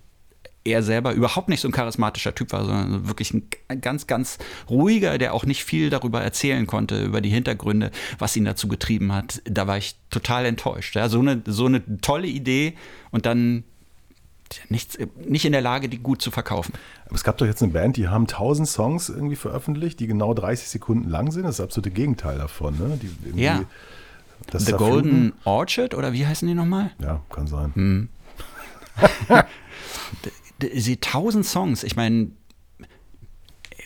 er 0.64 0.84
selber 0.84 1.14
überhaupt 1.14 1.50
nicht 1.50 1.62
so 1.62 1.68
ein 1.68 1.72
charismatischer 1.72 2.36
Typ 2.36 2.52
war, 2.52 2.66
sondern 2.66 3.08
wirklich 3.08 3.34
ein 3.34 3.82
ganz, 3.82 4.06
ganz 4.06 4.38
ruhiger, 4.70 5.18
der 5.18 5.34
auch 5.34 5.46
nicht 5.46 5.64
viel 5.64 5.90
darüber 5.90 6.22
erzählen 6.22 6.68
konnte, 6.68 7.04
über 7.04 7.22
die 7.22 7.30
Hintergründe, 7.30 7.92
was 8.20 8.36
ihn 8.36 8.46
dazu 8.46 8.68
getrieben 8.68 9.12
hat. 9.12 9.42
Da 9.46 9.66
war 9.66 9.78
ich 9.78 9.96
total 10.12 10.46
enttäuscht. 10.46 10.96
Ja, 10.96 11.10
so, 11.10 11.20
eine, 11.20 11.42
so 11.46 11.66
eine 11.66 12.00
tolle 12.02 12.28
Idee 12.28 12.76
und 13.10 13.26
dann 13.26 13.64
nichts, 14.70 14.98
nicht 15.26 15.46
in 15.46 15.52
der 15.52 15.62
Lage, 15.62 15.90
die 15.90 16.00
gut 16.00 16.22
zu 16.22 16.32
verkaufen. 16.32 16.74
Aber 17.06 17.16
es 17.16 17.24
gab 17.24 17.38
doch 17.38 17.46
jetzt 17.46 17.62
eine 17.62 17.72
Band, 17.72 17.98
die 17.98 18.08
haben 18.08 18.24
1000 18.24 18.68
Songs 18.68 19.10
irgendwie 19.10 19.36
veröffentlicht, 19.36 20.00
die 20.00 20.08
genau 20.08 20.34
30 20.34 20.68
Sekunden 20.70 21.10
lang 21.10 21.32
sind. 21.32 21.44
Das 21.44 21.52
ist 21.52 21.60
das 21.60 21.66
absolute 21.66 21.92
Gegenteil 21.92 22.38
davon. 22.38 22.78
Ne? 22.78 23.00
Ja. 23.36 23.64
The 24.52 24.74
Golden 24.74 25.34
Orchard 25.44 25.94
oder 25.94 26.14
wie 26.14 26.26
heißen 26.26 26.48
die 26.48 26.54
nochmal? 26.54 26.92
Ja, 27.00 27.22
kann 27.30 27.48
sein. 27.48 27.72
Hm. 27.76 28.10
Sie 30.74 30.96
1000 30.96 31.46
Songs, 31.46 31.84
ich 31.84 31.96
meine, 31.96 32.32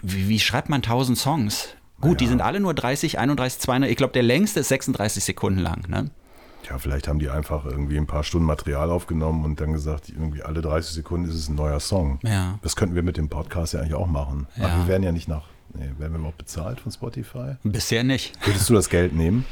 wie, 0.02 0.30
wie, 0.30 0.40
schreibt 0.40 0.70
man 0.70 0.82
1000 0.82 1.18
Songs? 1.18 1.70
Gut, 2.02 2.12
ja. 2.12 2.18
die 2.18 2.28
sind 2.28 2.42
alle 2.42 2.60
nur 2.60 2.74
30, 2.74 3.18
31, 3.20 3.60
200. 3.60 3.90
Ich 3.90 3.98
glaube, 3.98 4.14
der 4.14 4.24
längste 4.24 4.60
ist 4.60 4.70
36 4.70 5.24
Sekunden 5.24 5.60
lang. 5.60 5.90
Ne? 5.90 6.12
Ja, 6.70 6.78
vielleicht 6.78 7.08
haben 7.08 7.20
die 7.20 7.30
einfach 7.30 7.66
irgendwie 7.66 7.98
ein 7.98 8.08
paar 8.08 8.24
Stunden 8.24 8.46
Material 8.46 8.90
aufgenommen 8.90 9.46
und 9.46 9.60
dann 9.60 9.74
gesagt, 9.74 10.10
irgendwie 10.10 10.42
alle 10.44 10.62
30 10.62 10.94
Sekunden 10.94 11.30
ist 11.30 11.36
es 11.36 11.50
ein 11.50 11.56
neuer 11.56 11.80
Song. 11.80 12.20
Ja. 12.24 12.60
Das 12.62 12.76
könnten 12.76 12.96
wir 12.96 13.04
mit 13.04 13.18
dem 13.18 13.30
Podcast 13.30 13.74
ja 13.74 13.82
eigentlich 13.82 13.96
auch 13.96 14.08
machen. 14.08 14.48
Ja. 14.58 14.66
Aber 14.66 14.78
wir 14.80 14.88
werden 14.88 15.04
ja 15.04 15.12
nicht 15.12 15.28
nach, 15.28 15.44
nee, 15.74 15.92
werden 15.98 16.14
wir 16.14 16.20
überhaupt 16.20 16.38
bezahlt 16.38 16.80
von 16.80 16.92
Spotify? 16.92 17.56
Bisher 17.64 18.04
nicht. 18.04 18.34
Würdest 18.46 18.70
du 18.70 18.74
das 18.74 18.90
Geld 18.90 19.14
nehmen? 19.14 19.46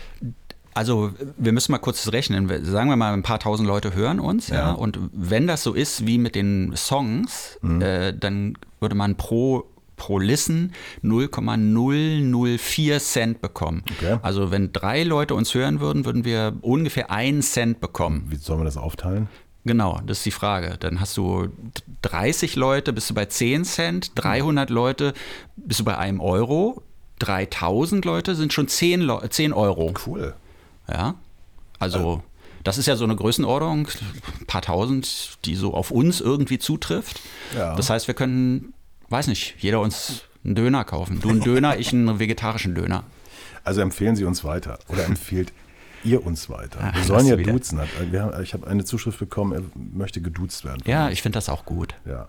Also 0.74 1.12
wir 1.38 1.52
müssen 1.52 1.72
mal 1.72 1.78
kurz 1.78 2.12
rechnen. 2.12 2.48
Sagen 2.66 2.90
wir 2.90 2.96
mal, 2.96 3.14
ein 3.14 3.24
paar 3.24 3.40
tausend 3.40 3.68
Leute 3.68 3.94
hören 3.94 4.20
uns, 4.20 4.48
ja. 4.48 4.56
ja 4.56 4.72
und 4.72 5.00
wenn 5.12 5.46
das 5.46 5.62
so 5.62 5.74
ist 5.74 6.08
wie 6.08 6.18
mit 6.18 6.34
den 6.36 6.76
Songs, 6.76 7.60
mhm. 7.62 7.82
äh, 7.82 8.14
dann 8.14 8.58
würde 8.80 8.96
man 8.96 9.16
pro 9.16 9.66
pro 10.04 10.20
Listen 10.20 10.74
0,004 11.02 13.00
Cent 13.00 13.40
bekommen. 13.40 13.84
Okay. 13.98 14.18
Also 14.22 14.52
wenn 14.52 14.74
drei 14.74 15.04
Leute 15.04 15.34
uns 15.34 15.54
hören 15.54 15.80
würden, 15.80 16.04
würden 16.04 16.26
wir 16.26 16.58
ungefähr 16.60 17.10
einen 17.10 17.42
Cent 17.42 17.80
bekommen. 17.80 18.26
Wie 18.28 18.36
sollen 18.36 18.60
wir 18.60 18.66
das 18.66 18.76
aufteilen? 18.76 19.30
Genau, 19.64 20.02
das 20.06 20.18
ist 20.18 20.26
die 20.26 20.32
Frage. 20.32 20.76
Dann 20.78 21.00
hast 21.00 21.16
du 21.16 21.48
30 22.02 22.58
Leute, 22.58 22.92
bist 22.92 23.10
du 23.10 23.14
bei 23.14 23.28
10 23.28 23.64
Cent, 23.64 24.12
300 24.16 24.70
Leute, 24.70 25.14
bist 25.56 25.80
du 25.80 25.86
bei 25.86 25.98
einem 25.98 26.20
Euro, 26.20 26.84
3000 27.20 28.04
Leute 28.04 28.36
sind 28.36 28.52
schon 28.52 28.68
10, 28.68 29.00
Le 29.00 29.30
10 29.30 29.54
Euro. 29.54 29.94
Cool. 30.06 30.34
Ja, 30.92 31.16
also 31.80 32.22
das 32.66 32.78
ist 32.78 32.88
ja 32.88 32.98
so 32.98 33.06
eine 33.06 33.16
Größenordnung, 33.16 33.88
ein 34.42 34.48
paar 34.48 34.64
tausend, 34.64 35.38
die 35.46 35.56
so 35.56 35.74
auf 35.74 35.92
uns 35.92 36.20
irgendwie 36.20 36.60
zutrifft. 36.60 37.22
Ja. 37.56 37.74
Das 37.76 37.90
heißt, 37.90 38.08
wir 38.08 38.16
können 38.16 38.74
weiß 39.14 39.28
nicht, 39.28 39.56
jeder 39.60 39.80
uns 39.80 40.24
einen 40.44 40.56
Döner 40.56 40.84
kaufen. 40.84 41.22
Du 41.22 41.30
einen 41.30 41.40
Döner, 41.40 41.78
ich 41.78 41.94
einen 41.94 42.20
vegetarischen 42.20 42.76
Döner. 42.76 43.04
Also 43.64 43.80
empfehlen 43.82 44.16
Sie 44.16 44.26
uns 44.26 44.44
weiter 44.44 44.80
oder 44.90 45.06
empfehlt 45.06 45.54
ihr 46.04 46.26
uns 46.26 46.50
weiter. 46.50 46.80
Ach, 46.82 46.96
wir 46.96 47.04
sollen 47.04 47.28
ja 47.28 47.38
wieder. 47.38 47.54
duzen. 47.54 47.80
Ich 48.42 48.54
habe 48.54 48.68
eine 48.68 48.84
Zuschrift 48.84 49.20
bekommen, 49.20 49.54
er 49.54 49.62
möchte 49.76 50.20
geduzt 50.20 50.66
werden. 50.66 50.82
Ja, 50.86 51.10
ich 51.10 51.22
finde 51.22 51.38
das 51.38 51.48
auch 51.48 51.64
gut. 51.64 51.96
Ja. 52.06 52.28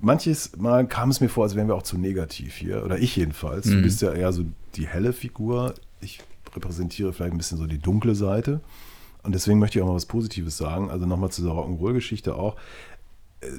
Manches 0.00 0.56
Mal 0.56 0.86
kam 0.86 1.10
es 1.10 1.20
mir 1.20 1.28
vor, 1.28 1.44
als 1.44 1.54
wären 1.54 1.68
wir 1.68 1.74
auch 1.74 1.82
zu 1.82 1.98
negativ 1.98 2.56
hier, 2.56 2.82
oder 2.84 2.98
ich 2.98 3.14
jedenfalls. 3.14 3.66
Mhm. 3.66 3.72
Du 3.76 3.82
bist 3.82 4.00
ja 4.00 4.12
eher 4.12 4.32
so 4.32 4.44
die 4.74 4.88
helle 4.88 5.12
Figur. 5.12 5.74
Ich 6.00 6.20
repräsentiere 6.56 7.12
vielleicht 7.12 7.32
ein 7.32 7.38
bisschen 7.38 7.58
so 7.58 7.66
die 7.66 7.78
dunkle 7.78 8.14
Seite. 8.14 8.60
Und 9.22 9.34
deswegen 9.34 9.58
möchte 9.58 9.78
ich 9.78 9.82
auch 9.82 9.88
mal 9.88 9.94
was 9.94 10.06
Positives 10.06 10.56
sagen. 10.56 10.90
Also 10.90 11.04
nochmal 11.04 11.30
zu 11.30 11.42
der 11.42 11.52
Rock'n'Roll-Geschichte 11.52 12.34
auch 12.34 12.56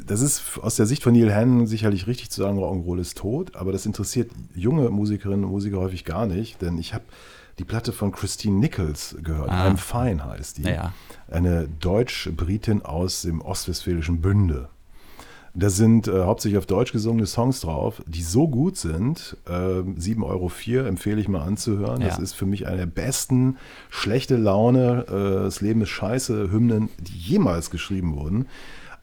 das 0.05 0.21
ist 0.21 0.59
aus 0.61 0.75
der 0.75 0.85
Sicht 0.85 1.03
von 1.03 1.13
Neil 1.13 1.33
Hannon 1.33 1.65
sicherlich 1.65 2.05
richtig 2.05 2.29
zu 2.29 2.41
sagen, 2.41 2.59
Rock'n'Roll 2.59 2.99
ist 2.99 3.17
tot, 3.17 3.55
aber 3.55 3.71
das 3.71 3.85
interessiert 3.85 4.31
junge 4.53 4.89
Musikerinnen 4.89 5.45
und 5.45 5.51
Musiker 5.51 5.77
häufig 5.77 6.05
gar 6.05 6.27
nicht, 6.27 6.61
denn 6.61 6.77
ich 6.77 6.93
habe 6.93 7.05
die 7.57 7.63
Platte 7.63 7.91
von 7.91 8.11
Christine 8.11 8.57
Nichols 8.57 9.17
gehört. 9.23 9.49
Ah. 9.49 9.67
I'm 9.67 9.77
Fine 9.77 10.23
heißt 10.23 10.59
die. 10.59 10.63
Ja. 10.63 10.93
Eine 11.29 11.67
Deutsch-Britin 11.67 12.83
aus 12.83 13.23
dem 13.23 13.41
ostwestfälischen 13.41 14.21
Bünde. 14.21 14.69
Da 15.53 15.69
sind 15.69 16.07
äh, 16.07 16.23
hauptsächlich 16.23 16.57
auf 16.57 16.65
Deutsch 16.65 16.93
gesungene 16.93 17.25
Songs 17.25 17.59
drauf, 17.59 18.01
die 18.07 18.21
so 18.21 18.47
gut 18.47 18.77
sind. 18.77 19.35
Äh, 19.45 19.51
7,04 19.51 20.23
Euro 20.23 20.87
empfehle 20.87 21.19
ich 21.19 21.27
mal 21.27 21.41
anzuhören. 21.41 22.01
Ja. 22.01 22.07
Das 22.07 22.19
ist 22.19 22.33
für 22.33 22.45
mich 22.45 22.67
eine 22.67 22.77
der 22.77 22.85
besten 22.85 23.57
schlechte 23.89 24.37
Laune, 24.37 25.05
äh, 25.09 25.43
das 25.43 25.59
Leben 25.59 25.81
ist 25.81 25.89
scheiße 25.89 26.51
Hymnen, 26.51 26.89
die 26.99 27.17
jemals 27.17 27.69
geschrieben 27.69 28.15
wurden 28.15 28.45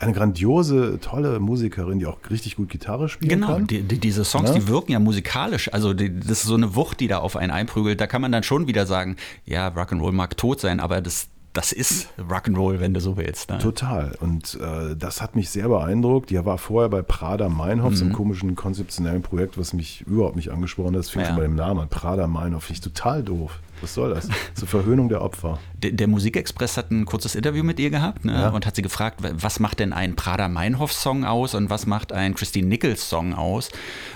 eine 0.01 0.13
grandiose, 0.13 0.99
tolle 1.01 1.41
Musikerin, 1.41 1.99
die 1.99 2.07
auch 2.07 2.19
richtig 2.31 2.57
gut 2.57 2.69
Gitarre 2.69 3.09
spielen 3.09 3.31
genau, 3.31 3.47
kann. 3.49 3.67
Genau, 3.67 3.89
die, 3.89 3.99
diese 3.99 4.25
Songs, 4.25 4.51
ja? 4.51 4.55
die 4.55 4.69
wirken 4.69 4.93
ja 4.93 5.01
musikalisch. 5.01 5.73
Also 5.73 5.93
die, 5.93 6.21
das 6.21 6.43
ist 6.43 6.45
so 6.45 6.55
eine 6.55 6.77
Wucht, 6.77 7.01
die 7.01 7.09
da 7.09 7.19
auf 7.19 7.37
einen 7.37 7.51
einprügelt. 7.51 8.01
Da 8.01 8.07
kann 8.07 8.23
man 8.23 8.31
dann 8.31 8.45
schon 8.45 8.69
wieder 8.69 8.87
sagen, 8.87 9.17
ja, 9.45 9.69
Rock'n'Roll 9.69 10.13
mag 10.13 10.37
tot 10.37 10.61
sein, 10.61 10.79
aber 10.79 11.01
das, 11.01 11.29
das 11.53 11.73
ist 11.73 12.09
Rock'n'Roll, 12.17 12.79
wenn 12.79 12.95
du 12.95 13.01
so 13.01 13.17
willst. 13.17 13.51
Ne? 13.51 13.59
Total. 13.59 14.15
Und 14.21 14.57
äh, 14.61 14.95
das 14.95 15.21
hat 15.21 15.35
mich 15.35 15.51
sehr 15.51 15.69
beeindruckt. 15.69 16.31
Die 16.31 16.45
war 16.45 16.59
vorher 16.59 16.89
bei 16.89 17.03
Prada 17.03 17.49
Meinhof, 17.49 17.91
mhm. 17.91 17.97
so 17.97 18.05
einem 18.05 18.15
komischen 18.15 18.55
konzeptionellen 18.55 19.23
Projekt, 19.23 19.59
was 19.59 19.73
mich 19.73 20.03
überhaupt 20.03 20.37
nicht 20.37 20.53
angesprochen 20.53 20.91
hat. 20.91 21.01
Das 21.01 21.11
fing 21.11 21.23
ja. 21.23 21.29
schon 21.29 21.37
bei 21.37 21.43
dem 21.43 21.57
Namen 21.57 21.81
an. 21.81 21.89
Prada 21.89 22.29
Meinhof, 22.29 22.63
finde 22.63 22.75
ich 22.75 22.81
total 22.83 23.25
doof. 23.25 23.59
Was 23.81 23.95
soll 23.95 24.15
das? 24.15 24.29
Zur 24.55 24.69
Verhöhnung 24.69 25.09
der 25.09 25.23
Opfer. 25.23 25.59
Der, 25.75 25.93
der 25.93 26.09
Musikexpress 26.09 26.77
hat 26.77 26.91
ein 26.91 27.05
kurzes 27.05 27.35
Interview 27.35 27.63
mit 27.63 27.79
ihr 27.79 27.91
gehabt 27.91 28.25
ne? 28.25 28.33
ja. 28.33 28.49
und 28.51 28.67
hat 28.67 28.77
sie 28.77 28.83
gefragt, 28.83 29.21
was 29.21 29.61
macht 29.61 29.79
denn 29.81 29.93
ein 29.93 30.17
Prada 30.17 30.49
Meinhof-Song 30.49 31.25
aus 31.25 31.55
und 31.55 31.71
was 31.71 31.87
macht 31.87 32.13
ein 32.13 32.35
Christine 32.35 32.69
Nichols-Song 32.69 33.35
aus? 33.35 33.71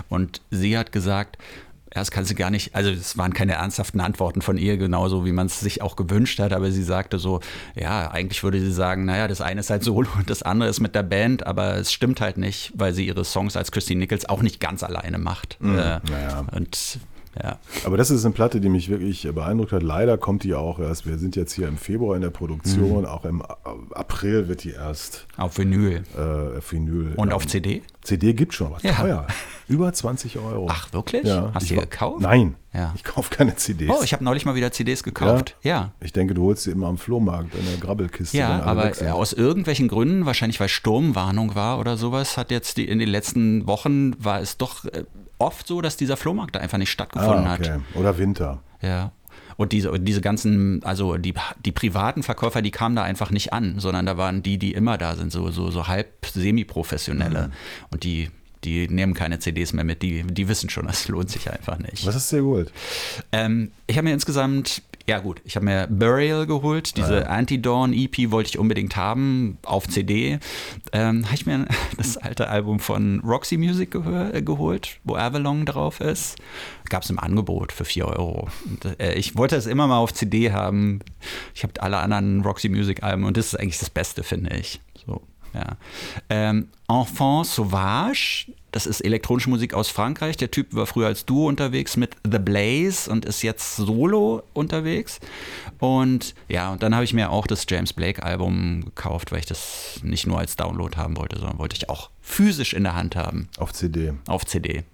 Und 0.08 0.40
sie 0.50 0.76
hat 0.76 0.92
gesagt, 0.92 1.38
ja, 1.94 2.00
das 2.00 2.10
kann 2.10 2.24
sie 2.24 2.34
gar 2.34 2.50
nicht, 2.50 2.74
also 2.74 2.90
es 2.90 3.18
waren 3.18 3.34
keine 3.34 3.52
ernsthaften 3.52 4.00
Antworten 4.00 4.40
von 4.40 4.56
ihr, 4.56 4.78
genauso 4.78 5.26
wie 5.26 5.32
man 5.32 5.46
es 5.46 5.60
sich 5.60 5.82
auch 5.82 5.94
gewünscht 5.94 6.38
hat, 6.38 6.54
aber 6.54 6.70
sie 6.70 6.82
sagte 6.82 7.18
so, 7.18 7.40
ja, 7.74 8.10
eigentlich 8.10 8.42
würde 8.42 8.58
sie 8.60 8.72
sagen, 8.72 9.04
naja, 9.04 9.28
das 9.28 9.42
eine 9.42 9.60
ist 9.60 9.68
halt 9.68 9.84
solo 9.84 10.08
und 10.16 10.30
das 10.30 10.42
andere 10.42 10.70
ist 10.70 10.80
mit 10.80 10.94
der 10.94 11.02
Band, 11.02 11.46
aber 11.46 11.76
es 11.76 11.92
stimmt 11.92 12.22
halt 12.22 12.38
nicht, 12.38 12.72
weil 12.74 12.94
sie 12.94 13.06
ihre 13.06 13.26
Songs 13.26 13.58
als 13.58 13.72
Christine 13.72 13.98
Nichols 13.98 14.26
auch 14.26 14.40
nicht 14.40 14.58
ganz 14.58 14.82
alleine 14.82 15.18
macht. 15.18 15.58
Mhm, 15.60 15.78
äh, 15.78 16.00
naja. 16.10 16.46
Und 16.52 16.98
ja. 17.40 17.58
Aber 17.84 17.96
das 17.96 18.10
ist 18.10 18.24
eine 18.24 18.34
Platte, 18.34 18.60
die 18.60 18.68
mich 18.68 18.88
wirklich 18.88 19.28
beeindruckt 19.32 19.72
hat. 19.72 19.82
Leider 19.82 20.18
kommt 20.18 20.42
die 20.44 20.54
auch 20.54 20.78
erst, 20.78 21.06
wir 21.06 21.18
sind 21.18 21.36
jetzt 21.36 21.52
hier 21.52 21.68
im 21.68 21.76
Februar 21.76 22.16
in 22.16 22.22
der 22.22 22.30
Produktion, 22.30 23.00
mhm. 23.00 23.06
auch 23.06 23.24
im 23.24 23.42
April 23.92 24.48
wird 24.48 24.64
die 24.64 24.72
erst. 24.72 25.26
Auf 25.36 25.58
Vinyl. 25.58 26.02
Äh, 26.16 26.60
Vinyl. 26.68 27.12
Und 27.16 27.28
ja. 27.28 27.34
auf 27.34 27.46
CD? 27.46 27.82
CD 28.02 28.32
gibt 28.34 28.52
schon, 28.54 28.68
aber 28.68 28.78
ja. 28.82 28.92
teuer. 28.94 29.26
Über 29.68 29.92
20 29.92 30.38
Euro. 30.38 30.66
Ach, 30.68 30.92
wirklich? 30.92 31.24
Ja, 31.24 31.50
Hast 31.54 31.70
du 31.70 31.74
die 31.74 31.80
gekauft? 31.80 32.20
Nein, 32.20 32.56
Ja. 32.74 32.92
ich 32.96 33.04
kaufe 33.04 33.34
keine 33.34 33.54
CDs. 33.56 33.90
Oh, 33.90 34.02
ich 34.02 34.12
habe 34.12 34.24
neulich 34.24 34.44
mal 34.44 34.54
wieder 34.54 34.72
CDs 34.72 35.02
gekauft. 35.02 35.56
Ja. 35.62 35.92
Ich 36.00 36.12
denke, 36.12 36.34
du 36.34 36.42
holst 36.42 36.64
sie 36.64 36.72
immer 36.72 36.88
am 36.88 36.98
Flohmarkt 36.98 37.54
in 37.54 37.64
der 37.64 37.76
Grabbelkiste. 37.76 38.36
Ja, 38.36 38.62
aber 38.62 39.00
äh, 39.00 39.10
aus 39.10 39.32
irgendwelchen 39.32 39.88
Gründen, 39.88 40.26
wahrscheinlich 40.26 40.58
weil 40.58 40.68
Sturmwarnung 40.68 41.54
war 41.54 41.78
oder 41.78 41.96
sowas, 41.96 42.36
hat 42.36 42.50
jetzt 42.50 42.76
die, 42.76 42.88
in 42.88 42.98
den 42.98 43.08
letzten 43.08 43.66
Wochen 43.66 44.12
war 44.22 44.40
es 44.40 44.56
doch 44.56 44.84
äh, 44.84 45.04
oft 45.38 45.66
so, 45.66 45.80
dass 45.80 45.96
dieser 45.96 46.16
Flohmarkt 46.16 46.56
da 46.56 46.60
einfach 46.60 46.78
nicht 46.78 46.90
stattgefunden 46.90 47.46
ah, 47.46 47.54
okay. 47.54 47.72
hat. 47.72 47.80
Oder 47.94 48.18
Winter. 48.18 48.60
Ja. 48.80 49.12
Und 49.56 49.72
diese, 49.72 49.98
diese 49.98 50.20
ganzen, 50.20 50.82
also 50.84 51.16
die, 51.16 51.34
die 51.64 51.72
privaten 51.72 52.22
Verkäufer, 52.22 52.62
die 52.62 52.70
kamen 52.70 52.96
da 52.96 53.02
einfach 53.02 53.30
nicht 53.30 53.52
an, 53.52 53.78
sondern 53.78 54.06
da 54.06 54.16
waren 54.16 54.42
die, 54.42 54.58
die 54.58 54.72
immer 54.72 54.98
da 54.98 55.16
sind, 55.16 55.32
so, 55.32 55.50
so, 55.50 55.70
so 55.70 55.88
halb 55.88 56.26
semi-professionelle. 56.26 57.48
Mhm. 57.48 57.52
Und 57.90 58.04
die, 58.04 58.30
die 58.64 58.88
nehmen 58.88 59.14
keine 59.14 59.38
CDs 59.38 59.72
mehr 59.72 59.84
mit, 59.84 60.02
die, 60.02 60.22
die 60.22 60.48
wissen 60.48 60.70
schon, 60.70 60.86
das 60.88 61.08
lohnt 61.08 61.30
sich 61.30 61.50
einfach 61.50 61.78
nicht. 61.78 62.06
Was 62.06 62.14
hast 62.14 62.32
du 62.32 62.36
dir 62.36 62.42
geholt? 62.42 62.72
Ähm, 63.32 63.72
ich 63.86 63.96
habe 63.96 64.06
mir 64.06 64.14
insgesamt, 64.14 64.82
ja 65.06 65.18
gut, 65.18 65.40
ich 65.44 65.56
habe 65.56 65.64
mir 65.64 65.86
Burial 65.88 66.46
geholt, 66.46 66.96
diese 66.96 67.28
Anti-Dawn-EP 67.28 68.30
wollte 68.30 68.50
ich 68.50 68.58
unbedingt 68.58 68.96
haben, 68.96 69.58
auf 69.64 69.88
CD. 69.88 70.38
Ähm, 70.92 71.24
habe 71.24 71.34
ich 71.34 71.46
mir 71.46 71.66
das 71.96 72.16
alte 72.16 72.48
Album 72.48 72.78
von 72.78 73.20
Roxy 73.20 73.56
Music 73.56 73.94
äh, 73.94 74.42
geholt, 74.42 74.98
wo 75.04 75.16
Avalon 75.16 75.66
drauf 75.66 76.00
ist. 76.00 76.36
Gab 76.88 77.02
es 77.02 77.10
im 77.10 77.18
Angebot 77.18 77.72
für 77.72 77.84
4 77.84 78.06
Euro. 78.06 78.48
Und, 78.64 79.00
äh, 79.00 79.14
ich 79.14 79.36
wollte 79.36 79.56
es 79.56 79.66
immer 79.66 79.86
mal 79.86 79.98
auf 79.98 80.12
CD 80.12 80.52
haben. 80.52 81.00
Ich 81.54 81.62
habe 81.62 81.80
alle 81.80 81.98
anderen 81.98 82.42
Roxy 82.42 82.68
Music-Alben 82.68 83.24
und 83.24 83.36
das 83.36 83.46
ist 83.46 83.60
eigentlich 83.60 83.78
das 83.78 83.90
Beste, 83.90 84.22
finde 84.22 84.56
ich. 84.56 84.80
So. 85.06 85.22
Ja. 85.54 85.76
Ähm, 86.28 86.68
Enfant 86.88 87.46
Sauvage, 87.46 88.46
das 88.70 88.86
ist 88.86 89.02
elektronische 89.02 89.50
Musik 89.50 89.74
aus 89.74 89.88
Frankreich. 89.88 90.36
Der 90.38 90.50
Typ 90.50 90.74
war 90.74 90.86
früher 90.86 91.06
als 91.06 91.26
Duo 91.26 91.46
unterwegs 91.48 91.96
mit 91.96 92.16
The 92.24 92.38
Blaze 92.38 93.10
und 93.10 93.24
ist 93.26 93.42
jetzt 93.42 93.76
solo 93.76 94.42
unterwegs. 94.54 95.20
Und 95.78 96.34
ja, 96.48 96.72
und 96.72 96.82
dann 96.82 96.94
habe 96.94 97.04
ich 97.04 97.12
mir 97.12 97.30
auch 97.30 97.46
das 97.46 97.66
James 97.68 97.92
Blake 97.92 98.22
Album 98.22 98.84
gekauft, 98.84 99.30
weil 99.30 99.40
ich 99.40 99.46
das 99.46 100.00
nicht 100.02 100.26
nur 100.26 100.38
als 100.38 100.56
Download 100.56 100.96
haben 100.96 101.16
wollte, 101.16 101.38
sondern 101.38 101.58
wollte 101.58 101.76
ich 101.76 101.90
auch 101.90 102.10
physisch 102.20 102.72
in 102.72 102.84
der 102.84 102.94
Hand 102.94 103.14
haben, 103.14 103.48
Auf 103.58 103.72
CD. 103.72 104.14
auf 104.26 104.46
CD. 104.46 104.84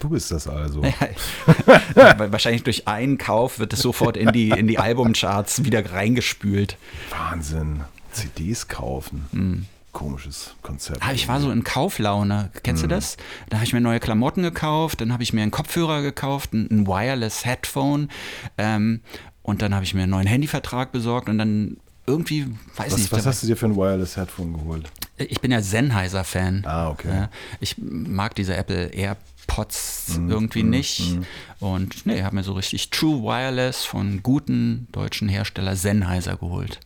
Du 0.00 0.08
bist 0.08 0.30
das 0.32 0.48
also. 0.48 0.82
Weil 1.94 2.32
Wahrscheinlich 2.32 2.64
durch 2.64 2.88
einen 2.88 3.16
Kauf 3.16 3.58
wird 3.58 3.72
es 3.72 3.78
sofort 3.80 4.16
in 4.16 4.32
die, 4.32 4.50
in 4.50 4.66
die 4.66 4.78
Albumcharts 4.78 5.64
wieder 5.64 5.92
reingespült. 5.92 6.76
Wahnsinn. 7.10 7.84
CDs 8.14 8.68
kaufen. 8.68 9.66
Komisches 9.92 10.54
Konzept. 10.62 10.98
Ah, 11.06 11.12
ich 11.12 11.28
war 11.28 11.40
so 11.40 11.50
in 11.52 11.62
Kauflaune. 11.62 12.50
Kennst 12.64 12.82
Mhm. 12.82 12.88
du 12.88 12.94
das? 12.96 13.16
Da 13.48 13.58
habe 13.58 13.64
ich 13.66 13.72
mir 13.72 13.80
neue 13.80 14.00
Klamotten 14.00 14.42
gekauft, 14.42 15.00
dann 15.00 15.12
habe 15.12 15.22
ich 15.22 15.32
mir 15.32 15.42
einen 15.42 15.50
Kopfhörer 15.52 16.02
gekauft, 16.02 16.52
ein, 16.52 16.66
ein 16.70 16.86
Wireless 16.88 17.44
Headphone 17.44 18.08
ähm, 18.58 19.00
und 19.42 19.62
dann 19.62 19.72
habe 19.74 19.84
ich 19.84 19.94
mir 19.94 20.02
einen 20.02 20.10
neuen 20.10 20.26
Handyvertrag 20.26 20.90
besorgt 20.90 21.28
und 21.28 21.38
dann 21.38 21.76
irgendwie, 22.06 22.46
weiß 22.76 22.92
was, 22.92 22.98
nicht, 22.98 23.12
was 23.12 23.24
hast 23.24 23.42
du 23.42 23.46
dir 23.46 23.56
für 23.56 23.66
ein 23.66 23.76
Wireless 23.76 24.16
Headphone 24.16 24.52
geholt? 24.54 24.90
ich 25.16 25.40
bin 25.40 25.52
ja 25.52 25.62
Sennheiser-Fan. 25.62 26.64
Ah, 26.66 26.88
okay. 26.90 27.28
Ich 27.60 27.76
mag 27.78 28.34
diese 28.34 28.56
Apple 28.56 28.86
AirPods 28.88 30.18
Mhm, 30.18 30.28
irgendwie 30.30 30.62
nicht. 30.64 31.18
Und 31.60 32.04
nee, 32.04 32.22
habe 32.24 32.34
mir 32.34 32.42
so 32.42 32.52
richtig 32.54 32.90
True 32.90 33.22
Wireless 33.22 33.84
von 33.84 34.22
guten 34.24 34.88
deutschen 34.90 35.28
Hersteller 35.28 35.76
Sennheiser 35.76 36.36
geholt. 36.36 36.80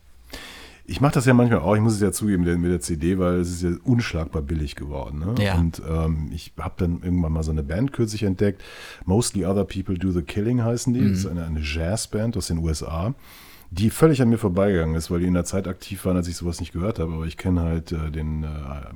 Ich 0.89 1.01
mache 1.01 1.13
das 1.13 1.25
ja 1.25 1.33
manchmal 1.33 1.59
auch, 1.59 1.75
ich 1.75 1.81
muss 1.81 1.93
es 1.93 2.01
ja 2.01 2.11
zugeben 2.11 2.43
mit 2.43 2.49
der- 2.49 2.57
mit 2.57 2.71
der 2.71 2.79
CD, 2.81 3.19
weil 3.19 3.35
es 3.39 3.49
ist 3.51 3.61
ja 3.63 3.69
unschlagbar 3.83 4.41
billig 4.41 4.75
geworden. 4.75 5.19
Ne? 5.19 5.35
Ja. 5.43 5.55
Und 5.55 5.81
ähm, 5.87 6.29
ich 6.33 6.53
habe 6.59 6.73
dann 6.77 7.01
irgendwann 7.03 7.31
mal 7.31 7.43
so 7.43 7.51
eine 7.51 7.63
Band 7.63 7.93
kürzlich 7.93 8.23
entdeckt. 8.23 8.61
Mostly 9.05 9.45
Other 9.45 9.65
People 9.65 9.97
Do 9.97 10.11
the 10.11 10.21
Killing 10.23 10.63
heißen 10.63 10.93
die. 10.93 11.01
Das 11.09 11.19
ist 11.19 11.25
eine, 11.27 11.45
eine 11.45 11.59
Jazzband 11.61 12.35
aus 12.37 12.47
den 12.47 12.57
USA, 12.57 13.13
die 13.71 13.91
völlig 13.91 14.19
an 14.23 14.29
mir 14.29 14.39
vorbeigegangen 14.39 14.95
ist, 14.95 15.11
weil 15.11 15.19
die 15.19 15.27
in 15.27 15.35
der 15.35 15.45
Zeit 15.45 15.67
aktiv 15.67 16.03
waren, 16.05 16.17
als 16.17 16.27
ich 16.27 16.35
sowas 16.35 16.59
nicht 16.59 16.73
gehört 16.73 16.97
habe. 16.97 17.13
Aber 17.13 17.25
ich 17.25 17.37
kenne 17.37 17.61
halt 17.61 17.91
äh, 17.91 18.09
den, 18.09 18.43
äh, 18.43 18.47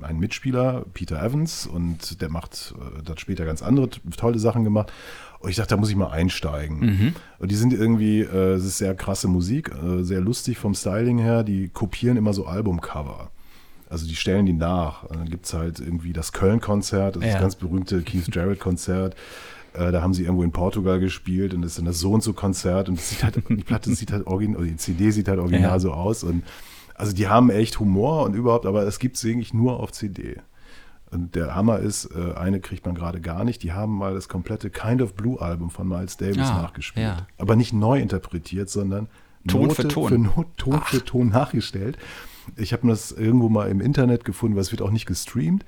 einen 0.03 0.19
Mitspieler, 0.19 0.85
Peter 0.95 1.21
Evans, 1.23 1.67
und 1.67 2.21
der 2.21 2.29
macht, 2.29 2.73
äh, 3.05 3.07
hat 3.07 3.19
später 3.19 3.45
ganz 3.45 3.61
andere 3.61 3.89
tolle 4.17 4.39
Sachen 4.39 4.63
gemacht. 4.63 4.91
Und 5.43 5.49
ich 5.49 5.57
dachte, 5.57 5.75
da 5.75 5.77
muss 5.77 5.89
ich 5.89 5.95
mal 5.95 6.09
einsteigen. 6.09 7.13
Und 7.37 7.51
die 7.51 7.55
sind 7.55 7.73
irgendwie, 7.73 8.21
äh, 8.21 8.53
es 8.53 8.63
ist 8.65 8.77
sehr 8.79 8.95
krasse 8.95 9.27
Musik, 9.27 9.71
äh, 9.71 10.01
sehr 10.03 10.21
lustig 10.21 10.57
vom 10.57 10.73
Styling 10.73 11.19
her. 11.19 11.43
Die 11.43 11.67
kopieren 11.67 12.15
immer 12.17 12.33
so 12.33 12.45
Albumcover. 12.47 13.29
Also 13.89 14.07
die 14.07 14.15
stellen 14.15 14.45
die 14.45 14.53
nach. 14.53 15.03
Und 15.03 15.17
dann 15.19 15.29
gibt 15.29 15.45
es 15.45 15.53
halt 15.53 15.79
irgendwie 15.79 16.13
das 16.13 16.31
Köln-Konzert, 16.31 17.17
das 17.17 17.23
ist 17.23 17.27
Ja. 17.27 17.33
das 17.33 17.41
ganz 17.41 17.55
berühmte 17.57 18.01
Keith 18.01 18.33
Jarrett-Konzert. 18.33 19.15
Äh, 19.75 19.91
da 19.91 20.03
haben 20.03 20.13
sie 20.13 20.21
irgendwo 20.21 20.43
in 20.43 20.51
Portugal 20.51 20.99
gespielt 20.99 21.51
und 21.55 21.63
das 21.63 21.71
ist 21.71 21.77
dann 21.79 21.85
das 21.85 21.97
so 21.97 22.11
und 22.11 22.21
so 22.21 22.33
Konzert 22.33 22.89
und 22.89 22.99
halt, 23.23 23.37
die 23.49 23.55
Platte 23.63 23.91
sieht 23.95 24.11
halt 24.11 24.27
original, 24.27 24.63
die 24.67 24.77
CD 24.77 25.09
sieht 25.09 25.27
halt 25.27 25.39
original 25.39 25.71
Ja. 25.71 25.79
so 25.79 25.91
aus. 25.91 26.23
Und 26.23 26.43
also 26.93 27.11
die 27.11 27.27
haben 27.27 27.49
echt 27.49 27.79
Humor 27.79 28.23
und 28.25 28.35
überhaupt, 28.35 28.67
aber 28.67 28.83
es 28.85 28.99
gibt 28.99 29.15
es 29.17 29.25
eigentlich 29.25 29.51
nur 29.51 29.79
auf 29.79 29.91
CD. 29.91 30.35
Und 31.13 31.35
der 31.35 31.53
Hammer 31.55 31.79
ist, 31.79 32.05
äh, 32.15 32.33
eine 32.35 32.59
kriegt 32.59 32.85
man 32.85 32.95
gerade 32.95 33.21
gar 33.21 33.43
nicht. 33.43 33.61
Die 33.63 33.71
haben 33.73 33.95
mal 33.97 34.13
das 34.15 34.27
komplette 34.27 34.69
Kind 34.69 35.01
of 35.01 35.13
Blue 35.13 35.39
Album 35.39 35.69
von 35.69 35.87
Miles 35.87 36.17
Davis 36.17 36.49
Ah, 36.49 36.61
nachgespielt. 36.63 37.05
ja. 37.05 37.27
Aber 37.37 37.55
nicht 37.55 37.71
neu 37.73 37.99
interpretiert, 37.99 38.69
sondern 38.69 39.07
Ton 39.47 39.63
Note 39.67 39.75
für 39.75 39.87
Ton. 39.87 40.07
für 40.09 40.17
Not, 40.17 40.47
Ton 40.57 40.81
für 40.81 41.03
Ton 41.05 41.29
nachgestellt. 41.29 41.97
Ich 42.55 42.73
habe 42.73 42.87
das 42.87 43.11
irgendwo 43.11 43.47
mal 43.49 43.69
im 43.69 43.79
Internet 43.79 44.25
gefunden, 44.25 44.55
weil 44.55 44.61
es 44.63 44.71
wird 44.71 44.81
auch 44.81 44.91
nicht 44.91 45.05
gestreamt. 45.05 45.63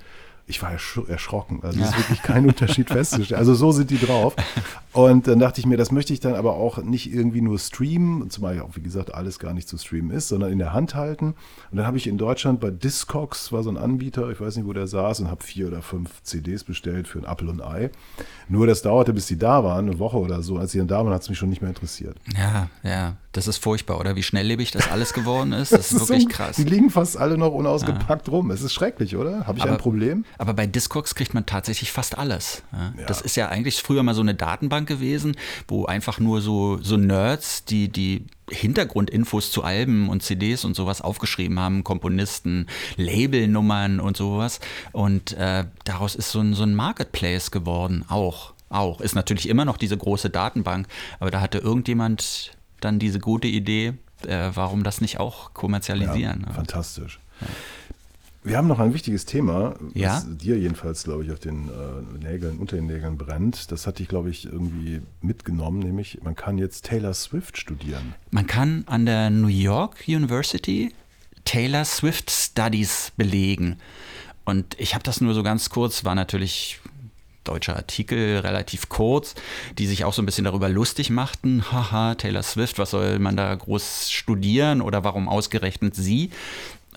Ich 0.48 0.62
war 0.62 0.70
ersch 0.70 1.00
erschrocken. 1.08 1.58
Also 1.62 1.80
es 1.80 1.88
ist 1.88 1.98
wirklich 1.98 2.22
kein 2.22 2.46
Unterschied 2.46 2.88
festzustellen. 2.88 3.38
Also 3.38 3.54
so 3.54 3.72
sind 3.72 3.90
die 3.90 3.98
drauf. 3.98 4.36
Und 4.92 5.26
dann 5.26 5.40
dachte 5.40 5.60
ich 5.60 5.66
mir, 5.66 5.76
das 5.76 5.90
möchte 5.90 6.12
ich 6.12 6.20
dann 6.20 6.34
aber 6.36 6.54
auch 6.54 6.78
nicht 6.78 7.12
irgendwie 7.12 7.40
nur 7.40 7.58
streamen, 7.58 8.30
zumal 8.30 8.56
ja 8.56 8.62
auch, 8.62 8.70
wie 8.74 8.80
gesagt, 8.80 9.12
alles 9.12 9.38
gar 9.40 9.52
nicht 9.52 9.68
zu 9.68 9.76
streamen 9.76 10.10
ist, 10.12 10.28
sondern 10.28 10.52
in 10.52 10.58
der 10.58 10.72
Hand 10.72 10.94
halten. 10.94 11.34
Und 11.70 11.78
dann 11.78 11.86
habe 11.86 11.96
ich 11.96 12.06
in 12.06 12.16
Deutschland 12.16 12.60
bei 12.60 12.70
Discogs, 12.70 13.50
war 13.52 13.62
so 13.64 13.70
ein 13.70 13.76
Anbieter, 13.76 14.30
ich 14.30 14.40
weiß 14.40 14.56
nicht, 14.56 14.66
wo 14.66 14.72
der 14.72 14.86
saß, 14.86 15.20
und 15.20 15.30
habe 15.30 15.42
vier 15.42 15.66
oder 15.66 15.82
fünf 15.82 16.22
CDs 16.22 16.62
bestellt 16.64 17.08
für 17.08 17.18
ein 17.18 17.24
Apple 17.24 17.50
und 17.50 17.60
Ei. 17.60 17.90
Nur 18.48 18.66
das 18.68 18.82
dauerte, 18.82 19.12
bis 19.12 19.26
die 19.26 19.36
da 19.38 19.64
waren, 19.64 19.88
eine 19.88 19.98
Woche 19.98 20.16
oder 20.18 20.42
so. 20.42 20.56
Als 20.58 20.70
sie 20.72 20.78
dann 20.78 20.88
da 20.88 21.04
waren, 21.04 21.12
hat 21.12 21.22
es 21.22 21.28
mich 21.28 21.38
schon 21.38 21.48
nicht 21.50 21.60
mehr 21.60 21.70
interessiert. 21.70 22.16
Ja, 22.38 22.68
ja, 22.84 23.16
das 23.32 23.48
ist 23.48 23.58
furchtbar, 23.58 23.98
oder? 24.00 24.14
Wie 24.16 24.22
schnelllebig 24.22 24.70
das 24.70 24.88
alles 24.90 25.12
geworden 25.12 25.52
ist. 25.52 25.72
Das 25.72 25.90
ist 25.92 25.98
so- 25.98 26.08
wirklich 26.08 26.28
krass. 26.28 26.54
Die 26.56 26.64
liegen 26.64 26.88
fast 26.88 27.16
alle 27.18 27.36
noch 27.36 27.52
unausgepackt 27.52 28.28
rum. 28.30 28.50
Es 28.52 28.62
ist 28.62 28.72
schrecklich, 28.72 29.16
oder? 29.16 29.46
Habe 29.46 29.58
ich 29.58 29.64
ein 29.64 29.76
Problem? 29.76 30.24
Aber 30.38 30.54
bei 30.54 30.66
Discogs 30.66 31.14
kriegt 31.14 31.34
man 31.34 31.46
tatsächlich 31.46 31.92
fast 31.92 32.18
alles. 32.18 32.62
Ja? 32.72 32.94
Ja. 32.98 33.06
Das 33.06 33.20
ist 33.20 33.36
ja 33.36 33.48
eigentlich 33.48 33.82
früher 33.82 34.02
mal 34.02 34.14
so 34.14 34.20
eine 34.20 34.34
Datenbank 34.34 34.88
gewesen, 34.88 35.36
wo 35.68 35.86
einfach 35.86 36.18
nur 36.18 36.40
so, 36.40 36.78
so 36.82 36.96
Nerds, 36.96 37.64
die, 37.64 37.88
die 37.88 38.26
Hintergrundinfos 38.50 39.50
zu 39.50 39.64
Alben 39.64 40.08
und 40.08 40.22
CDs 40.22 40.64
und 40.64 40.76
sowas 40.76 41.00
aufgeschrieben 41.00 41.58
haben, 41.58 41.84
Komponisten, 41.84 42.66
Labelnummern 42.96 44.00
und 44.00 44.16
sowas. 44.16 44.60
Und 44.92 45.32
äh, 45.32 45.64
daraus 45.84 46.14
ist 46.14 46.30
so 46.30 46.40
ein, 46.40 46.54
so 46.54 46.62
ein 46.62 46.74
Marketplace 46.74 47.50
geworden, 47.50 48.04
auch. 48.08 48.54
Auch. 48.68 49.00
Ist 49.00 49.14
natürlich 49.14 49.48
immer 49.48 49.64
noch 49.64 49.76
diese 49.76 49.96
große 49.96 50.28
Datenbank, 50.28 50.88
aber 51.20 51.30
da 51.30 51.40
hatte 51.40 51.58
irgendjemand 51.58 52.52
dann 52.80 52.98
diese 52.98 53.20
gute 53.20 53.46
Idee, 53.46 53.94
äh, 54.26 54.50
warum 54.54 54.82
das 54.82 55.00
nicht 55.00 55.20
auch 55.20 55.54
kommerzialisieren. 55.54 56.44
Ja, 56.46 56.52
fantastisch. 56.52 57.20
Wir 58.46 58.58
haben 58.58 58.68
noch 58.68 58.78
ein 58.78 58.94
wichtiges 58.94 59.24
Thema, 59.24 59.74
was 59.80 59.92
Ja? 59.94 60.22
dir 60.24 60.56
jedenfalls, 60.56 61.02
glaube 61.02 61.24
ich, 61.24 61.32
auf 61.32 61.40
den 61.40 61.68
äh, 61.68 62.24
Nägeln, 62.24 62.58
unter 62.58 62.76
den 62.76 62.86
Nägeln 62.86 63.18
brennt. 63.18 63.72
Das 63.72 63.88
hatte 63.88 64.04
ich, 64.04 64.08
glaube 64.08 64.30
ich, 64.30 64.44
irgendwie 64.46 65.02
mitgenommen, 65.20 65.80
nämlich 65.80 66.20
man 66.22 66.36
kann 66.36 66.56
jetzt 66.56 66.84
Taylor 66.84 67.12
Swift 67.12 67.58
studieren. 67.58 68.14
Man 68.30 68.46
kann 68.46 68.84
an 68.86 69.04
der 69.04 69.30
New 69.30 69.48
York 69.48 70.04
University 70.06 70.94
Taylor 71.44 71.84
Swift 71.84 72.30
Studies 72.30 73.10
belegen. 73.16 73.78
Und 74.44 74.78
ich 74.78 74.94
habe 74.94 75.02
das 75.02 75.20
nur 75.20 75.34
so 75.34 75.42
ganz 75.42 75.68
kurz, 75.68 76.04
war 76.04 76.14
natürlich 76.14 76.78
deutscher 77.46 77.76
Artikel, 77.76 78.38
relativ 78.40 78.88
kurz, 78.88 79.34
die 79.78 79.86
sich 79.86 80.04
auch 80.04 80.12
so 80.12 80.22
ein 80.22 80.26
bisschen 80.26 80.44
darüber 80.44 80.68
lustig 80.68 81.10
machten. 81.10 81.70
Haha, 81.72 82.14
Taylor 82.14 82.42
Swift, 82.42 82.78
was 82.78 82.90
soll 82.90 83.18
man 83.18 83.36
da 83.36 83.54
groß 83.54 84.10
studieren 84.10 84.80
oder 84.80 85.04
warum 85.04 85.28
ausgerechnet 85.28 85.94
sie? 85.94 86.30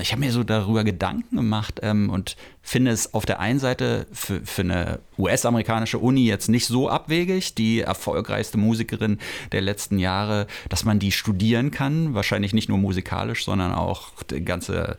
Ich 0.01 0.13
habe 0.13 0.21
mir 0.21 0.31
so 0.31 0.43
darüber 0.43 0.85
Gedanken 0.85 1.35
gemacht 1.35 1.81
ähm, 1.83 2.09
und 2.09 2.37
finde 2.61 2.91
es 2.91 3.13
auf 3.13 3.25
der 3.25 3.41
einen 3.41 3.59
Seite 3.59 4.07
für, 4.13 4.41
für 4.45 4.61
eine 4.61 4.99
US-amerikanische 5.17 5.97
Uni 5.97 6.25
jetzt 6.25 6.47
nicht 6.47 6.67
so 6.67 6.89
abwegig, 6.89 7.53
die 7.55 7.81
erfolgreichste 7.81 8.57
Musikerin 8.57 9.19
der 9.51 9.61
letzten 9.61 9.99
Jahre, 9.99 10.47
dass 10.69 10.85
man 10.85 10.99
die 10.99 11.11
studieren 11.11 11.71
kann. 11.71 12.13
Wahrscheinlich 12.13 12.53
nicht 12.53 12.69
nur 12.69 12.77
musikalisch, 12.77 13.43
sondern 13.43 13.73
auch 13.73 14.11
die 14.29 14.43
ganze 14.45 14.97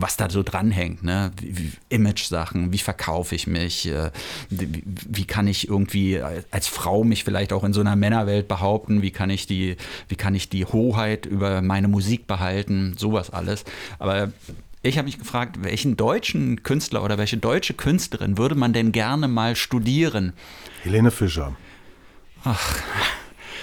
was 0.00 0.16
da 0.16 0.30
so 0.30 0.42
dranhängt, 0.42 1.02
ne? 1.02 1.30
Image-Sachen, 1.88 2.72
wie 2.72 2.78
verkaufe 2.78 3.34
ich 3.34 3.46
mich, 3.46 3.86
äh, 3.88 4.10
wie, 4.48 4.82
wie 4.84 5.24
kann 5.24 5.46
ich 5.46 5.68
irgendwie 5.68 6.20
als 6.50 6.68
Frau 6.68 7.04
mich 7.04 7.24
vielleicht 7.24 7.52
auch 7.52 7.64
in 7.64 7.72
so 7.72 7.80
einer 7.80 7.96
Männerwelt 7.96 8.48
behaupten, 8.48 9.02
wie 9.02 9.10
kann 9.10 9.30
ich 9.30 9.46
die, 9.46 9.76
wie 10.08 10.16
kann 10.16 10.34
ich 10.34 10.48
die 10.48 10.64
Hoheit 10.64 11.26
über 11.26 11.62
meine 11.62 11.88
Musik 11.88 12.26
behalten, 12.26 12.94
sowas 12.96 13.30
alles. 13.30 13.64
Aber 13.98 14.32
ich 14.82 14.96
habe 14.96 15.06
mich 15.06 15.18
gefragt, 15.18 15.62
welchen 15.62 15.96
deutschen 15.96 16.62
Künstler 16.62 17.04
oder 17.04 17.18
welche 17.18 17.36
deutsche 17.36 17.74
Künstlerin 17.74 18.38
würde 18.38 18.54
man 18.54 18.72
denn 18.72 18.92
gerne 18.92 19.28
mal 19.28 19.54
studieren? 19.56 20.32
Helene 20.82 21.10
Fischer. 21.10 21.54
Ach, 22.44 22.78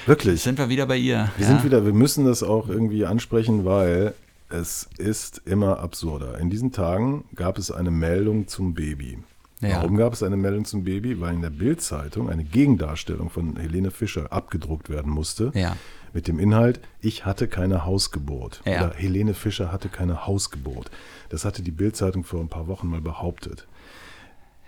Wirklich. 0.05 0.41
sind 0.41 0.59
wir 0.59 0.69
wieder 0.69 0.85
bei 0.85 0.97
ihr. 0.97 1.31
Wir 1.37 1.47
sind 1.47 1.63
wieder, 1.63 1.85
wir 1.85 1.93
müssen 1.93 2.25
das 2.25 2.43
auch 2.43 2.69
irgendwie 2.69 3.05
ansprechen, 3.05 3.65
weil 3.65 4.13
es 4.49 4.89
ist 4.97 5.41
immer 5.45 5.79
absurder. 5.79 6.37
In 6.39 6.49
diesen 6.49 6.71
Tagen 6.71 7.25
gab 7.35 7.57
es 7.57 7.71
eine 7.71 7.91
Meldung 7.91 8.47
zum 8.47 8.73
Baby. 8.73 9.19
Ja. 9.59 9.77
Warum 9.77 9.97
gab 9.97 10.13
es 10.13 10.21
eine 10.21 10.37
Meldung 10.37 10.65
zum 10.65 10.83
Baby? 10.83 11.19
Weil 11.19 11.33
in 11.33 11.41
der 11.41 11.49
Bild-Zeitung 11.49 12.29
eine 12.29 12.43
Gegendarstellung 12.43 13.29
von 13.29 13.57
Helene 13.57 13.91
Fischer 13.91 14.31
abgedruckt 14.31 14.89
werden 14.89 15.11
musste. 15.11 15.51
Ja. 15.55 15.75
Mit 16.13 16.27
dem 16.27 16.39
Inhalt, 16.39 16.79
ich 17.01 17.25
hatte 17.25 17.47
keine 17.47 17.83
Hausgeburt. 17.85 18.61
Ja. 18.65 18.85
Oder 18.85 18.95
Helene 18.95 19.33
Fischer 19.33 19.71
hatte 19.71 19.89
keine 19.89 20.27
Hausgeburt. 20.27 20.91
Das 21.29 21.43
hatte 21.43 21.63
die 21.63 21.71
Bild-Zeitung 21.71 22.23
vor 22.23 22.39
ein 22.39 22.49
paar 22.49 22.67
Wochen 22.67 22.87
mal 22.87 23.01
behauptet. 23.01 23.67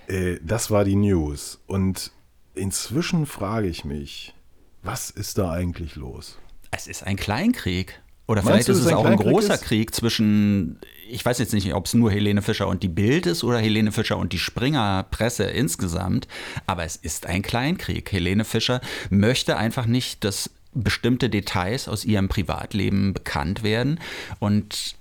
Äh, 0.08 0.38
das 0.44 0.72
war 0.72 0.84
die 0.84 0.96
News. 0.96 1.60
Und 1.68 2.12
inzwischen 2.56 3.26
frage 3.26 3.68
ich 3.68 3.86
mich, 3.86 4.34
was 4.82 5.10
ist 5.10 5.38
da 5.38 5.52
eigentlich 5.52 5.96
los? 5.96 6.40
Es 6.72 6.88
ist 6.88 7.04
ein 7.04 7.16
Kleinkrieg. 7.16 8.02
Oder 8.30 8.44
Meinst 8.44 8.68
vielleicht 8.68 8.70
ist 8.70 8.86
es 8.86 8.94
auch 8.94 9.06
ein 9.06 9.18
großer 9.18 9.56
ist? 9.56 9.64
Krieg 9.64 9.96
zwischen, 9.96 10.78
ich 11.10 11.26
weiß 11.26 11.40
jetzt 11.40 11.52
nicht, 11.52 11.74
ob 11.74 11.88
es 11.88 11.96
nur 11.96 12.12
Helene 12.12 12.44
Fischer 12.44 12.68
und 12.68 12.84
die 12.84 12.88
Bild 12.88 13.26
ist 13.26 13.44
oder 13.44 13.58
Helene 13.58 13.92
Fischer 13.92 14.18
und 14.18 14.34
die 14.34 14.38
Springer 14.38 15.04
Presse 15.10 15.46
insgesamt, 15.46 16.28
aber 16.68 16.84
es 16.84 16.96
ist 16.96 17.26
ein 17.26 17.42
Kleinkrieg. 17.42 18.12
Helene 18.12 18.46
Fischer 18.46 18.82
möchte 19.10 19.58
einfach 19.58 19.88
nicht, 19.88 20.24
dass 20.24 20.52
bestimmte 20.76 21.32
Details 21.32 21.88
aus 21.88 22.06
ihrem 22.06 22.30
Privatleben 22.30 23.16
bekannt 23.16 23.64
werden 23.64 24.00
und 24.38 24.94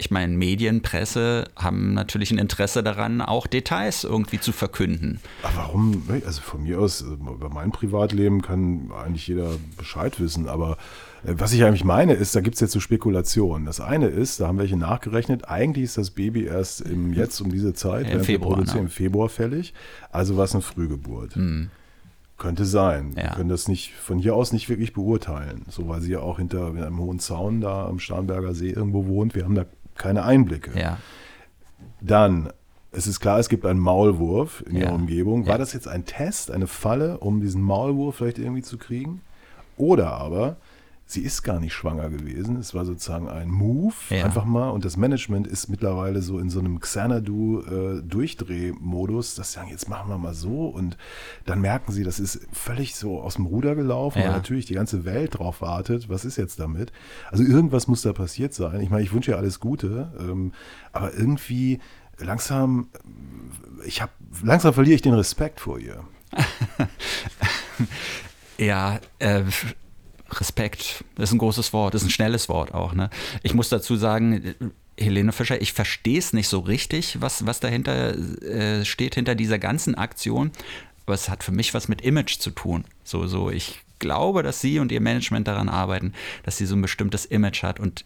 ich 0.00 0.12
meine, 0.12 0.36
Medien, 0.36 0.82
Presse 0.82 1.50
haben 1.56 1.94
natürlich 1.94 2.30
ein 2.30 2.38
Interesse 2.38 2.84
daran, 2.84 3.20
auch 3.20 3.48
Details 3.48 4.04
irgendwie 4.04 4.38
zu 4.38 4.52
verkünden. 4.52 5.20
Aber 5.42 5.56
warum? 5.56 6.04
Also 6.24 6.40
von 6.40 6.62
mir 6.62 6.78
aus, 6.78 7.00
über 7.00 7.48
mein 7.48 7.72
Privatleben 7.72 8.40
kann 8.40 8.92
eigentlich 8.92 9.26
jeder 9.26 9.56
Bescheid 9.76 10.20
wissen. 10.20 10.46
Aber 10.46 10.78
was 11.24 11.52
ich 11.52 11.64
eigentlich 11.64 11.84
meine, 11.84 12.14
ist, 12.14 12.34
da 12.36 12.40
gibt 12.40 12.54
es 12.54 12.60
jetzt 12.60 12.72
so 12.72 12.80
Spekulationen. 12.80 13.66
Das 13.66 13.80
eine 13.80 14.06
ist, 14.06 14.40
da 14.40 14.48
haben 14.48 14.58
welche 14.58 14.76
nachgerechnet, 14.76 15.48
eigentlich 15.48 15.84
ist 15.84 15.98
das 15.98 16.10
Baby 16.10 16.44
erst 16.44 16.80
im 16.82 17.12
jetzt 17.12 17.40
um 17.40 17.50
diese 17.50 17.74
Zeit, 17.74 18.02
Im 18.06 18.06
während 18.12 18.28
wir 18.28 18.34
Februar, 18.38 18.58
ne? 18.64 18.72
im 18.78 18.88
Februar 18.88 19.28
fällig. 19.28 19.74
Also 20.12 20.36
war 20.36 20.44
es 20.44 20.54
eine 20.54 20.62
Frühgeburt. 20.62 21.38
Könnte 22.38 22.64
sein. 22.64 23.16
Wir 23.16 23.24
Ja. 23.24 23.34
können 23.34 23.48
das 23.48 23.66
nicht 23.66 23.92
von 23.94 24.18
hier 24.18 24.34
aus 24.36 24.52
nicht 24.52 24.68
wirklich 24.68 24.92
beurteilen. 24.92 25.64
So, 25.68 25.88
weil 25.88 26.00
sie 26.00 26.12
ja 26.12 26.20
auch 26.20 26.38
hinter 26.38 26.68
einem 26.68 26.98
hohen 27.00 27.18
Zaun 27.18 27.60
da 27.60 27.86
am 27.88 27.98
Starnberger 27.98 28.54
See 28.54 28.70
irgendwo 28.70 29.06
wohnt. 29.08 29.34
Wir 29.34 29.44
haben 29.44 29.56
da 29.56 29.64
keine 29.96 30.24
Einblicke. 30.24 30.78
Ja. 30.78 30.98
Dann, 32.00 32.50
es 32.92 33.08
ist 33.08 33.18
klar, 33.18 33.40
es 33.40 33.48
gibt 33.48 33.66
einen 33.66 33.80
Maulwurf 33.80 34.62
in 34.68 34.76
Ja. 34.76 34.82
ihrer 34.84 34.92
Umgebung. 34.94 35.46
War 35.46 35.54
Ja. 35.54 35.58
das 35.58 35.72
jetzt 35.72 35.88
ein 35.88 36.04
Test, 36.04 36.52
eine 36.52 36.68
Falle, 36.68 37.18
um 37.18 37.40
diesen 37.40 37.60
Maulwurf 37.60 38.16
vielleicht 38.16 38.38
irgendwie 38.38 38.62
zu 38.62 38.78
kriegen? 38.78 39.20
Oder 39.76 40.12
aber, 40.12 40.56
sie 41.10 41.22
ist 41.22 41.42
gar 41.42 41.58
nicht 41.58 41.72
schwanger 41.72 42.10
gewesen. 42.10 42.56
Es 42.56 42.74
war 42.74 42.84
sozusagen 42.84 43.30
ein 43.30 43.48
Move, 43.50 43.94
Ja. 44.10 44.26
einfach 44.26 44.44
mal. 44.44 44.68
Und 44.68 44.84
das 44.84 44.98
Management 44.98 45.46
ist 45.46 45.68
mittlerweile 45.68 46.20
so 46.20 46.38
in 46.38 46.50
so 46.50 46.58
einem 46.60 46.80
Xanadu-Durchdrehmodus, 46.80 49.34
dass 49.34 49.52
sie 49.52 49.58
sagen, 49.58 49.70
jetzt 49.70 49.88
machen 49.88 50.10
wir 50.10 50.18
mal 50.18 50.34
so. 50.34 50.66
Und 50.66 50.98
dann 51.46 51.62
merken 51.62 51.92
sie, 51.92 52.04
das 52.04 52.20
ist 52.20 52.46
völlig 52.52 52.94
so 52.94 53.22
aus 53.22 53.36
dem 53.36 53.46
Ruder 53.46 53.74
gelaufen, 53.74 54.18
Ja. 54.18 54.26
weil 54.26 54.32
natürlich 54.32 54.66
die 54.66 54.74
ganze 54.74 55.06
Welt 55.06 55.38
drauf 55.38 55.62
wartet. 55.62 56.10
Was 56.10 56.26
ist 56.26 56.36
jetzt 56.36 56.60
damit? 56.60 56.92
Also 57.30 57.42
irgendwas 57.42 57.88
muss 57.88 58.02
da 58.02 58.12
passiert 58.12 58.52
sein. 58.52 58.78
Ich 58.82 58.90
meine, 58.90 59.02
ich 59.02 59.14
wünsche 59.14 59.30
ihr 59.30 59.38
alles 59.38 59.60
Gute, 59.60 60.12
ähm, 60.20 60.52
aber 60.92 61.14
irgendwie 61.14 61.78
langsam, 62.18 62.88
ich 63.86 64.02
habe, 64.02 64.12
langsam 64.42 64.74
verliere 64.74 64.96
ich 64.96 65.02
den 65.02 65.14
Respekt 65.14 65.60
vor 65.60 65.78
ihr. 65.78 66.04
Ja, 68.60 68.98
äh, 69.20 69.44
Respekt, 70.30 71.04
ist 71.16 71.32
ein 71.32 71.38
großes 71.38 71.72
Wort, 71.72 71.94
ist 71.94 72.04
ein 72.04 72.10
schnelles 72.10 72.48
Wort 72.48 72.74
auch. 72.74 72.92
Ne? 72.92 73.10
Ich 73.42 73.54
muss 73.54 73.68
dazu 73.68 73.96
sagen, 73.96 74.54
Helene 74.98 75.32
Fischer, 75.32 75.60
ich 75.60 75.72
verstehe 75.72 76.18
es 76.18 76.32
nicht 76.32 76.48
so 76.48 76.60
richtig, 76.60 77.20
was, 77.20 77.46
was 77.46 77.60
dahinter 77.60 78.16
äh, 78.42 78.84
steht, 78.84 79.14
hinter 79.14 79.34
dieser 79.34 79.58
ganzen 79.58 79.94
Aktion. 79.94 80.50
Aber 81.06 81.14
es 81.14 81.28
hat 81.28 81.42
für 81.42 81.52
mich 81.52 81.72
was 81.72 81.88
mit 81.88 82.02
Image 82.02 82.38
zu 82.38 82.50
tun. 82.50 82.84
So, 83.04 83.26
so, 83.26 83.50
ich 83.50 83.80
glaube, 83.98 84.42
dass 84.42 84.60
sie 84.60 84.78
und 84.78 84.92
ihr 84.92 85.00
Management 85.00 85.48
daran 85.48 85.68
arbeiten, 85.68 86.12
dass 86.42 86.56
sie 86.56 86.66
so 86.66 86.76
ein 86.76 86.82
bestimmtes 86.82 87.24
Image 87.24 87.62
hat 87.62 87.80
und 87.80 88.04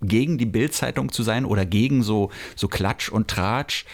gegen 0.00 0.38
die 0.38 0.46
Bildzeitung 0.46 1.10
zu 1.10 1.22
sein 1.22 1.44
oder 1.44 1.64
gegen 1.64 2.02
so, 2.02 2.30
so 2.54 2.68
Klatsch 2.68 3.08
und 3.08 3.28
Tratsch 3.28 3.84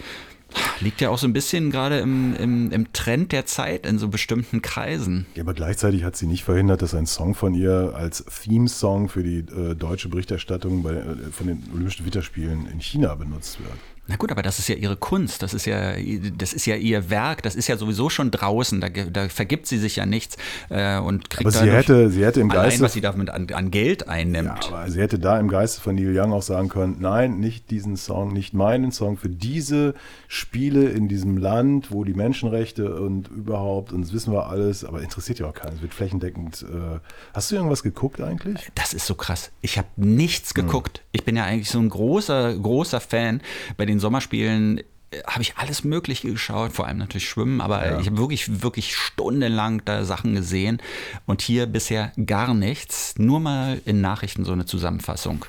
liegt 0.81 1.01
ja 1.01 1.11
auch 1.11 1.19
so 1.19 1.27
ein 1.27 1.33
bisschen 1.33 1.71
gerade 1.71 1.99
im, 2.01 2.35
im, 2.37 2.71
im 2.71 2.93
Trend 2.93 3.33
der 3.33 3.47
Zeit 3.47 3.87
in 3.87 3.99
so 3.99 4.09
bestimmten 4.09 4.63
Kreisen. 4.63 5.27
Ja, 5.35 5.43
aber 5.43 5.55
gleichzeitig 5.55 6.05
hat 6.05 6.17
sie 6.17 6.27
nicht 6.27 6.45
verhindert, 6.45 6.83
dass 6.83 6.95
ein 6.95 7.07
Song 7.07 7.35
von 7.35 7.55
ihr 7.55 7.93
als 7.95 8.25
Theme-Song 8.25 9.09
für 9.09 9.23
die 9.23 9.39
äh, 9.39 9.75
deutsche 9.75 10.09
Berichterstattung 10.09 10.83
bei, 10.83 10.93
äh, 10.93 11.17
von 11.31 11.47
den 11.47 11.63
Olympischen 11.73 12.05
Winterspielen 12.05 12.67
in 12.67 12.81
China 12.81 13.15
benutzt 13.15 13.59
wird. 13.61 13.79
Na 14.09 14.17
gut, 14.17 14.33
aber 14.33 14.43
das 14.43 14.59
ist 14.59 14.69
ja 14.69 14.75
ihre 14.75 14.97
Kunst, 14.97 15.43
das 15.45 15.55
ist 15.55 15.65
ja, 15.65 15.93
das 16.37 16.53
ist 16.53 16.67
ja 16.67 16.75
ihr 16.75 17.09
Werk, 17.09 17.43
das 17.43 17.55
ist 17.55 17.69
ja 17.69 17.77
sowieso 17.77 18.11
schon 18.11 18.33
draußen, 18.33 18.81
da, 18.81 18.89
da 18.89 19.29
vergibt 19.29 19.69
sie 19.69 19.79
sich 19.79 19.97
ja 19.97 20.07
nichts 20.07 20.37
äh, 20.71 20.99
und 20.99 21.31
kriegt 21.31 21.47
Aber 21.47 21.53
sie 21.65 21.71
hätte, 21.71 22.11
sie 22.11 22.25
hätte 22.25 22.41
im 22.41 22.51
allein, 22.51 22.65
Geiste 22.65 22.83
was 22.83 22.95
sie 22.95 23.01
damit 23.01 23.31
an, 23.31 23.47
an 23.53 23.71
Geld 23.71 24.09
einnimmt. 24.09 24.65
Ja, 24.65 24.77
aber 24.77 24.91
sie 24.91 25.01
hätte 25.01 25.21
da 25.21 25.39
im 25.39 25.47
Geiste 25.49 25.81
von 25.81 25.95
Neil 25.95 26.19
Young 26.19 26.33
auch 26.33 26.43
sagen 26.43 26.69
können, 26.69 26.97
nein, 26.99 27.39
nicht 27.39 27.71
diesen 27.71 27.97
Song, 27.97 28.33
nicht 28.33 28.55
meinen 28.55 28.91
Song 28.91 29.17
für 29.17 29.29
diese 29.29 29.95
Spiele 30.27 30.89
in 30.89 31.07
diesem 31.07 31.37
Land, 31.39 31.93
wo 31.93 32.03
die 32.03 32.15
Menschenrechte 32.15 32.97
und 33.01 33.29
überhaupt, 33.29 33.93
und 33.93 34.03
das 34.03 34.13
wissen 34.13 34.33
wir 34.33 34.49
alles, 34.49 34.85
aber 34.85 35.01
interessiert 35.03 35.39
ja 35.39 35.47
auch 35.47 35.55
keinen. 35.55 35.77
Es 35.77 35.83
wird 35.83 35.95
flächendeckend. 35.95 36.63
Äh, 36.63 36.99
hast 37.35 37.51
du 37.53 37.55
irgendwas 37.55 37.85
geguckt 37.85 38.21
eigentlich? 38.21 38.71
Das 38.75 38.95
ist 38.95 39.07
so 39.07 39.15
krass. 39.15 39.53
Ich 39.61 39.79
habe 39.79 39.89
nichts 39.97 40.51
Hm. 40.57 40.67
geguckt. 40.67 41.03
Ich 41.13 41.25
bin 41.25 41.37
ja 41.37 41.45
eigentlich 41.45 41.71
so 41.71 41.79
ein 41.79 41.89
großer, 41.89 42.55
großer 42.57 43.01
Fan. 43.01 43.41
Bei 43.77 43.87
den 43.87 43.92
Sommerspielen 44.01 44.79
äh, 44.79 44.83
habe 45.27 45.43
ich 45.43 45.57
alles 45.57 45.85
Mögliche 45.85 46.31
geschaut, 46.31 46.73
vor 46.73 46.87
allem 46.87 46.99
natürlich 46.99 47.29
Schwimmen, 47.29 47.61
aber 47.61 47.85
Ja. 47.87 48.01
ich 48.01 48.07
habe 48.07 48.19
wirklich, 48.19 48.63
wirklich 48.63 48.95
stundenlang 48.97 49.83
da 49.85 50.05
Sachen 50.05 50.35
gesehen 50.35 50.79
und 51.27 51.43
hier 51.43 51.67
bisher 51.67 52.13
gar 52.27 52.55
nichts. 52.55 53.15
Nur 53.19 53.41
mal 53.41 53.81
in 53.85 54.01
Nachrichten 54.01 54.45
so 54.45 54.53
eine 54.53 54.65
Zusammenfassung. 54.67 55.45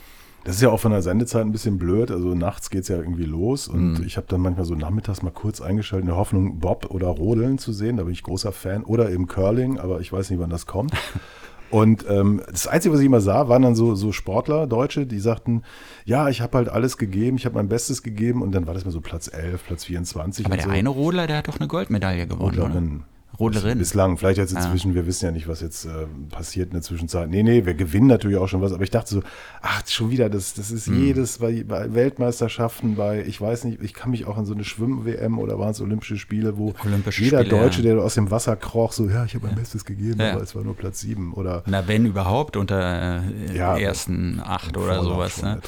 Das 0.46 0.56
ist 0.56 0.62
ja 0.62 0.70
auch 0.72 0.80
von 0.82 0.92
der 0.92 1.02
Sendezeit 1.02 1.46
ein 1.46 1.54
bisschen 1.54 1.78
blöd. 1.78 2.12
Also 2.12 2.36
nachts 2.36 2.70
geht 2.70 2.82
es 2.82 2.90
ja 2.90 2.98
irgendwie 2.98 3.24
los 3.24 3.70
und 3.70 4.00
Mhm. 4.00 4.04
ich 4.06 4.18
habe 4.18 4.28
dann 4.28 4.42
manchmal 4.42 4.66
so 4.66 4.76
nachmittags 4.76 5.22
mal 5.22 5.32
kurz 5.32 5.62
eingeschaltet, 5.62 6.04
in 6.04 6.08
der 6.08 6.18
Hoffnung, 6.18 6.60
Bob 6.60 6.88
oder 6.90 7.08
Rodeln 7.08 7.58
zu 7.60 7.72
sehen. 7.72 7.96
Da 7.96 8.04
bin 8.04 8.12
ich 8.12 8.24
großer 8.24 8.52
Fan. 8.52 8.84
Oder 8.84 9.10
eben 9.10 9.28
Curling, 9.28 9.80
aber 9.80 10.02
ich 10.02 10.12
weiß 10.12 10.30
nicht, 10.32 10.40
wann 10.42 10.50
das 10.50 10.66
kommt. 10.66 10.92
Und 11.74 12.06
ähm, 12.08 12.40
das 12.52 12.68
Einzige, 12.68 12.94
was 12.94 13.00
ich 13.00 13.08
immer 13.08 13.20
sah, 13.20 13.50
waren 13.50 13.64
dann 13.64 13.74
so, 13.74 13.96
so 13.96 14.12
Sportler, 14.12 14.68
Deutsche, 14.68 15.08
die 15.08 15.18
sagten, 15.18 15.64
ja, 16.06 16.30
ich 16.30 16.40
habe 16.40 16.60
halt 16.60 16.70
alles 16.70 17.00
gegeben, 17.00 17.36
ich 17.38 17.48
habe 17.48 17.56
mein 17.56 17.68
Bestes 17.68 18.04
gegeben 18.04 18.44
und 18.44 18.52
dann 18.52 18.68
war 18.68 18.76
das 18.76 18.86
mal 18.86 18.92
so 18.92 19.02
Platz 19.02 19.28
11, 19.28 19.66
Platz 19.66 19.86
24. 19.86 20.46
Aber 20.46 20.56
der 20.56 20.66
so. 20.66 20.70
eine 20.70 20.90
Rodler, 20.90 21.26
der 21.26 21.38
hat 21.38 21.48
doch 21.48 21.60
eine 21.60 21.68
Goldmedaille 21.68 22.28
gewonnen. 22.28 22.60
Rodlerin. 22.60 23.04
Rodlerin. 23.40 23.78
Bislang, 23.80 24.18
vielleicht 24.18 24.38
jetzt 24.38 24.54
inzwischen, 24.54 24.94
wir 24.96 25.08
wissen 25.08 25.26
ja 25.26 25.32
nicht, 25.32 25.48
was 25.48 25.62
jetzt 25.62 25.86
äh, 25.86 25.90
passiert 26.30 26.68
in 26.68 26.74
der 26.74 26.82
Zwischenzeit. 26.82 27.30
Nee, 27.30 27.42
nee, 27.44 27.66
wir 27.66 27.74
gewinnen 27.74 28.08
natürlich 28.08 28.38
auch 28.38 28.48
schon 28.48 28.62
was, 28.62 28.72
aber 28.74 28.84
ich 28.84 28.92
dachte 28.92 29.10
so, 29.10 29.24
ach, 29.62 29.82
schon 29.88 30.12
wieder, 30.12 30.30
das, 30.30 30.54
das 30.54 30.70
ist 30.72 30.88
Hm. 30.88 31.04
jedes 31.04 31.40
bei, 31.40 31.64
bei 31.64 31.94
Weltmeisterschaften, 31.94 32.96
bei, 32.96 33.24
ich 33.26 33.40
weiß 33.42 33.64
nicht, 33.66 33.82
ich 33.82 33.94
kann 33.94 34.12
mich 34.12 34.26
auch 34.28 34.38
an 34.38 34.46
so 34.46 34.54
eine 34.54 34.64
Schwimm-WM 34.64 35.40
oder 35.40 35.58
waren 35.60 35.72
es 35.72 35.82
Olympische 35.82 36.18
Spiele, 36.18 36.58
wo 36.58 36.74
Olympische 36.86 37.24
jeder 37.24 37.40
Spiele, 37.44 37.60
Deutsche, 37.60 37.82
ja. 37.82 37.96
der 37.96 38.04
aus 38.04 38.14
dem 38.16 38.30
Wasser 38.32 38.56
kroch, 38.56 38.92
so, 38.94 39.10
ja, 39.10 39.26
ich 39.26 39.34
habe 39.36 39.48
mein 39.48 39.56
Bestes 39.56 39.84
gegeben, 39.86 40.20
Ja. 40.20 40.34
aber 40.34 40.42
es 40.44 40.56
war 40.56 40.64
nur 40.64 40.76
Platz 40.76 41.00
sieben 41.02 41.34
oder 41.34 41.64
Na, 41.66 41.88
wenn 41.88 42.06
überhaupt, 42.06 42.56
unter 42.58 43.22
äh, 43.50 43.58
Ja, 43.58 43.78
ersten 43.78 44.40
acht 44.44 44.78
oder 44.78 45.04
sowas. 45.04 45.42
Ne? 45.42 45.60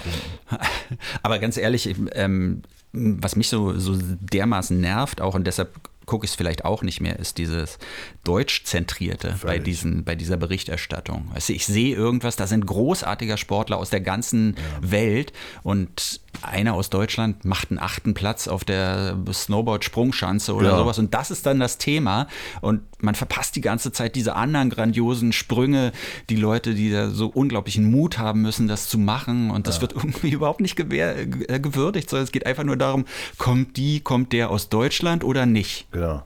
Aber 1.23 1.39
ganz 1.39 1.57
ehrlich, 1.57 1.89
ich, 1.89 1.97
ähm, 2.13 2.61
was 2.93 3.35
mich 3.35 3.49
so, 3.49 3.77
so 3.77 3.95
dermaßen 4.19 4.79
nervt 4.79 5.19
auch 5.21 5.35
und 5.35 5.45
deshalb 5.47 5.69
gucke 6.05 6.25
ich 6.25 6.31
es 6.31 6.35
vielleicht 6.35 6.65
auch 6.65 6.81
nicht 6.83 7.01
mehr, 7.01 7.17
ist 7.19 7.37
dieses 7.37 7.77
Deutschzentrierte 8.23 9.35
bei, 9.43 9.59
diesen, 9.59 10.03
bei 10.03 10.15
dieser 10.15 10.37
Berichterstattung. 10.37 11.31
Also 11.33 11.53
ich 11.53 11.65
sehe 11.65 11.95
irgendwas, 11.95 12.35
da 12.35 12.47
sind 12.47 12.65
großartige 12.65 13.37
Sportler 13.37 13.77
aus 13.77 13.89
der 13.89 14.01
ganzen 14.01 14.55
Welt 14.81 15.31
und 15.63 16.19
einer 16.41 16.73
aus 16.73 16.89
Deutschland 16.89 17.45
macht 17.45 17.71
einen 17.71 17.79
achten 17.79 18.13
Platz 18.13 18.47
auf 18.49 18.65
der 18.65 19.17
Snowboard-Sprungschanze 19.31 20.53
oder 20.53 20.71
Ja. 20.71 20.77
sowas 20.77 20.99
und 20.99 21.13
das 21.13 21.31
ist 21.31 21.45
dann 21.45 21.59
das 21.59 21.77
Thema 21.77 22.27
und 22.61 22.81
man 23.01 23.15
verpasst 23.15 23.55
die 23.55 23.61
ganze 23.61 23.91
Zeit 23.91 24.15
diese 24.15 24.35
anderen 24.35 24.69
grandiosen 24.69 25.31
Sprünge, 25.31 25.91
die 26.29 26.35
Leute, 26.35 26.73
die 26.73 26.91
da 26.91 27.09
so 27.09 27.27
unglaublichen 27.27 27.89
Mut 27.89 28.17
haben 28.17 28.41
müssen, 28.41 28.67
das 28.67 28.89
zu 28.89 28.97
machen 28.97 29.49
und 29.49 29.67
das 29.67 29.81
wird 29.81 29.93
irgendwie 29.93 30.29
überhaupt 30.31 30.59
nicht 30.61 30.77
äh, 30.79 31.25
gewürdigt, 31.59 32.09
sondern 32.09 32.25
es 32.25 32.31
geht 32.31 32.45
einfach 32.45 32.63
nur 32.63 32.77
darum, 32.77 33.05
kommt 33.37 33.77
die, 33.77 34.01
kommt 34.01 34.33
der 34.33 34.49
aus 34.49 34.69
Deutschland 34.69 35.23
oder 35.23 35.45
nicht. 35.45 35.87
Genau. 35.95 36.23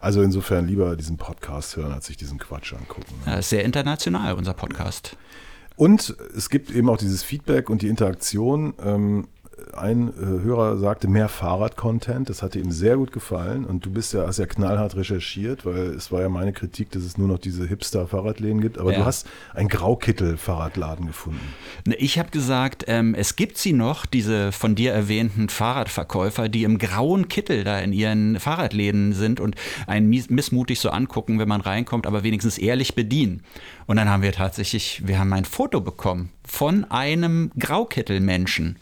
Also 0.00 0.22
insofern 0.22 0.68
lieber 0.68 0.94
diesen 0.94 1.16
Podcast 1.16 1.76
hören, 1.76 1.90
als 1.90 2.06
sich 2.06 2.16
diesen 2.16 2.38
Quatsch 2.38 2.72
angucken. 2.72 3.12
ne? 3.26 3.32
Ja, 3.32 3.38
ist 3.38 3.50
sehr 3.50 3.64
international, 3.64 4.34
unser 4.34 4.54
Podcast. 4.54 5.16
Und 5.74 6.16
es 6.36 6.48
gibt 6.50 6.70
eben 6.70 6.88
auch 6.88 6.98
dieses 6.98 7.24
Feedback 7.24 7.68
und 7.68 7.82
die 7.82 7.88
Interaktion. 7.88 8.74
Ähm, 8.80 9.26
ein 9.74 10.08
äh, 10.08 10.42
Hörer 10.42 10.76
sagte 10.78 11.08
mehr 11.08 11.28
Fahrrad-Content. 11.28 12.28
Das 12.28 12.42
hatte 12.42 12.58
ihm 12.58 12.70
sehr 12.70 12.96
gut 12.96 13.12
gefallen. 13.12 13.64
Und 13.64 13.84
du 13.84 13.90
bist 13.90 14.12
ja, 14.12 14.26
hast 14.26 14.38
ja 14.38 14.46
knallhart 14.46 14.96
recherchiert, 14.96 15.64
weil 15.66 15.76
es 15.94 16.10
war 16.12 16.20
ja 16.22 16.28
meine 16.28 16.52
Kritik, 16.52 16.90
dass 16.90 17.02
es 17.02 17.18
nur 17.18 17.28
noch 17.28 17.38
diese 17.38 17.66
Hipster-Fahrradläden 17.66 18.60
gibt. 18.60 18.78
Aber 18.78 18.92
Ja. 18.92 18.98
du 19.00 19.04
hast 19.04 19.26
einen 19.54 19.68
Graukittel-Fahrradladen 19.68 21.06
gefunden. 21.06 21.40
Ne, 21.86 21.94
Ich 21.96 22.18
habe 22.18 22.30
gesagt, 22.30 22.84
ähm, 22.88 23.14
es 23.14 23.36
gibt 23.36 23.58
sie 23.58 23.72
noch, 23.72 24.06
diese 24.06 24.52
von 24.52 24.74
dir 24.74 24.92
erwähnten 24.92 25.48
Fahrradverkäufer, 25.48 26.48
die 26.48 26.64
im 26.64 26.78
grauen 26.78 27.28
Kittel 27.28 27.64
da 27.64 27.78
in 27.78 27.92
ihren 27.92 28.38
Fahrradläden 28.40 29.12
sind 29.12 29.40
und 29.40 29.54
einen 29.86 30.08
missmutig 30.08 30.80
so 30.80 30.90
angucken, 30.90 31.38
wenn 31.38 31.48
man 31.48 31.60
reinkommt, 31.60 32.06
aber 32.06 32.22
wenigstens 32.22 32.58
ehrlich 32.58 32.94
bedienen. 32.94 33.42
Und 33.86 33.96
dann 33.96 34.08
haben 34.08 34.22
wir 34.22 34.32
tatsächlich, 34.32 35.02
wir 35.06 35.18
haben 35.18 35.32
ein 35.32 35.44
Foto 35.44 35.80
bekommen 35.80 36.30
von 36.44 36.84
einem 36.90 37.50
Graukittelmenschen, 37.58 38.76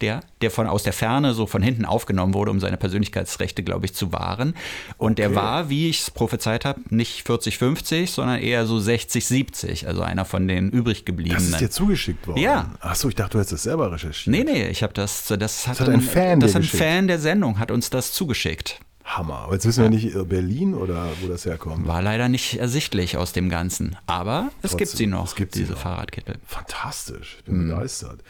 der, 0.00 0.20
der 0.40 0.50
von 0.50 0.66
aus 0.66 0.82
der 0.82 0.92
Ferne 0.92 1.34
so 1.34 1.46
von 1.46 1.62
hinten 1.62 1.84
aufgenommen 1.84 2.34
wurde, 2.34 2.50
um 2.50 2.60
seine 2.60 2.76
Persönlichkeitsrechte, 2.76 3.62
glaube 3.62 3.86
ich, 3.86 3.94
zu 3.94 4.12
wahren. 4.12 4.54
Und 4.98 5.18
der 5.18 5.28
Okay. 5.28 5.36
war, 5.36 5.68
wie 5.70 5.88
ich 5.88 6.00
es 6.02 6.10
prophezeit 6.10 6.64
habe, 6.64 6.80
nicht 6.90 7.24
40, 7.26 7.58
50, 7.58 8.10
sondern 8.10 8.40
eher 8.40 8.66
so 8.66 8.78
60, 8.78 9.24
70, 9.26 9.86
also 9.86 10.02
einer 10.02 10.24
von 10.24 10.48
den 10.48 10.70
übrig 10.70 10.98
Das 10.98 11.04
gebliebenen. 11.06 11.52
ist 11.52 11.60
dir 11.60 11.70
zugeschickt 11.70 12.26
worden. 12.26 12.38
Ja. 12.40 12.72
Achso, 12.80 13.08
ich 13.08 13.14
dachte, 13.14 13.32
du 13.32 13.38
hättest 13.38 13.52
das 13.52 13.62
selber 13.64 13.92
recherchiert. 13.92 14.26
Nee, 14.34 14.44
nee, 14.44 14.68
ich 14.68 14.82
habe 14.82 14.92
das, 14.92 15.26
das 15.26 15.66
hat, 15.68 15.80
hat 15.80 15.88
ein 15.88 16.00
Fan 16.00 16.40
das 16.40 16.50
hat 16.54 16.56
ein 16.56 16.62
geschickt. 16.62 16.82
Fan 16.82 17.06
der 17.06 17.18
Sendung 17.18 17.58
hat 17.58 17.70
uns 17.70 17.90
das 17.90 18.12
zugeschickt. 18.12 18.80
Hammer. 19.04 19.38
Aber 19.40 19.54
jetzt 19.54 19.66
wissen 19.66 19.82
wir 19.82 19.90
nicht, 19.90 20.14
äh, 20.14 20.22
Berlin 20.24 20.72
oder 20.74 21.08
wo 21.20 21.26
das 21.26 21.44
herkommt. 21.44 21.84
War 21.88 22.00
leider 22.00 22.28
nicht 22.28 22.58
ersichtlich 22.60 23.16
aus 23.16 23.32
dem 23.32 23.48
Ganzen, 23.48 23.96
aber 24.06 24.50
es 24.62 24.76
gibt 24.76 24.90
Trotzdem, 24.90 24.96
sie 24.98 25.06
noch, 25.08 25.24
es 25.26 25.34
gibt 25.34 25.54
diese 25.56 25.72
noch. 25.72 25.80
Fahrradkittel. 25.80 26.36
Fantastisch, 26.46 27.36
ich 27.38 27.44
bin 27.44 27.64
Mhm. 27.64 27.70
begeistert. 27.70 28.20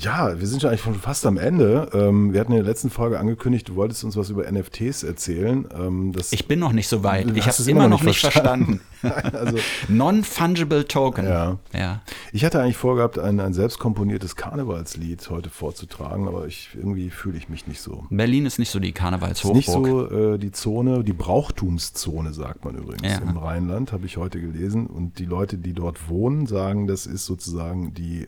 Ja, 0.00 0.40
wir 0.40 0.46
sind 0.46 0.62
schon 0.62 0.70
eigentlich 0.70 0.80
schon 0.80 0.94
fast 0.94 1.26
am 1.26 1.36
Ende. 1.36 1.90
Ähm, 1.92 2.32
wir 2.32 2.40
hatten 2.40 2.52
in 2.52 2.58
der 2.58 2.66
letzten 2.66 2.88
Folge 2.88 3.20
angekündigt, 3.20 3.68
du 3.68 3.76
wolltest 3.76 4.02
uns 4.02 4.16
was 4.16 4.30
über 4.30 4.50
NFTs 4.50 5.02
erzählen. 5.02 5.66
Ähm, 5.76 6.12
Ich 6.30 6.48
bin 6.48 6.58
noch 6.58 6.72
nicht 6.72 6.88
so 6.88 7.02
weit. 7.02 7.36
Ich 7.36 7.42
habe 7.42 7.50
es 7.50 7.66
immer 7.66 7.86
noch 7.86 8.02
nicht 8.02 8.18
verstanden. 8.20 8.80
also, 9.02 9.58
Non-fungible 9.88 10.88
Token. 10.88 11.26
Ja. 11.26 11.58
ja. 11.74 12.00
ich 12.32 12.46
hatte 12.46 12.62
eigentlich 12.62 12.78
vorgehabt, 12.78 13.18
ein, 13.18 13.40
ein 13.40 13.52
selbst 13.52 13.78
komponiertes 13.78 14.36
Karnevalslied 14.36 15.28
heute 15.28 15.50
vorzutragen, 15.50 16.28
aber 16.28 16.46
ich, 16.46 16.70
irgendwie 16.74 17.10
fühle 17.10 17.36
ich 17.36 17.50
mich 17.50 17.66
nicht 17.66 17.82
so. 17.82 18.06
Berlin 18.08 18.46
ist 18.46 18.58
nicht 18.58 18.70
so 18.70 18.78
die 18.78 18.88
Ist 18.88 18.96
Karnevalshochburg. 18.96 19.56
nicht 19.56 19.70
so 19.70 20.10
äh, 20.34 20.38
die 20.38 20.50
Zone, 20.50 21.04
die 21.04 21.12
Brauchtumszone, 21.12 22.32
sagt 22.32 22.64
man 22.64 22.74
übrigens. 22.74 23.02
Ja. 23.02 23.18
Im 23.18 23.36
Rheinland 23.36 23.92
habe 23.92 24.06
ich 24.06 24.16
heute 24.16 24.40
gelesen. 24.40 24.86
Und 24.86 25.18
die 25.18 25.26
Leute, 25.26 25.58
die 25.58 25.74
dort 25.74 26.08
wohnen, 26.08 26.46
sagen, 26.46 26.86
das 26.86 27.04
ist 27.04 27.26
sozusagen 27.26 27.92
die 27.92 28.24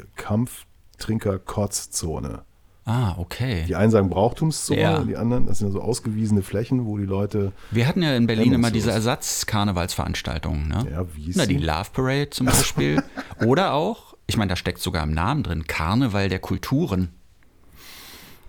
Kampftrinker-Kotzzone. 0.99 2.43
Ah, 2.85 3.15
okay. 3.17 3.65
Die 3.69 3.77
einen 3.77 3.93
sagen 3.93 4.11
Brauchtumszone, 4.11 4.81
Ja. 4.81 4.99
die 5.05 5.17
anderen, 5.17 5.47
das 5.47 5.59
sind 5.61 5.71
so 5.71 5.81
ausgewiesene 5.81 6.43
Flächen, 6.43 6.85
wo 6.85 6.99
die 6.99 7.05
Leute, 7.05 7.53
Wir 7.71 7.87
hatten 7.87 8.03
ja 8.03 8.17
in 8.17 8.27
Berlin 8.27 8.53
immer 8.53 8.73
diese 8.73 8.91
Ersatz-Karnevalsveranstaltungen. 8.91 10.67
Ne? 10.69 10.89
ja, 10.91 11.07
wie 11.15 11.31
ist 11.31 11.37
Na, 11.37 11.47
die? 11.47 11.59
Love 11.59 11.91
Parade 11.93 12.31
zum 12.31 12.47
Beispiel. 12.47 13.01
Oder 13.47 13.75
auch, 13.75 14.15
ich 14.27 14.37
meine, 14.37 14.49
da 14.49 14.57
steckt 14.57 14.81
sogar 14.81 15.05
im 15.05 15.13
Namen 15.13 15.45
drin, 15.45 15.67
Karneval 15.69 16.29
der 16.29 16.41
Kulturen. 16.41 17.11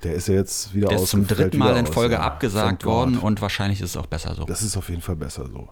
Der 0.01 0.15
ist 0.15 0.27
ja 0.27 0.33
jetzt 0.33 0.73
wieder 0.73 0.87
Der 0.89 0.97
ist 0.97 1.09
zum 1.09 1.27
dritten 1.27 1.59
Mal 1.59 1.77
in 1.77 1.85
aus, 1.87 1.93
Folge 1.93 2.15
ja. 2.15 2.21
abgesagt 2.21 2.85
worden 2.85 3.19
und 3.19 3.39
wahrscheinlich 3.39 3.81
ist 3.81 3.91
es 3.91 3.97
auch 3.97 4.07
besser 4.07 4.33
so. 4.33 4.45
Das 4.45 4.63
ist 4.63 4.75
auf 4.75 4.89
jeden 4.89 5.01
Fall 5.01 5.15
besser 5.15 5.45
so. 5.47 5.69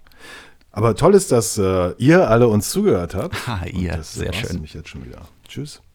Aber 0.71 0.95
toll 0.95 1.15
ist, 1.15 1.31
dass 1.31 1.57
äh, 1.57 1.93
ihr 1.97 2.29
alle 2.29 2.47
uns 2.47 2.69
zugehört 2.69 3.15
habt. 3.15 3.47
Ha, 3.47 3.65
ihr, 3.73 3.97
das 3.97 4.13
sehr 4.13 4.31
schön. 4.33 4.53
nämlich 4.53 4.73
jetzt 4.75 4.87
schon 4.87 5.03
wieder. 5.03 5.23
Tschüss. 5.47 5.81